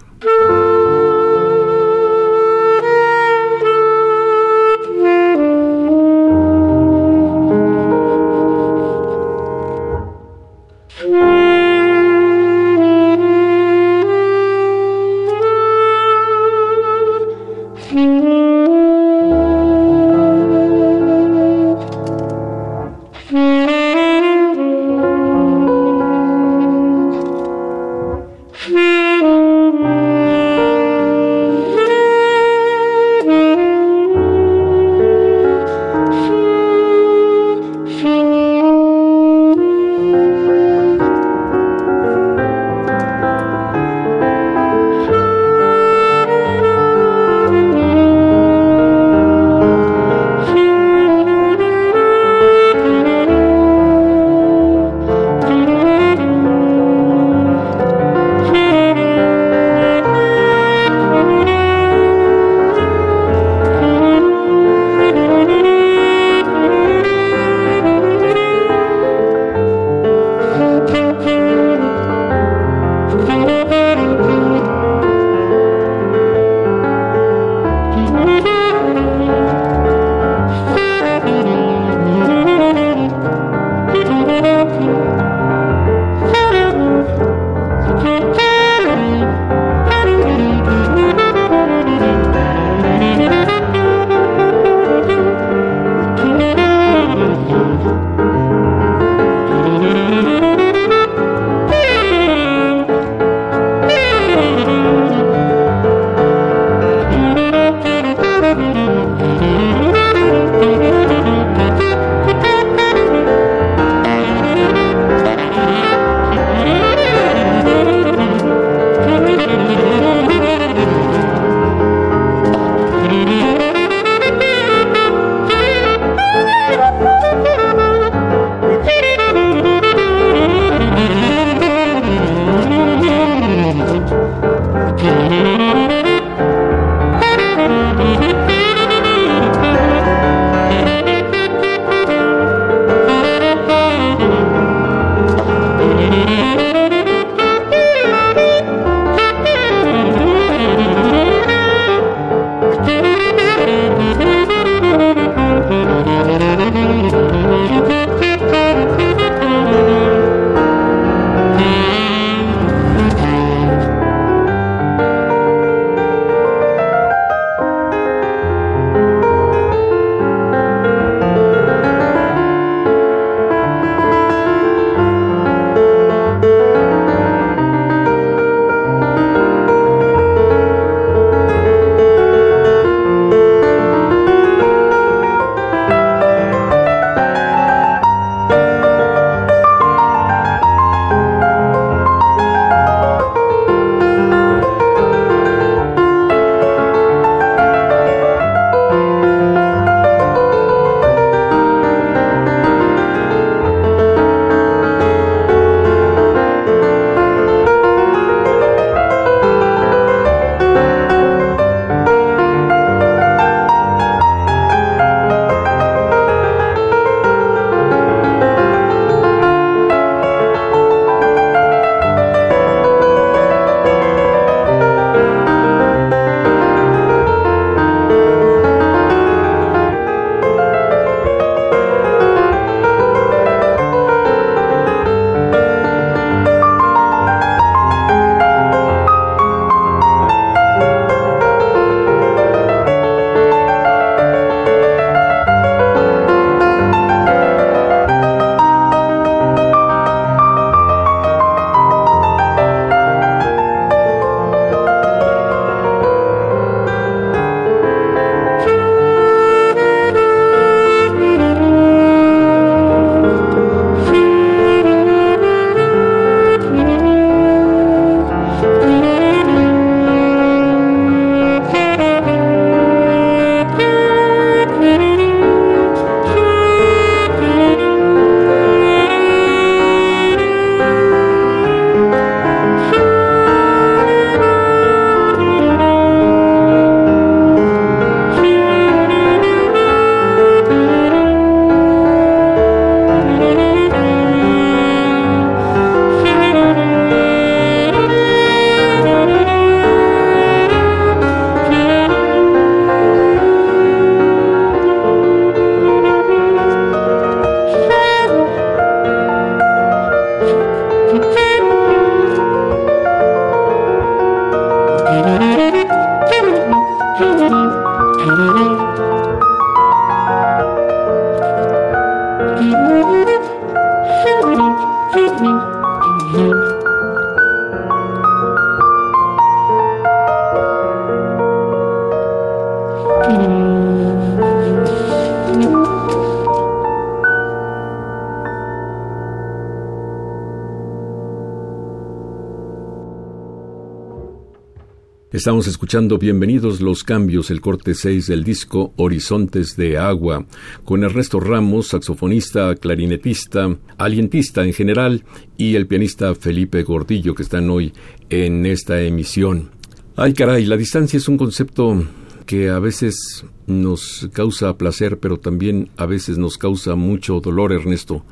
Estamos 345.37 345.67
escuchando 345.67 346.17
Bienvenidos 346.17 346.81
los 346.81 347.03
Cambios, 347.03 347.51
el 347.51 347.61
corte 347.61 347.93
6 347.93 348.25
del 348.25 348.43
disco 348.43 348.95
Horizontes 348.97 349.77
de 349.77 349.95
Agua, 349.95 350.47
con 350.83 351.03
Ernesto 351.03 351.39
Ramos, 351.39 351.89
saxofonista, 351.89 352.73
clarinetista, 352.73 353.77
alientista 353.99 354.65
en 354.65 354.73
general, 354.73 355.23
y 355.55 355.75
el 355.75 355.85
pianista 355.85 356.33
Felipe 356.33 356.81
Gordillo, 356.81 357.35
que 357.35 357.43
están 357.43 357.69
hoy 357.69 357.93
en 358.31 358.65
esta 358.65 358.99
emisión. 358.99 359.69
Ay 360.15 360.33
caray, 360.33 360.65
la 360.65 360.75
distancia 360.75 361.17
es 361.17 361.27
un 361.27 361.37
concepto 361.37 362.03
que 362.47 362.69
a 362.69 362.79
veces 362.79 363.45
nos 363.67 364.27
causa 364.33 364.75
placer, 364.75 365.19
pero 365.19 365.37
también 365.37 365.91
a 365.97 366.07
veces 366.07 366.39
nos 366.39 366.57
causa 366.57 366.95
mucho 366.95 367.41
dolor, 367.41 367.73
Ernesto. 367.73 368.25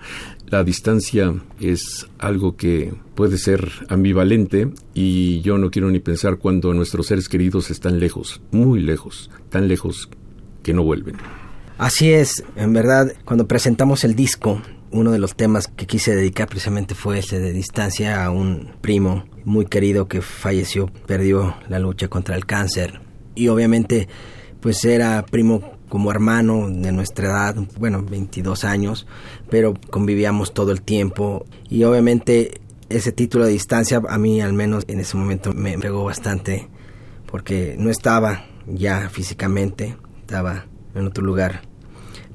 La 0.47 0.63
distancia 0.63 1.35
es 1.59 2.04
algo 2.25 2.55
que 2.55 2.93
puede 3.13 3.37
ser 3.37 3.69
ambivalente 3.87 4.69
y 4.93 5.41
yo 5.41 5.57
no 5.57 5.69
quiero 5.69 5.89
ni 5.89 5.99
pensar 5.99 6.37
cuando 6.37 6.73
nuestros 6.73 7.07
seres 7.07 7.29
queridos 7.29 7.69
están 7.71 7.99
lejos, 7.99 8.41
muy 8.51 8.79
lejos, 8.81 9.29
tan 9.49 9.67
lejos 9.67 10.09
que 10.63 10.73
no 10.73 10.83
vuelven. 10.83 11.17
Así 11.77 12.11
es, 12.11 12.43
en 12.55 12.73
verdad, 12.73 13.13
cuando 13.25 13.47
presentamos 13.47 14.03
el 14.03 14.15
disco, 14.15 14.61
uno 14.91 15.11
de 15.11 15.19
los 15.19 15.35
temas 15.35 15.67
que 15.67 15.85
quise 15.85 16.15
dedicar 16.15 16.47
precisamente 16.47 16.95
fue 16.95 17.19
ese 17.19 17.39
de 17.39 17.51
distancia 17.51 18.25
a 18.25 18.31
un 18.31 18.71
primo 18.81 19.25
muy 19.43 19.65
querido 19.65 20.07
que 20.07 20.21
falleció, 20.21 20.87
perdió 21.05 21.55
la 21.67 21.79
lucha 21.79 22.07
contra 22.07 22.35
el 22.35 22.45
cáncer 22.45 23.01
y 23.35 23.49
obviamente 23.49 24.07
pues 24.61 24.83
era 24.85 25.23
primo 25.25 25.74
como 25.89 26.11
hermano 26.11 26.69
de 26.69 26.91
nuestra 26.91 27.27
edad, 27.27 27.55
bueno, 27.77 28.03
22 28.03 28.63
años, 28.63 29.07
pero 29.49 29.73
convivíamos 29.89 30.53
todo 30.53 30.71
el 30.71 30.81
tiempo 30.81 31.45
y 31.69 31.83
obviamente 31.83 32.61
ese 32.89 33.11
título 33.11 33.45
de 33.45 33.51
distancia 33.51 34.01
a 34.07 34.17
mí 34.17 34.41
al 34.41 34.53
menos 34.53 34.83
en 34.87 34.99
ese 34.99 35.17
momento 35.17 35.53
me 35.53 35.77
pegó 35.77 36.03
bastante 36.03 36.69
porque 37.31 37.75
no 37.77 37.89
estaba 37.89 38.45
ya 38.67 39.09
físicamente, 39.09 39.97
estaba 40.21 40.65
en 40.93 41.07
otro 41.07 41.23
lugar, 41.23 41.61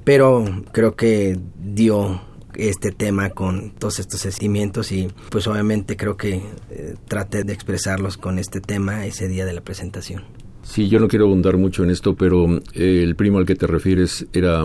pero 0.05 0.45
creo 0.73 0.97
que 0.97 1.39
dio 1.59 2.21
este 2.55 2.91
tema 2.91 3.31
con 3.31 3.71
todos 3.71 4.01
estos 4.01 4.21
sentimientos 4.21 4.93
y 4.93 5.09
pues 5.31 5.47
obviamente 5.47 5.97
creo 5.97 6.17
que 6.17 6.43
eh, 6.71 6.95
traté 7.07 7.45
de 7.45 7.53
expresarlos 7.53 8.17
con 8.17 8.39
este 8.39 8.61
tema 8.61 9.07
ese 9.07 9.29
día 9.29 9.45
de 9.45 9.53
la 9.53 9.61
presentación. 9.61 10.25
Sí, 10.71 10.89
yo 10.89 11.01
no 11.01 11.09
quiero 11.09 11.25
abundar 11.25 11.57
mucho 11.57 11.83
en 11.83 11.91
esto, 11.91 12.15
pero 12.15 12.47
eh, 12.75 13.03
el 13.03 13.17
primo 13.17 13.39
al 13.39 13.45
que 13.45 13.57
te 13.57 13.67
refieres 13.67 14.29
era 14.33 14.65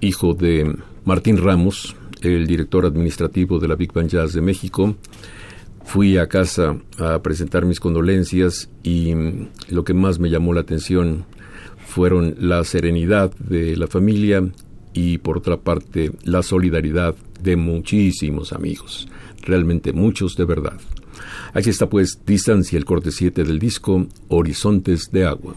hijo 0.00 0.32
de 0.32 0.76
Martín 1.04 1.38
Ramos, 1.38 1.96
el 2.22 2.46
director 2.46 2.86
administrativo 2.86 3.58
de 3.58 3.66
la 3.66 3.74
Big 3.74 3.92
Band 3.92 4.10
Jazz 4.10 4.32
de 4.32 4.42
México. 4.42 4.94
Fui 5.84 6.18
a 6.18 6.28
casa 6.28 6.78
a 6.98 7.20
presentar 7.20 7.66
mis 7.66 7.80
condolencias 7.80 8.70
y 8.84 9.12
lo 9.70 9.82
que 9.82 9.92
más 9.92 10.20
me 10.20 10.30
llamó 10.30 10.54
la 10.54 10.60
atención 10.60 11.24
fueron 11.84 12.36
la 12.38 12.62
serenidad 12.62 13.34
de 13.34 13.76
la 13.76 13.88
familia 13.88 14.48
y 14.94 15.18
por 15.18 15.38
otra 15.38 15.56
parte 15.56 16.12
la 16.22 16.44
solidaridad 16.44 17.16
de 17.42 17.56
muchísimos 17.56 18.52
amigos, 18.52 19.08
realmente 19.42 19.92
muchos 19.92 20.36
de 20.36 20.44
verdad. 20.44 20.78
Aquí 21.52 21.70
está 21.70 21.88
pues 21.88 22.20
Distancia, 22.24 22.78
el 22.78 22.84
corte 22.84 23.10
7 23.10 23.44
del 23.44 23.58
disco 23.58 24.06
Horizontes 24.28 25.10
de 25.10 25.26
Agua. 25.26 25.54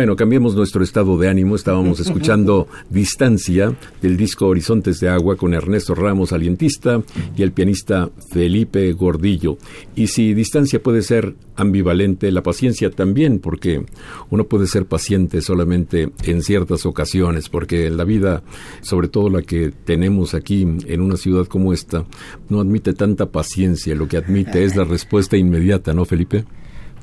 Bueno, 0.00 0.16
cambiemos 0.16 0.54
nuestro 0.54 0.82
estado 0.82 1.18
de 1.18 1.28
ánimo. 1.28 1.54
Estábamos 1.54 2.00
escuchando 2.06 2.66
Distancia 2.88 3.76
del 4.00 4.16
disco 4.16 4.46
Horizontes 4.46 4.98
de 4.98 5.10
Agua 5.10 5.36
con 5.36 5.52
Ernesto 5.52 5.94
Ramos, 5.94 6.32
alientista, 6.32 7.02
y 7.36 7.42
el 7.42 7.52
pianista 7.52 8.08
Felipe 8.32 8.90
Gordillo. 8.94 9.58
Y 9.94 10.06
si 10.06 10.32
distancia 10.32 10.82
puede 10.82 11.02
ser 11.02 11.34
ambivalente, 11.54 12.32
la 12.32 12.42
paciencia 12.42 12.90
también, 12.90 13.40
porque 13.40 13.84
uno 14.30 14.44
puede 14.44 14.68
ser 14.68 14.86
paciente 14.86 15.42
solamente 15.42 16.10
en 16.24 16.42
ciertas 16.42 16.86
ocasiones, 16.86 17.50
porque 17.50 17.90
la 17.90 18.04
vida, 18.04 18.42
sobre 18.80 19.08
todo 19.08 19.28
la 19.28 19.42
que 19.42 19.70
tenemos 19.84 20.32
aquí 20.32 20.62
en 20.62 21.00
una 21.02 21.18
ciudad 21.18 21.44
como 21.44 21.74
esta, 21.74 22.06
no 22.48 22.62
admite 22.62 22.94
tanta 22.94 23.26
paciencia. 23.26 23.94
Lo 23.94 24.08
que 24.08 24.16
admite 24.16 24.64
es 24.64 24.76
la 24.76 24.84
respuesta 24.84 25.36
inmediata, 25.36 25.92
¿no, 25.92 26.06
Felipe? 26.06 26.46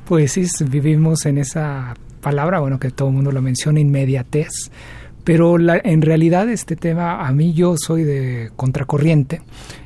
Pues 0.07 0.31
sí, 0.31 0.47
vivimos 0.67 1.27
en 1.27 1.37
esa 1.37 1.93
palabra, 2.27 2.59
bueno, 2.59 2.77
que 2.77 2.91
todo 2.91 3.07
el 3.07 3.15
mundo 3.15 3.31
lo 3.31 3.41
menciona, 3.41 3.79
inmediatez, 3.79 4.69
pero 5.23 5.57
la, 5.57 5.79
en 5.81 6.01
realidad 6.01 6.49
este 6.49 6.75
tema, 6.75 7.25
a 7.25 7.31
mí 7.31 7.53
yo 7.53 7.75
soy 7.77 8.03
de 8.03 8.51
contracorriente 8.57 9.41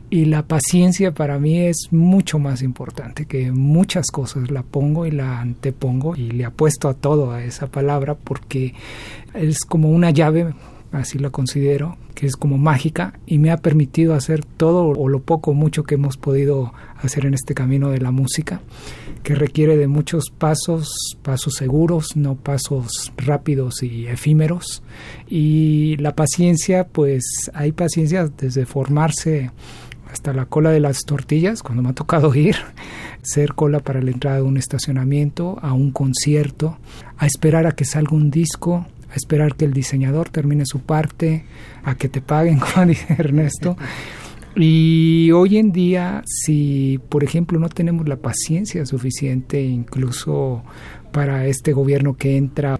y 0.09 0.25
la 0.25 0.41
paciencia 0.41 1.11
para 1.11 1.37
mí 1.37 1.59
es 1.59 1.89
mucho 1.91 2.39
más 2.39 2.63
importante 2.63 3.27
que 3.27 3.51
muchas 3.51 4.07
cosas. 4.07 4.49
La 4.49 4.63
pongo 4.63 5.05
y 5.05 5.11
la 5.11 5.39
antepongo 5.39 6.15
y 6.15 6.31
le 6.31 6.45
apuesto 6.45 6.89
a 6.89 6.95
todo 6.95 7.31
a 7.31 7.43
esa 7.43 7.67
palabra 7.67 8.15
porque 8.15 8.73
es 9.35 9.59
como 9.59 9.91
una 9.91 10.09
llave 10.09 10.55
así 10.91 11.17
la 11.19 11.29
considero, 11.29 11.97
que 12.15 12.25
es 12.27 12.35
como 12.35 12.57
mágica 12.57 13.19
y 13.25 13.37
me 13.37 13.51
ha 13.51 13.57
permitido 13.57 14.13
hacer 14.13 14.43
todo 14.43 14.87
o 14.87 15.07
lo 15.07 15.21
poco 15.21 15.51
o 15.51 15.53
mucho 15.53 15.83
que 15.83 15.95
hemos 15.95 16.17
podido 16.17 16.73
hacer 16.97 17.25
en 17.25 17.33
este 17.33 17.53
camino 17.53 17.89
de 17.89 17.99
la 17.99 18.11
música, 18.11 18.61
que 19.23 19.35
requiere 19.35 19.77
de 19.77 19.87
muchos 19.87 20.29
pasos, 20.29 21.17
pasos 21.21 21.55
seguros, 21.55 22.15
no 22.15 22.35
pasos 22.35 23.11
rápidos 23.17 23.83
y 23.83 24.07
efímeros. 24.07 24.83
Y 25.27 25.97
la 25.97 26.15
paciencia, 26.15 26.87
pues 26.87 27.23
hay 27.53 27.71
paciencia 27.71 28.27
desde 28.27 28.65
formarse 28.65 29.51
hasta 30.11 30.33
la 30.33 30.45
cola 30.45 30.71
de 30.71 30.81
las 30.81 31.05
tortillas, 31.05 31.63
cuando 31.63 31.83
me 31.83 31.89
ha 31.89 31.93
tocado 31.93 32.35
ir, 32.35 32.57
ser 33.21 33.53
cola 33.53 33.79
para 33.79 34.01
la 34.01 34.11
entrada 34.11 34.37
de 34.37 34.43
un 34.43 34.57
estacionamiento, 34.57 35.57
a 35.61 35.73
un 35.73 35.91
concierto, 35.91 36.77
a 37.17 37.25
esperar 37.25 37.65
a 37.65 37.71
que 37.73 37.85
salga 37.85 38.15
un 38.15 38.29
disco, 38.29 38.85
a 39.11 39.15
esperar 39.15 39.55
que 39.55 39.65
el 39.65 39.73
diseñador 39.73 40.29
termine 40.29 40.65
su 40.65 40.79
parte, 40.79 41.43
a 41.83 41.95
que 41.95 42.09
te 42.09 42.21
paguen, 42.21 42.59
como 42.73 42.85
dice 42.87 43.15
Ernesto. 43.17 43.77
Y 44.55 45.31
hoy 45.31 45.57
en 45.57 45.71
día, 45.71 46.23
si 46.25 46.99
por 47.09 47.23
ejemplo 47.23 47.57
no 47.59 47.69
tenemos 47.69 48.07
la 48.07 48.17
paciencia 48.17 48.85
suficiente, 48.85 49.61
incluso 49.61 50.63
para 51.11 51.45
este 51.45 51.71
gobierno 51.71 52.15
que 52.15 52.35
entra, 52.35 52.79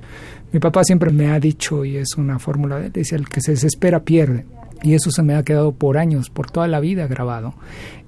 mi 0.52 0.60
papá 0.60 0.84
siempre 0.84 1.12
me 1.12 1.32
ha 1.32 1.40
dicho, 1.40 1.86
y 1.86 1.96
es 1.96 2.18
una 2.18 2.40
fórmula, 2.40 2.80
dice, 2.90 3.16
el 3.16 3.30
que 3.30 3.42
se 3.42 3.52
desespera 3.52 4.04
pierde. 4.04 4.46
Y 4.84 4.96
eso 4.96 5.12
se 5.12 5.22
me 5.22 5.36
ha 5.36 5.44
quedado 5.44 5.74
por 5.74 5.98
años, 5.98 6.30
por 6.30 6.50
toda 6.50 6.68
la 6.68 6.80
vida 6.80 7.08
grabado. 7.08 7.54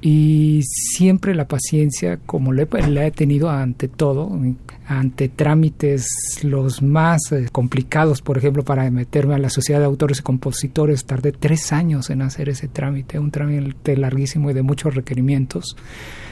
Y 0.01 0.61
siempre 0.63 1.35
la 1.35 1.47
paciencia, 1.47 2.17
como 2.25 2.51
la 2.51 2.65
he, 3.05 3.11
tenido 3.11 3.49
ante 3.49 3.87
todo, 3.87 4.31
ante 4.87 5.29
trámites 5.29 6.07
los 6.43 6.81
más 6.81 7.31
eh, 7.31 7.47
complicados, 7.51 8.21
por 8.21 8.37
ejemplo, 8.37 8.63
para 8.63 8.89
meterme 8.89 9.35
a 9.35 9.37
la 9.37 9.49
Sociedad 9.49 9.79
de 9.79 9.85
Autores 9.85 10.19
y 10.19 10.23
Compositores, 10.23 11.05
tardé 11.05 11.31
tres 11.31 11.71
años 11.71 12.09
en 12.09 12.21
hacer 12.21 12.49
ese 12.49 12.67
trámite, 12.67 13.19
un 13.19 13.31
trámite 13.31 13.95
larguísimo 13.95 14.49
y 14.49 14.53
de 14.53 14.63
muchos 14.63 14.95
requerimientos. 14.95 15.77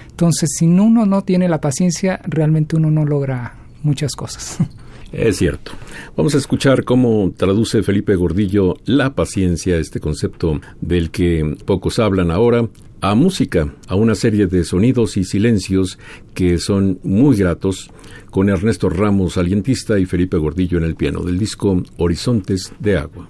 Entonces, 0.10 0.50
si 0.58 0.66
uno 0.66 1.06
no 1.06 1.22
tiene 1.22 1.48
la 1.48 1.62
paciencia, 1.62 2.20
realmente 2.26 2.76
uno 2.76 2.92
no 2.92 3.06
logra 3.06 3.56
muchas 3.84 4.16
cosas. 4.16 4.58
Es 5.12 5.38
cierto. 5.38 5.72
Vamos 6.16 6.36
a 6.36 6.38
escuchar 6.38 6.84
cómo 6.84 7.34
traduce 7.36 7.84
Felipe 7.84 8.16
Gordillo 8.16 8.76
la 8.86 9.14
paciencia, 9.14 9.78
este 9.78 10.00
concepto 10.00 10.62
del 10.80 11.12
que 11.12 11.58
pocos 11.66 12.00
hablan 12.00 12.32
ahora, 12.32 12.70
a 13.02 13.16
música, 13.16 13.74
a 13.88 13.96
una 13.96 14.16
serie 14.16 14.48
de 14.48 14.64
sonidos 14.64 15.18
y 15.18 15.24
silencios 15.24 15.98
que 16.34 16.60
son 16.60 17.00
muy 17.04 17.36
gratos, 17.36 17.90
con 18.30 18.50
Ernesto 18.50 18.90
Ramos, 18.90 19.38
alientista, 19.38 20.00
y 20.00 20.06
Felipe 20.06 20.38
Gordillo 20.38 20.78
en 20.78 20.86
el 20.86 20.96
piano, 20.96 21.22
del 21.24 21.38
disco 21.38 21.84
Horizontes 21.98 22.72
de 22.80 22.98
Agua. 22.98 23.30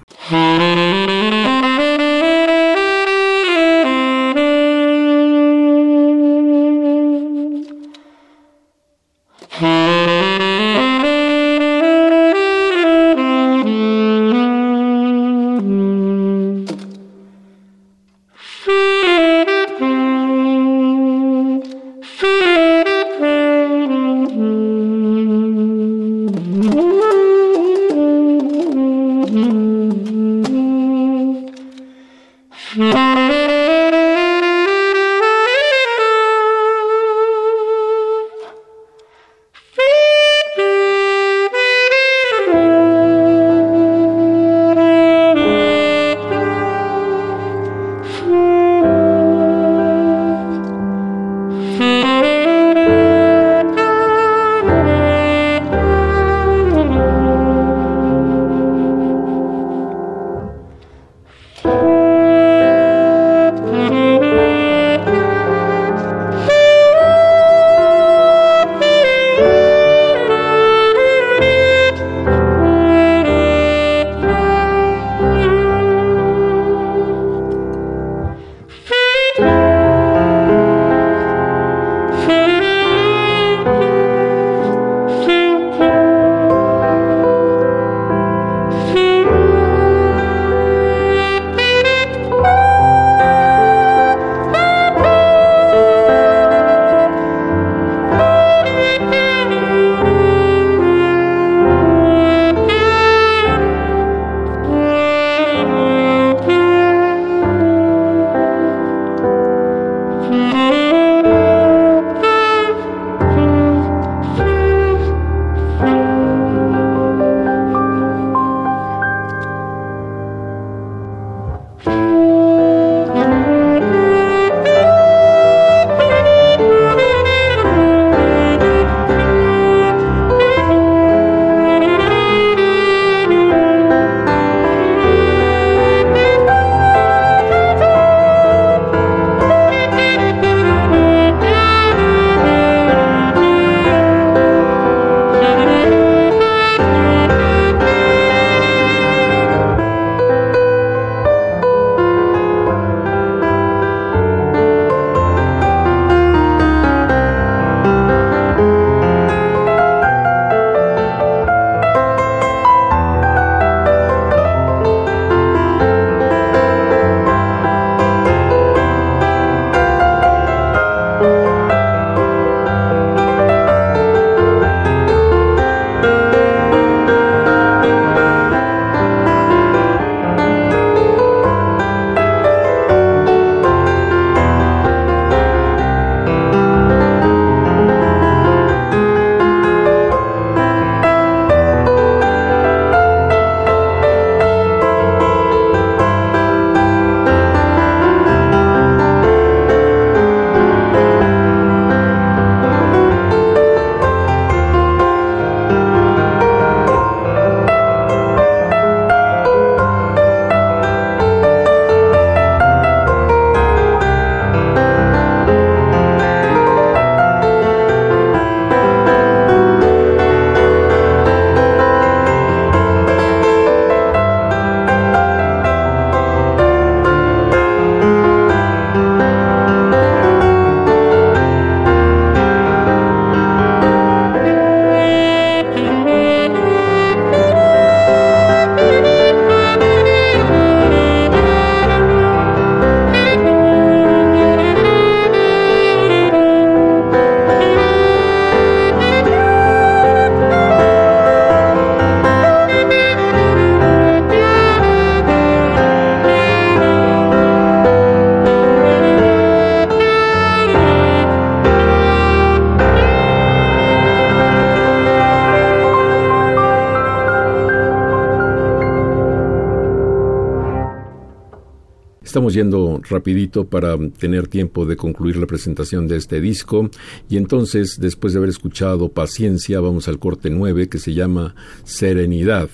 Yendo 272.54 273.02
rapidito 273.10 273.66
para 273.66 273.98
tener 274.10 274.48
tiempo 274.48 274.86
de 274.86 274.96
concluir 274.96 275.38
la 275.38 275.48
presentación 275.48 276.08
de 276.08 276.18
este 276.18 276.42
disco 276.42 276.90
y 277.30 277.38
entonces, 277.38 277.98
después 278.00 278.34
de 278.34 278.40
haber 278.40 278.50
escuchado 278.50 279.10
Paciencia, 279.10 279.80
vamos 279.80 280.08
al 280.08 280.20
corte 280.20 280.50
9 280.50 280.90
que 280.90 280.98
se 280.98 281.14
llama 281.14 281.56
Serenidad. 281.84 282.70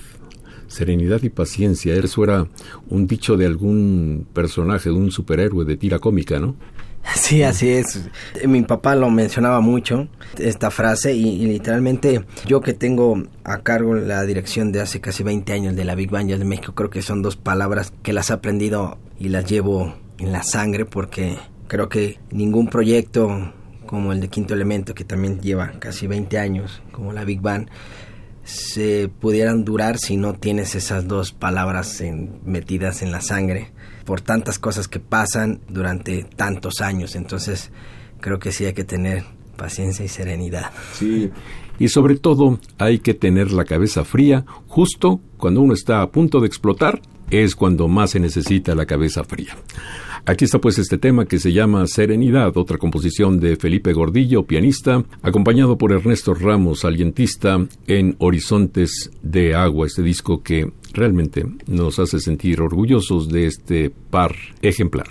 Serenidad 0.67 1.23
y 1.23 1.29
paciencia, 1.29 1.95
eso 1.95 2.23
era 2.25 2.45
un 2.89 3.07
dicho 3.07 3.37
de 3.37 3.45
algún 3.45 4.27
personaje, 4.33 4.89
de 4.89 4.95
un 4.95 5.11
superhéroe 5.11 5.63
de 5.63 5.77
tira 5.77 5.99
cómica, 5.99 6.39
¿no? 6.39 6.55
Sí, 7.15 7.41
así 7.43 7.69
es. 7.69 8.09
Mi 8.45 8.61
papá 8.63 8.95
lo 8.95 9.09
mencionaba 9.09 9.61
mucho, 9.61 10.07
esta 10.37 10.69
frase, 10.71 11.13
y, 11.13 11.45
literalmente 11.45 12.25
yo 12.45 12.61
que 12.61 12.73
tengo 12.73 13.23
a 13.43 13.59
cargo 13.59 13.95
la 13.95 14.23
dirección 14.23 14.71
de 14.71 14.81
hace 14.81 14.99
casi 14.99 15.23
20 15.23 15.53
años 15.53 15.75
de 15.75 15.85
la 15.85 15.95
Big 15.95 16.11
Band 16.11 16.29
de 16.29 16.43
México, 16.43 16.73
creo 16.75 16.89
que 16.89 17.01
son 17.01 17.21
dos 17.21 17.37
palabras 17.37 17.93
que 18.03 18.13
las 18.13 18.29
he 18.29 18.33
aprendido 18.33 18.97
y 19.19 19.29
las 19.29 19.45
llevo 19.45 19.93
en 20.17 20.31
la 20.31 20.43
sangre 20.43 20.85
porque 20.85 21.37
creo 21.67 21.89
que 21.89 22.19
ningún 22.31 22.67
proyecto 22.67 23.53
como 23.85 24.11
el 24.11 24.19
de 24.19 24.27
Quinto 24.27 24.53
Elemento, 24.53 24.93
que 24.93 25.05
también 25.05 25.39
lleva 25.39 25.71
casi 25.79 26.07
20 26.07 26.37
años, 26.37 26.81
como 26.91 27.13
la 27.13 27.23
Big 27.23 27.41
Band, 27.41 27.69
se 28.43 29.09
pudieran 29.09 29.65
durar 29.65 29.97
si 29.97 30.17
no 30.17 30.33
tienes 30.33 30.75
esas 30.75 31.07
dos 31.07 31.31
palabras 31.31 32.01
metidas 32.45 33.01
en 33.01 33.11
la 33.11 33.21
sangre 33.21 33.71
por 34.05 34.21
tantas 34.21 34.59
cosas 34.59 34.87
que 34.87 34.99
pasan 34.99 35.59
durante 35.67 36.23
tantos 36.23 36.81
años. 36.81 37.15
Entonces, 37.15 37.71
creo 38.21 38.39
que 38.39 38.51
sí 38.51 38.65
hay 38.65 38.73
que 38.73 38.85
tener 38.85 39.23
paciencia 39.57 40.05
y 40.05 40.07
serenidad. 40.07 40.71
Sí, 40.93 41.31
y 41.79 41.89
sobre 41.89 42.15
todo 42.15 42.59
hay 42.77 42.99
que 42.99 43.13
tener 43.13 43.51
la 43.51 43.65
cabeza 43.65 44.05
fría 44.05 44.45
justo 44.67 45.19
cuando 45.37 45.61
uno 45.61 45.73
está 45.73 46.01
a 46.01 46.09
punto 46.09 46.39
de 46.39 46.47
explotar, 46.47 47.01
es 47.29 47.55
cuando 47.55 47.87
más 47.87 48.11
se 48.11 48.19
necesita 48.19 48.75
la 48.75 48.85
cabeza 48.85 49.23
fría. 49.23 49.57
Aquí 50.25 50.43
está 50.43 50.59
pues 50.59 50.77
este 50.77 50.97
tema 50.97 51.25
que 51.25 51.39
se 51.39 51.53
llama 51.53 51.87
Serenidad, 51.87 52.57
otra 52.57 52.77
composición 52.77 53.39
de 53.39 53.55
Felipe 53.55 53.93
Gordillo, 53.93 54.43
pianista, 54.43 55.05
acompañado 55.21 55.77
por 55.77 55.93
Ernesto 55.93 56.33
Ramos, 56.33 56.83
alientista, 56.83 57.65
en 57.87 58.15
Horizontes 58.19 59.09
de 59.21 59.55
Agua, 59.55 59.87
este 59.87 60.03
disco 60.03 60.43
que 60.43 60.69
realmente 60.91 61.45
nos 61.67 61.99
hace 61.99 62.19
sentir 62.19 62.61
orgullosos 62.61 63.29
de 63.29 63.45
este 63.45 63.89
par 63.89 64.35
ejemplar. 64.61 65.07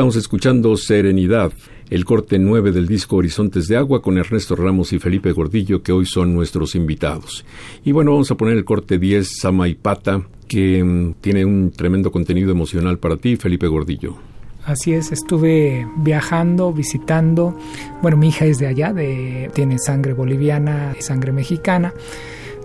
Estamos 0.00 0.16
escuchando 0.16 0.78
Serenidad, 0.78 1.52
el 1.90 2.06
corte 2.06 2.38
9 2.38 2.72
del 2.72 2.88
disco 2.88 3.16
Horizontes 3.16 3.68
de 3.68 3.76
Agua 3.76 4.00
con 4.00 4.16
Ernesto 4.16 4.56
Ramos 4.56 4.94
y 4.94 4.98
Felipe 4.98 5.32
Gordillo, 5.32 5.82
que 5.82 5.92
hoy 5.92 6.06
son 6.06 6.32
nuestros 6.32 6.74
invitados. 6.74 7.44
Y 7.84 7.92
bueno, 7.92 8.12
vamos 8.12 8.30
a 8.30 8.34
poner 8.34 8.56
el 8.56 8.64
corte 8.64 8.98
10, 8.98 9.28
Sama 9.40 9.68
y 9.68 9.74
Pata, 9.74 10.22
que 10.48 10.82
mm, 10.82 11.16
tiene 11.20 11.44
un 11.44 11.70
tremendo 11.70 12.10
contenido 12.10 12.50
emocional 12.50 12.98
para 12.98 13.18
ti, 13.18 13.36
Felipe 13.36 13.66
Gordillo. 13.66 14.16
Así 14.64 14.94
es, 14.94 15.12
estuve 15.12 15.86
viajando, 15.98 16.72
visitando. 16.72 17.54
Bueno, 18.00 18.16
mi 18.16 18.28
hija 18.28 18.46
es 18.46 18.56
de 18.56 18.68
allá, 18.68 18.94
de, 18.94 19.50
tiene 19.52 19.78
sangre 19.78 20.14
boliviana 20.14 20.96
y 20.98 21.02
sangre 21.02 21.30
mexicana 21.30 21.92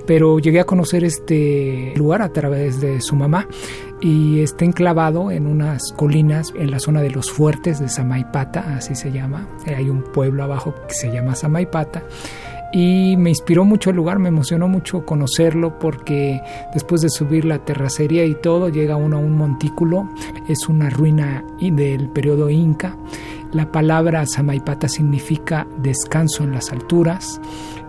pero 0.05 0.39
llegué 0.39 0.59
a 0.59 0.65
conocer 0.65 1.03
este 1.03 1.93
lugar 1.95 2.21
a 2.21 2.29
través 2.29 2.79
de 2.79 3.01
su 3.01 3.15
mamá 3.15 3.47
y 4.01 4.41
está 4.41 4.65
enclavado 4.65 5.31
en 5.31 5.47
unas 5.47 5.91
colinas 5.95 6.53
en 6.55 6.71
la 6.71 6.79
zona 6.79 7.01
de 7.01 7.11
los 7.11 7.31
fuertes 7.31 7.79
de 7.79 7.89
Samaipata, 7.89 8.75
así 8.75 8.95
se 8.95 9.11
llama. 9.11 9.47
Hay 9.65 9.89
un 9.89 10.03
pueblo 10.03 10.43
abajo 10.43 10.75
que 10.87 10.93
se 10.93 11.11
llama 11.11 11.35
Samaipata 11.35 12.03
y 12.77 13.15
me 13.17 13.29
inspiró 13.29 13.63
mucho 13.63 13.89
el 13.89 13.95
lugar, 13.95 14.19
me 14.19 14.27
emocionó 14.27 14.67
mucho 14.67 15.05
conocerlo 15.05 15.79
porque 15.79 16.41
después 16.73 17.01
de 17.01 17.09
subir 17.09 17.45
la 17.45 17.59
terracería 17.59 18.25
y 18.25 18.35
todo 18.35 18.67
llega 18.67 18.97
uno 18.97 19.15
a 19.15 19.21
un 19.21 19.37
montículo, 19.37 20.09
es 20.49 20.67
una 20.67 20.89
ruina 20.89 21.41
del 21.61 22.09
periodo 22.09 22.49
inca. 22.49 22.97
La 23.53 23.71
palabra 23.71 24.25
Samaipata 24.25 24.89
significa 24.89 25.65
descanso 25.77 26.43
en 26.43 26.51
las 26.51 26.71
alturas 26.73 27.39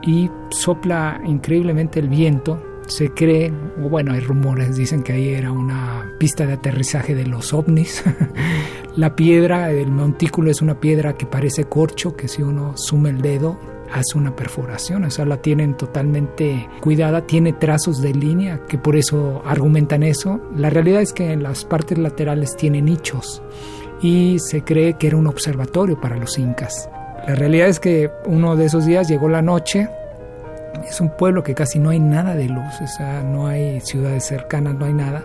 y 0.03 0.31
sopla 0.51 1.21
increíblemente 1.25 1.99
el 1.99 2.09
viento. 2.09 2.63
Se 2.87 3.11
cree, 3.11 3.53
o 3.83 3.89
bueno, 3.89 4.13
hay 4.13 4.21
rumores, 4.21 4.77
dicen 4.77 5.03
que 5.03 5.13
ahí 5.13 5.31
era 5.31 5.51
una 5.51 6.13
pista 6.19 6.47
de 6.47 6.55
aterrizaje 6.55 7.15
de 7.15 7.27
los 7.27 7.53
ovnis. 7.53 8.05
la 8.97 9.17
piedra 9.17 9.69
del 9.69 9.91
montículo 9.91 10.51
es 10.51 10.63
una 10.63 10.79
piedra 10.81 11.15
que 11.15 11.27
parece 11.27 11.65
corcho, 11.65 12.17
que 12.17 12.29
si 12.29 12.43
uno 12.43 12.77
sume 12.77 13.11
el 13.11 13.21
dedo 13.21 13.59
hace 13.93 14.19
una 14.19 14.35
perforación, 14.35 15.05
o 15.05 15.11
sea, 15.11 15.25
la 15.25 15.39
tienen 15.39 15.77
totalmente 15.77 16.69
cuidada, 16.81 17.27
tiene 17.27 17.53
trazos 17.53 18.03
de 18.03 18.15
línea, 18.15 18.61
que 18.67 18.79
por 18.79 18.97
eso 18.97 19.43
argumentan 19.45 20.03
eso. 20.03 20.41
La 20.57 20.71
realidad 20.71 21.03
es 21.03 21.13
que 21.13 21.33
en 21.33 21.43
las 21.43 21.65
partes 21.65 21.99
laterales 21.99 22.57
tiene 22.57 22.83
nichos 22.83 23.43
y 24.03 24.39
se 24.41 24.63
cree 24.63 24.95
que 24.95 25.09
era 25.09 25.17
un 25.17 25.27
observatorio 25.27 26.01
para 26.01 26.17
los 26.17 26.39
incas. 26.39 26.89
La 27.27 27.35
realidad 27.35 27.69
es 27.69 27.81
que 27.81 28.11
uno 28.27 28.57
de 28.57 28.67
esos 28.67 28.87
días 28.87 29.09
llegó 29.09 29.29
la 29.29 29.43
noche, 29.43 29.89
es 30.89 31.01
un 31.01 31.11
pueblo 31.11 31.43
que 31.43 31.55
casi 31.55 31.79
no 31.79 31.91
hay 31.91 32.01
nada 32.01 32.35
de 32.35 32.49
luz, 32.49 32.81
o 32.83 32.87
sea, 32.87 33.23
no 33.23 33.47
hay 33.47 33.81
ciudades 33.81 34.25
cercanas, 34.25 34.75
no 34.75 34.85
hay 34.85 34.93
nada. 34.93 35.25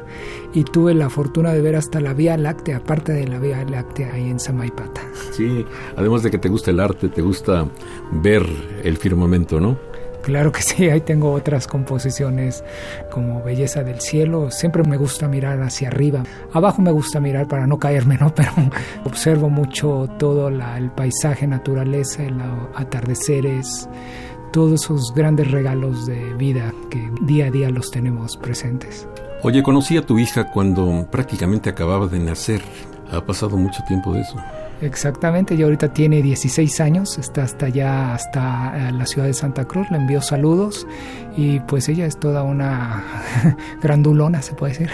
Y 0.54 0.64
tuve 0.64 0.94
la 0.94 1.10
fortuna 1.10 1.54
de 1.54 1.62
ver 1.62 1.76
hasta 1.76 2.00
la 2.00 2.14
Vía 2.14 2.38
Láctea, 2.38 2.78
aparte 2.78 3.14
de 3.14 3.28
la 3.28 3.40
Vía 3.40 3.64
Láctea 3.64 4.14
ahí 4.14 4.30
en 4.30 4.40
Samaipata. 4.40 5.02
Sí, 5.32 5.66
además 5.96 6.24
de 6.24 6.32
que 6.32 6.38
te 6.38 6.50
gusta 6.50 6.72
el 6.72 6.80
arte, 6.80 7.10
te 7.10 7.22
gusta 7.22 7.68
ver 8.12 8.46
el 8.84 8.98
firmamento, 8.98 9.60
¿no? 9.60 9.78
Claro 10.22 10.52
que 10.52 10.62
sí, 10.62 10.88
ahí 10.88 11.02
tengo 11.02 11.32
otras 11.32 11.68
composiciones 11.68 12.64
como 13.10 13.42
Belleza 13.44 13.84
del 13.84 14.02
Cielo. 14.02 14.52
Siempre 14.52 14.84
me 14.84 14.98
gusta 14.98 15.28
mirar 15.28 15.62
hacia 15.64 15.88
arriba. 15.88 16.24
Abajo 16.54 16.82
me 16.82 16.92
gusta 16.92 17.20
mirar 17.20 17.48
para 17.48 17.66
no 17.66 17.80
caerme, 17.80 18.18
¿no? 18.18 18.34
Pero 18.36 18.52
observo 19.04 19.50
mucho 19.50 20.08
todo 20.20 20.50
el 20.50 20.92
paisaje, 20.92 21.48
naturaleza, 21.48 22.24
los 22.24 22.70
atardeceres, 22.76 23.90
todos 24.52 24.84
esos 24.84 25.14
grandes 25.14 25.50
regalos 25.52 26.06
de 26.06 26.34
vida 26.36 26.74
que 26.90 27.10
día 27.22 27.48
a 27.48 27.52
día 27.52 27.70
los 27.70 27.90
tenemos 27.92 28.38
presentes. 28.38 29.08
Oye, 29.44 29.64
conocí 29.64 29.98
a 29.98 30.06
tu 30.06 30.20
hija 30.20 30.52
cuando 30.52 31.08
prácticamente 31.10 31.70
acababa 31.70 32.08
de 32.08 32.20
nacer. 32.20 32.62
Ha 33.12 33.26
pasado 33.26 33.58
mucho 33.58 33.84
tiempo 33.88 34.14
de 34.14 34.22
eso. 34.22 34.38
Exactamente, 34.82 35.54
y 35.54 35.62
ahorita 35.62 35.94
tiene 35.94 36.24
16 36.24 36.80
años, 36.82 37.20
está 37.20 37.44
hasta 37.44 37.68
allá, 37.68 38.16
hasta 38.16 38.90
eh, 38.90 38.92
la 38.92 39.06
ciudad 39.06 39.28
de 39.28 39.34
Santa 39.34 39.66
Cruz, 39.66 39.90
le 39.92 39.98
envió 39.98 40.22
saludos 40.22 40.88
y 41.38 41.60
pues 41.62 41.88
ella 41.88 42.08
es 42.08 42.20
toda 42.20 42.42
una 42.42 43.04
grandulona, 43.82 44.42
se 44.42 44.54
puede 44.54 44.74
decir. 44.74 44.90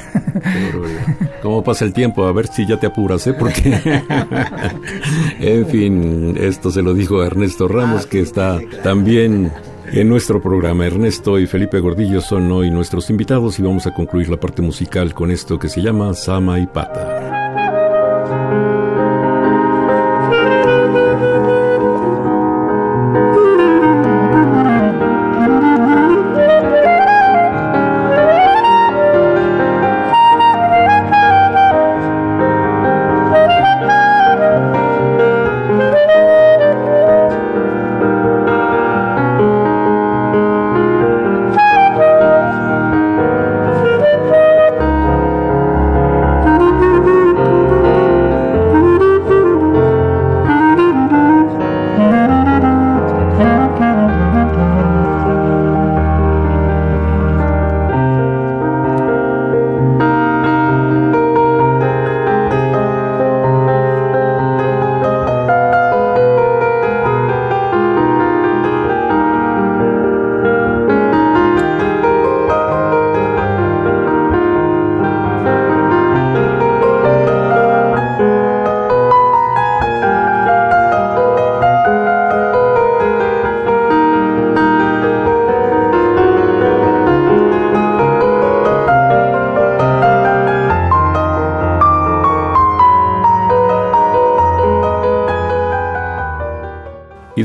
¿Cómo 1.41 1.63
pasa 1.63 1.85
el 1.85 1.93
tiempo? 1.93 2.25
A 2.25 2.33
ver 2.33 2.47
si 2.47 2.67
ya 2.67 2.77
te 2.77 2.87
apuras, 2.87 3.25
¿eh? 3.27 3.33
Porque, 3.33 3.79
en 5.39 5.65
fin, 5.67 6.37
esto 6.37 6.69
se 6.69 6.81
lo 6.81 6.93
dijo 6.93 7.23
Ernesto 7.23 7.69
Ramos, 7.69 8.05
que 8.05 8.19
está 8.19 8.59
también 8.83 9.51
en 9.91 10.09
nuestro 10.09 10.41
programa. 10.41 10.85
Ernesto 10.85 11.39
y 11.39 11.47
Felipe 11.47 11.79
Gordillo 11.79 12.19
son 12.19 12.51
hoy 12.51 12.69
nuestros 12.71 13.09
invitados 13.09 13.57
y 13.59 13.61
vamos 13.61 13.87
a 13.87 13.93
concluir 13.93 14.29
la 14.29 14.37
parte 14.37 14.61
musical 14.61 15.13
con 15.13 15.31
esto 15.31 15.57
que 15.57 15.69
se 15.69 15.81
llama 15.81 16.13
Sama 16.13 16.59
y 16.59 16.67
Pata. 16.67 17.36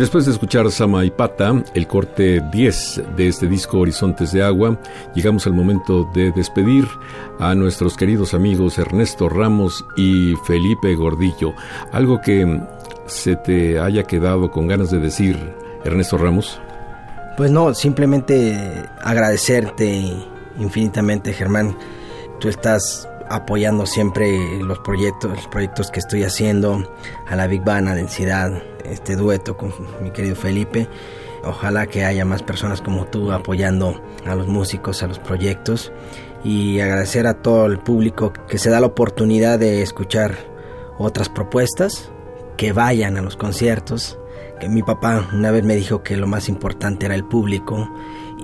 Después 0.03 0.27
de 0.27 0.33
escuchar 0.33 0.69
Sama 0.73 1.05
y 1.05 1.13
Pata, 1.13 1.63
el 1.75 1.87
corte 1.87 2.43
10 2.51 3.03
de 3.17 3.29
este 3.29 3.47
disco 3.47 3.79
Horizontes 3.79 4.33
de 4.33 4.43
Agua, 4.43 4.77
llegamos 5.15 5.47
al 5.47 5.53
momento 5.53 6.11
de 6.13 6.33
despedir 6.33 6.89
a 7.39 7.55
nuestros 7.55 7.97
queridos 7.97 8.35
amigos 8.35 8.79
Ernesto 8.79 9.29
Ramos 9.29 9.85
y 9.97 10.35
Felipe 10.45 10.97
Gordillo. 10.97 11.55
Algo 11.93 12.21
que 12.21 12.61
se 13.07 13.37
te 13.37 13.79
haya 13.79 14.03
quedado 14.03 14.51
con 14.51 14.67
ganas 14.67 14.91
de 14.91 14.99
decir, 14.99 15.39
Ernesto 15.85 16.19
Ramos. 16.19 16.61
Pues 17.37 17.53
no, 17.53 17.73
simplemente 17.73 18.89
agradecerte 19.03 20.17
infinitamente, 20.59 21.33
Germán. 21.33 21.79
Tú 22.41 22.49
estás 22.49 23.09
apoyando 23.31 23.87
siempre 23.87 24.59
los 24.65 24.81
proyectos, 24.81 25.31
los 25.31 25.47
proyectos 25.47 25.93
que 25.93 26.01
estoy 26.01 26.25
haciendo, 26.25 26.93
a 27.29 27.37
la 27.37 27.47
Big 27.47 27.63
Bang, 27.63 27.87
a 27.87 27.95
Densidad, 27.95 28.61
este 28.93 29.17
dueto 29.17 29.57
con 29.57 29.73
mi 30.03 30.11
querido 30.11 30.37
Felipe. 30.37 30.89
Ojalá 31.45 31.87
que 31.87 32.05
haya 32.05 32.25
más 32.25 32.43
personas 32.43 32.81
como 32.81 33.07
tú 33.07 33.33
apoyando 33.33 34.01
a 34.25 34.35
los 34.35 34.47
músicos, 34.47 35.03
a 35.03 35.09
los 35.09 35.19
proyectos 35.19 35.93
y 36.45 36.81
agradecer 36.81 37.27
a 37.27 37.43
todo 37.43 37.67
el 37.67 37.79
público 37.79 38.33
que 38.49 38.59
se 38.59 38.71
da 38.71 38.81
la 38.81 38.87
oportunidad 38.87 39.59
de 39.59 39.83
escuchar 39.83 40.37
otras 40.99 41.29
propuestas, 41.29 42.11
que 42.57 42.73
vayan 42.73 43.17
a 43.17 43.23
los 43.23 43.37
conciertos. 43.37 44.19
Que 44.61 44.69
mi 44.69 44.83
papá 44.83 45.29
una 45.33 45.51
vez 45.51 45.65
me 45.65 45.75
dijo 45.75 46.03
que 46.05 46.17
lo 46.17 46.29
más 46.29 46.49
importante 46.49 47.07
era 47.07 47.17
el 47.17 47.25
público 47.25 47.91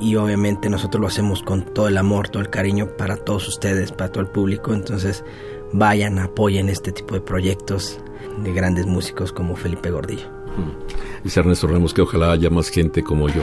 y 0.00 0.16
obviamente 0.16 0.68
nosotros 0.68 1.00
lo 1.00 1.06
hacemos 1.06 1.42
con 1.42 1.62
todo 1.62 1.86
el 1.88 1.96
amor, 1.96 2.28
todo 2.28 2.42
el 2.42 2.50
cariño 2.50 2.88
para 2.96 3.16
todos 3.16 3.46
ustedes, 3.46 3.92
para 3.92 4.10
todo 4.10 4.22
el 4.22 4.30
público. 4.30 4.74
Entonces 4.74 5.24
vayan, 5.72 6.18
apoyen 6.18 6.68
este 6.68 6.90
tipo 6.92 7.14
de 7.14 7.20
proyectos 7.20 8.00
de 8.42 8.52
grandes 8.52 8.86
músicos 8.86 9.32
como 9.32 9.54
Felipe 9.54 9.90
Gordillo. 9.90 10.37
Mm. 10.56 11.24
Dice 11.24 11.40
Ernesto 11.40 11.66
Ramos 11.66 11.92
que 11.92 12.02
ojalá 12.02 12.32
haya 12.32 12.50
más 12.50 12.68
gente 12.68 13.02
como 13.02 13.28
yo. 13.28 13.42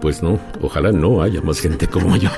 Pues 0.00 0.22
no, 0.22 0.38
ojalá 0.60 0.92
no 0.92 1.22
haya 1.22 1.40
más 1.42 1.60
gente 1.60 1.86
como 1.86 2.16
yo. 2.16 2.30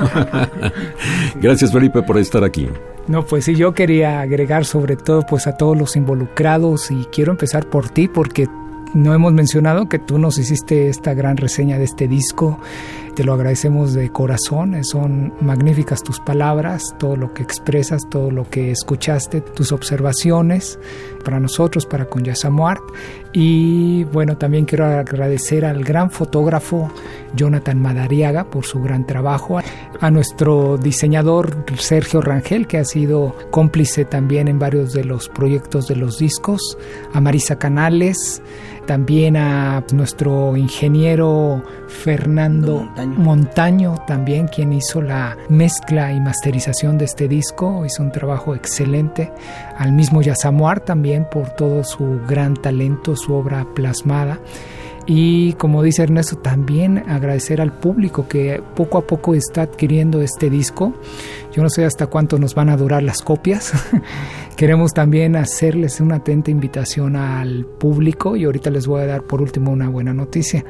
Gracias 1.41 1.73
Felipe 1.73 2.03
por 2.03 2.19
estar 2.19 2.45
aquí. 2.45 2.69
No, 3.07 3.25
pues 3.25 3.45
sí, 3.45 3.55
yo 3.55 3.75
quería 3.75 4.21
agregar 4.21 4.65
sobre 4.65 4.97
todo 4.97 5.23
pues 5.29 5.47
a 5.47 5.57
todos 5.57 5.77
los 5.77 5.97
involucrados 5.97 6.91
y 6.91 7.05
quiero 7.13 7.33
empezar 7.33 7.69
por 7.69 7.89
ti 7.91 8.09
porque 8.09 8.49
no 8.95 9.13
hemos 9.13 9.33
mencionado 9.33 9.89
que 9.89 9.99
tú 9.99 10.19
nos 10.19 10.39
hiciste 10.39 10.89
esta 10.89 11.15
gran 11.15 11.37
reseña 11.37 11.79
de 11.79 11.85
este 11.85 12.09
disco 12.09 12.59
te 13.15 13.23
lo 13.23 13.33
agradecemos 13.33 13.95
de 13.95 14.11
corazón, 14.11 14.83
son 14.85 15.33
magníficas 15.41 16.03
tus 16.03 16.19
palabras, 16.19 16.97
todo 16.99 17.17
lo 17.17 17.33
que 17.33 17.45
expresas, 17.45 18.03
todo 18.11 18.33
lo 18.33 18.49
que 18.51 18.73
escuchaste, 18.73 19.41
tus 19.41 19.71
observaciones 19.71 20.81
para 21.25 21.39
nosotros, 21.39 21.87
para 21.87 22.07
con 22.07 22.25
Yasamuart. 22.25 22.83
Y 23.37 24.05
bueno, 24.05 24.39
también 24.39 24.65
quiero 24.65 24.87
agradecer 24.87 25.65
al 25.65 25.83
gran 25.83 26.13
fotógrafo 26.13 26.93
Jonathan 27.35 27.83
Madariaga 27.83 28.45
por 28.45 28.65
su 28.65 28.81
gran 28.81 29.07
trabajo, 29.07 29.59
a 30.01 30.11
nuestro 30.13 30.79
diseñador 30.79 31.65
Sergio 31.77 32.21
Rangel, 32.21 32.69
que 32.69 32.79
ha 32.79 32.85
sido 32.85 33.35
cómplice 33.51 34.05
también 34.05 34.47
en 34.47 34.61
varios 34.61 34.93
de 34.93 35.03
los 35.03 35.29
proyectos 35.29 35.89
de 35.89 35.97
los 35.97 36.19
discos, 36.19 36.79
a 37.13 37.21
Marisa 37.21 37.59
Canales, 37.59 38.41
también 38.87 39.37
a 39.37 39.83
nuestro 39.93 40.57
ingeniero 40.57 41.61
Fernando 41.89 42.89
Montaño. 43.17 43.97
También 44.07 44.49
quien 44.49 44.73
hizo 44.73 45.03
la 45.03 45.37
mezcla 45.49 46.13
y 46.13 46.21
masterización 46.21 46.99
de 46.99 47.05
este 47.05 47.29
disco, 47.29 47.85
hizo 47.85 48.03
un 48.03 48.13
trabajo 48.13 48.55
excelente, 48.55 49.33
al 49.77 49.93
mismo 49.93 50.23
Yasamuar 50.23 50.81
también 50.81 51.27
por 51.31 51.51
todo 51.51 51.85
su 51.85 52.21
gran 52.27 52.55
talento, 52.55 53.17
su 53.17 53.35
obra 53.35 53.67
plasmada. 53.75 54.39
Y 55.07 55.53
como 55.55 55.83
dice 55.83 56.03
Ernesto, 56.03 56.37
también 56.37 56.99
agradecer 57.09 57.61
al 57.61 57.73
público 57.73 58.27
que 58.27 58.63
poco 58.75 58.99
a 58.99 59.07
poco 59.07 59.35
está 59.35 59.63
adquiriendo 59.63 60.23
este 60.23 60.49
disco. 60.49 60.95
Yo 61.55 61.63
no 61.63 61.71
sé 61.71 61.85
hasta 61.85 62.09
cuánto 62.09 62.37
nos 62.37 62.57
van 62.57 62.69
a 62.69 62.77
durar 62.77 63.05
las 63.05 63.23
copias. 63.23 63.73
Queremos 64.57 64.93
también 64.93 65.37
hacerles 65.37 66.01
una 66.01 66.17
atenta 66.17 66.51
invitación 66.51 67.15
al 67.15 67.65
público 67.65 68.35
y 68.35 68.45
ahorita 68.45 68.71
les 68.71 68.89
voy 68.89 69.03
a 69.03 69.07
dar 69.07 69.23
por 69.23 69.41
último 69.41 69.71
una 69.71 69.89
buena 69.89 70.13
noticia, 70.13 70.65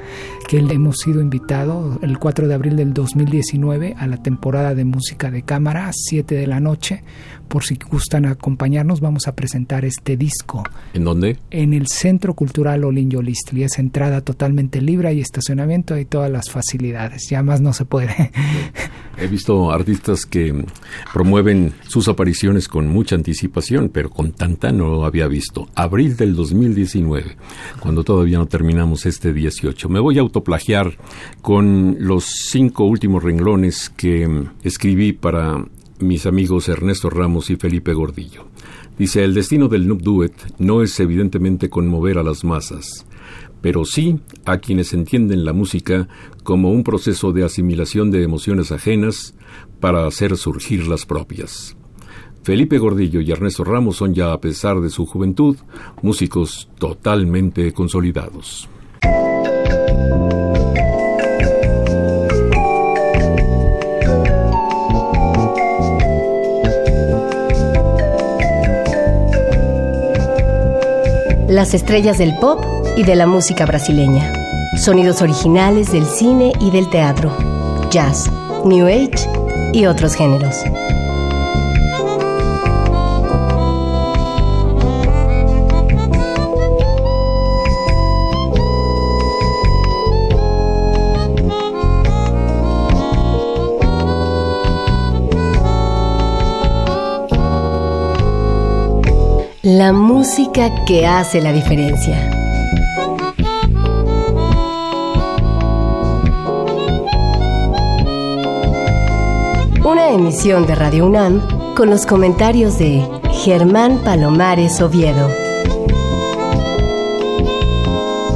que 0.46 0.58
hemos 0.58 0.98
sido 0.98 1.22
invitados 1.22 1.98
el 2.02 2.18
4 2.18 2.48
de 2.48 2.54
abril 2.54 2.76
del 2.76 2.92
2019 2.92 3.94
a 3.98 4.06
la 4.06 4.22
temporada 4.22 4.74
de 4.74 4.84
música 4.84 5.30
de 5.30 5.42
cámara 5.42 5.88
a 5.88 5.92
7 5.94 6.34
de 6.34 6.46
la 6.46 6.60
noche 6.60 7.02
por 7.48 7.64
si 7.64 7.78
gustan 7.90 8.24
acompañarnos, 8.26 9.00
vamos 9.00 9.28
a 9.28 9.34
presentar 9.34 9.84
este 9.84 10.16
disco. 10.16 10.64
¿En 10.92 11.04
dónde? 11.04 11.36
En 11.50 11.72
el 11.72 11.86
Centro 11.88 12.34
Cultural 12.34 12.84
Olin 12.84 13.10
Yolistli. 13.10 13.62
Es 13.62 13.78
entrada 13.78 14.22
totalmente 14.22 14.80
libre, 14.80 15.08
hay 15.08 15.20
estacionamiento, 15.20 15.96
y 15.98 16.04
todas 16.04 16.30
las 16.30 16.50
facilidades. 16.50 17.28
Ya 17.30 17.42
más 17.42 17.60
no 17.60 17.72
se 17.72 17.84
puede. 17.84 18.32
He 19.18 19.26
visto 19.26 19.70
artistas 19.70 20.26
que 20.26 20.64
promueven 21.12 21.72
sus 21.86 22.08
apariciones 22.08 22.68
con 22.68 22.88
mucha 22.88 23.14
anticipación, 23.14 23.88
pero 23.88 24.10
con 24.10 24.32
tanta 24.32 24.72
no 24.72 24.88
lo 24.88 25.04
había 25.04 25.28
visto. 25.28 25.68
Abril 25.74 26.16
del 26.16 26.34
2019, 26.34 27.36
cuando 27.80 28.04
todavía 28.04 28.38
no 28.38 28.46
terminamos 28.46 29.06
este 29.06 29.32
18. 29.32 29.88
Me 29.88 30.00
voy 30.00 30.18
a 30.18 30.22
autoplagiar 30.22 30.96
con 31.42 31.96
los 32.00 32.24
cinco 32.24 32.84
últimos 32.84 33.22
renglones 33.22 33.90
que 33.90 34.28
escribí 34.62 35.12
para 35.12 35.64
mis 36.00 36.26
amigos 36.26 36.68
Ernesto 36.68 37.08
Ramos 37.10 37.50
y 37.50 37.56
Felipe 37.56 37.94
Gordillo. 37.94 38.46
Dice, 38.98 39.24
el 39.24 39.34
destino 39.34 39.68
del 39.68 39.88
Noob 39.88 40.02
Duet 40.02 40.32
no 40.58 40.82
es 40.82 40.98
evidentemente 41.00 41.68
conmover 41.68 42.18
a 42.18 42.22
las 42.22 42.44
masas, 42.44 43.06
pero 43.64 43.86
sí 43.86 44.20
a 44.44 44.58
quienes 44.58 44.92
entienden 44.92 45.46
la 45.46 45.54
música 45.54 46.06
como 46.42 46.70
un 46.70 46.84
proceso 46.84 47.32
de 47.32 47.44
asimilación 47.44 48.10
de 48.10 48.22
emociones 48.22 48.70
ajenas 48.72 49.34
para 49.80 50.06
hacer 50.06 50.36
surgir 50.36 50.86
las 50.86 51.06
propias. 51.06 51.74
Felipe 52.42 52.76
Gordillo 52.76 53.22
y 53.22 53.30
Ernesto 53.30 53.64
Ramos 53.64 53.96
son 53.96 54.12
ya, 54.12 54.34
a 54.34 54.38
pesar 54.38 54.82
de 54.82 54.90
su 54.90 55.06
juventud, 55.06 55.56
músicos 56.02 56.68
totalmente 56.78 57.72
consolidados. 57.72 58.68
las 71.48 71.72
estrellas 71.72 72.18
del 72.18 72.34
pop 72.40 72.73
y 72.96 73.02
de 73.02 73.16
la 73.16 73.26
música 73.26 73.66
brasileña, 73.66 74.32
sonidos 74.76 75.20
originales 75.22 75.90
del 75.92 76.06
cine 76.06 76.52
y 76.60 76.70
del 76.70 76.88
teatro, 76.90 77.36
jazz, 77.90 78.30
new 78.64 78.86
age 78.86 79.28
y 79.72 79.86
otros 79.86 80.14
géneros. 80.14 80.56
La 99.62 99.92
música 99.92 100.84
que 100.84 101.06
hace 101.06 101.40
la 101.40 101.50
diferencia. 101.50 102.43
Emisión 110.14 110.66
de 110.66 110.74
Radio 110.74 111.06
UNAM 111.06 111.74
con 111.74 111.90
los 111.90 112.06
comentarios 112.06 112.78
de 112.78 113.06
Germán 113.44 113.98
Palomares 113.98 114.80
Oviedo. 114.80 115.28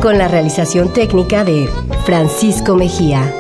Con 0.03 0.19
la 0.19 0.29
realización 0.29 0.93
técnica 0.93 1.45
de 1.45 1.67
Francisco 2.05 2.75
Mejía. 2.75 3.33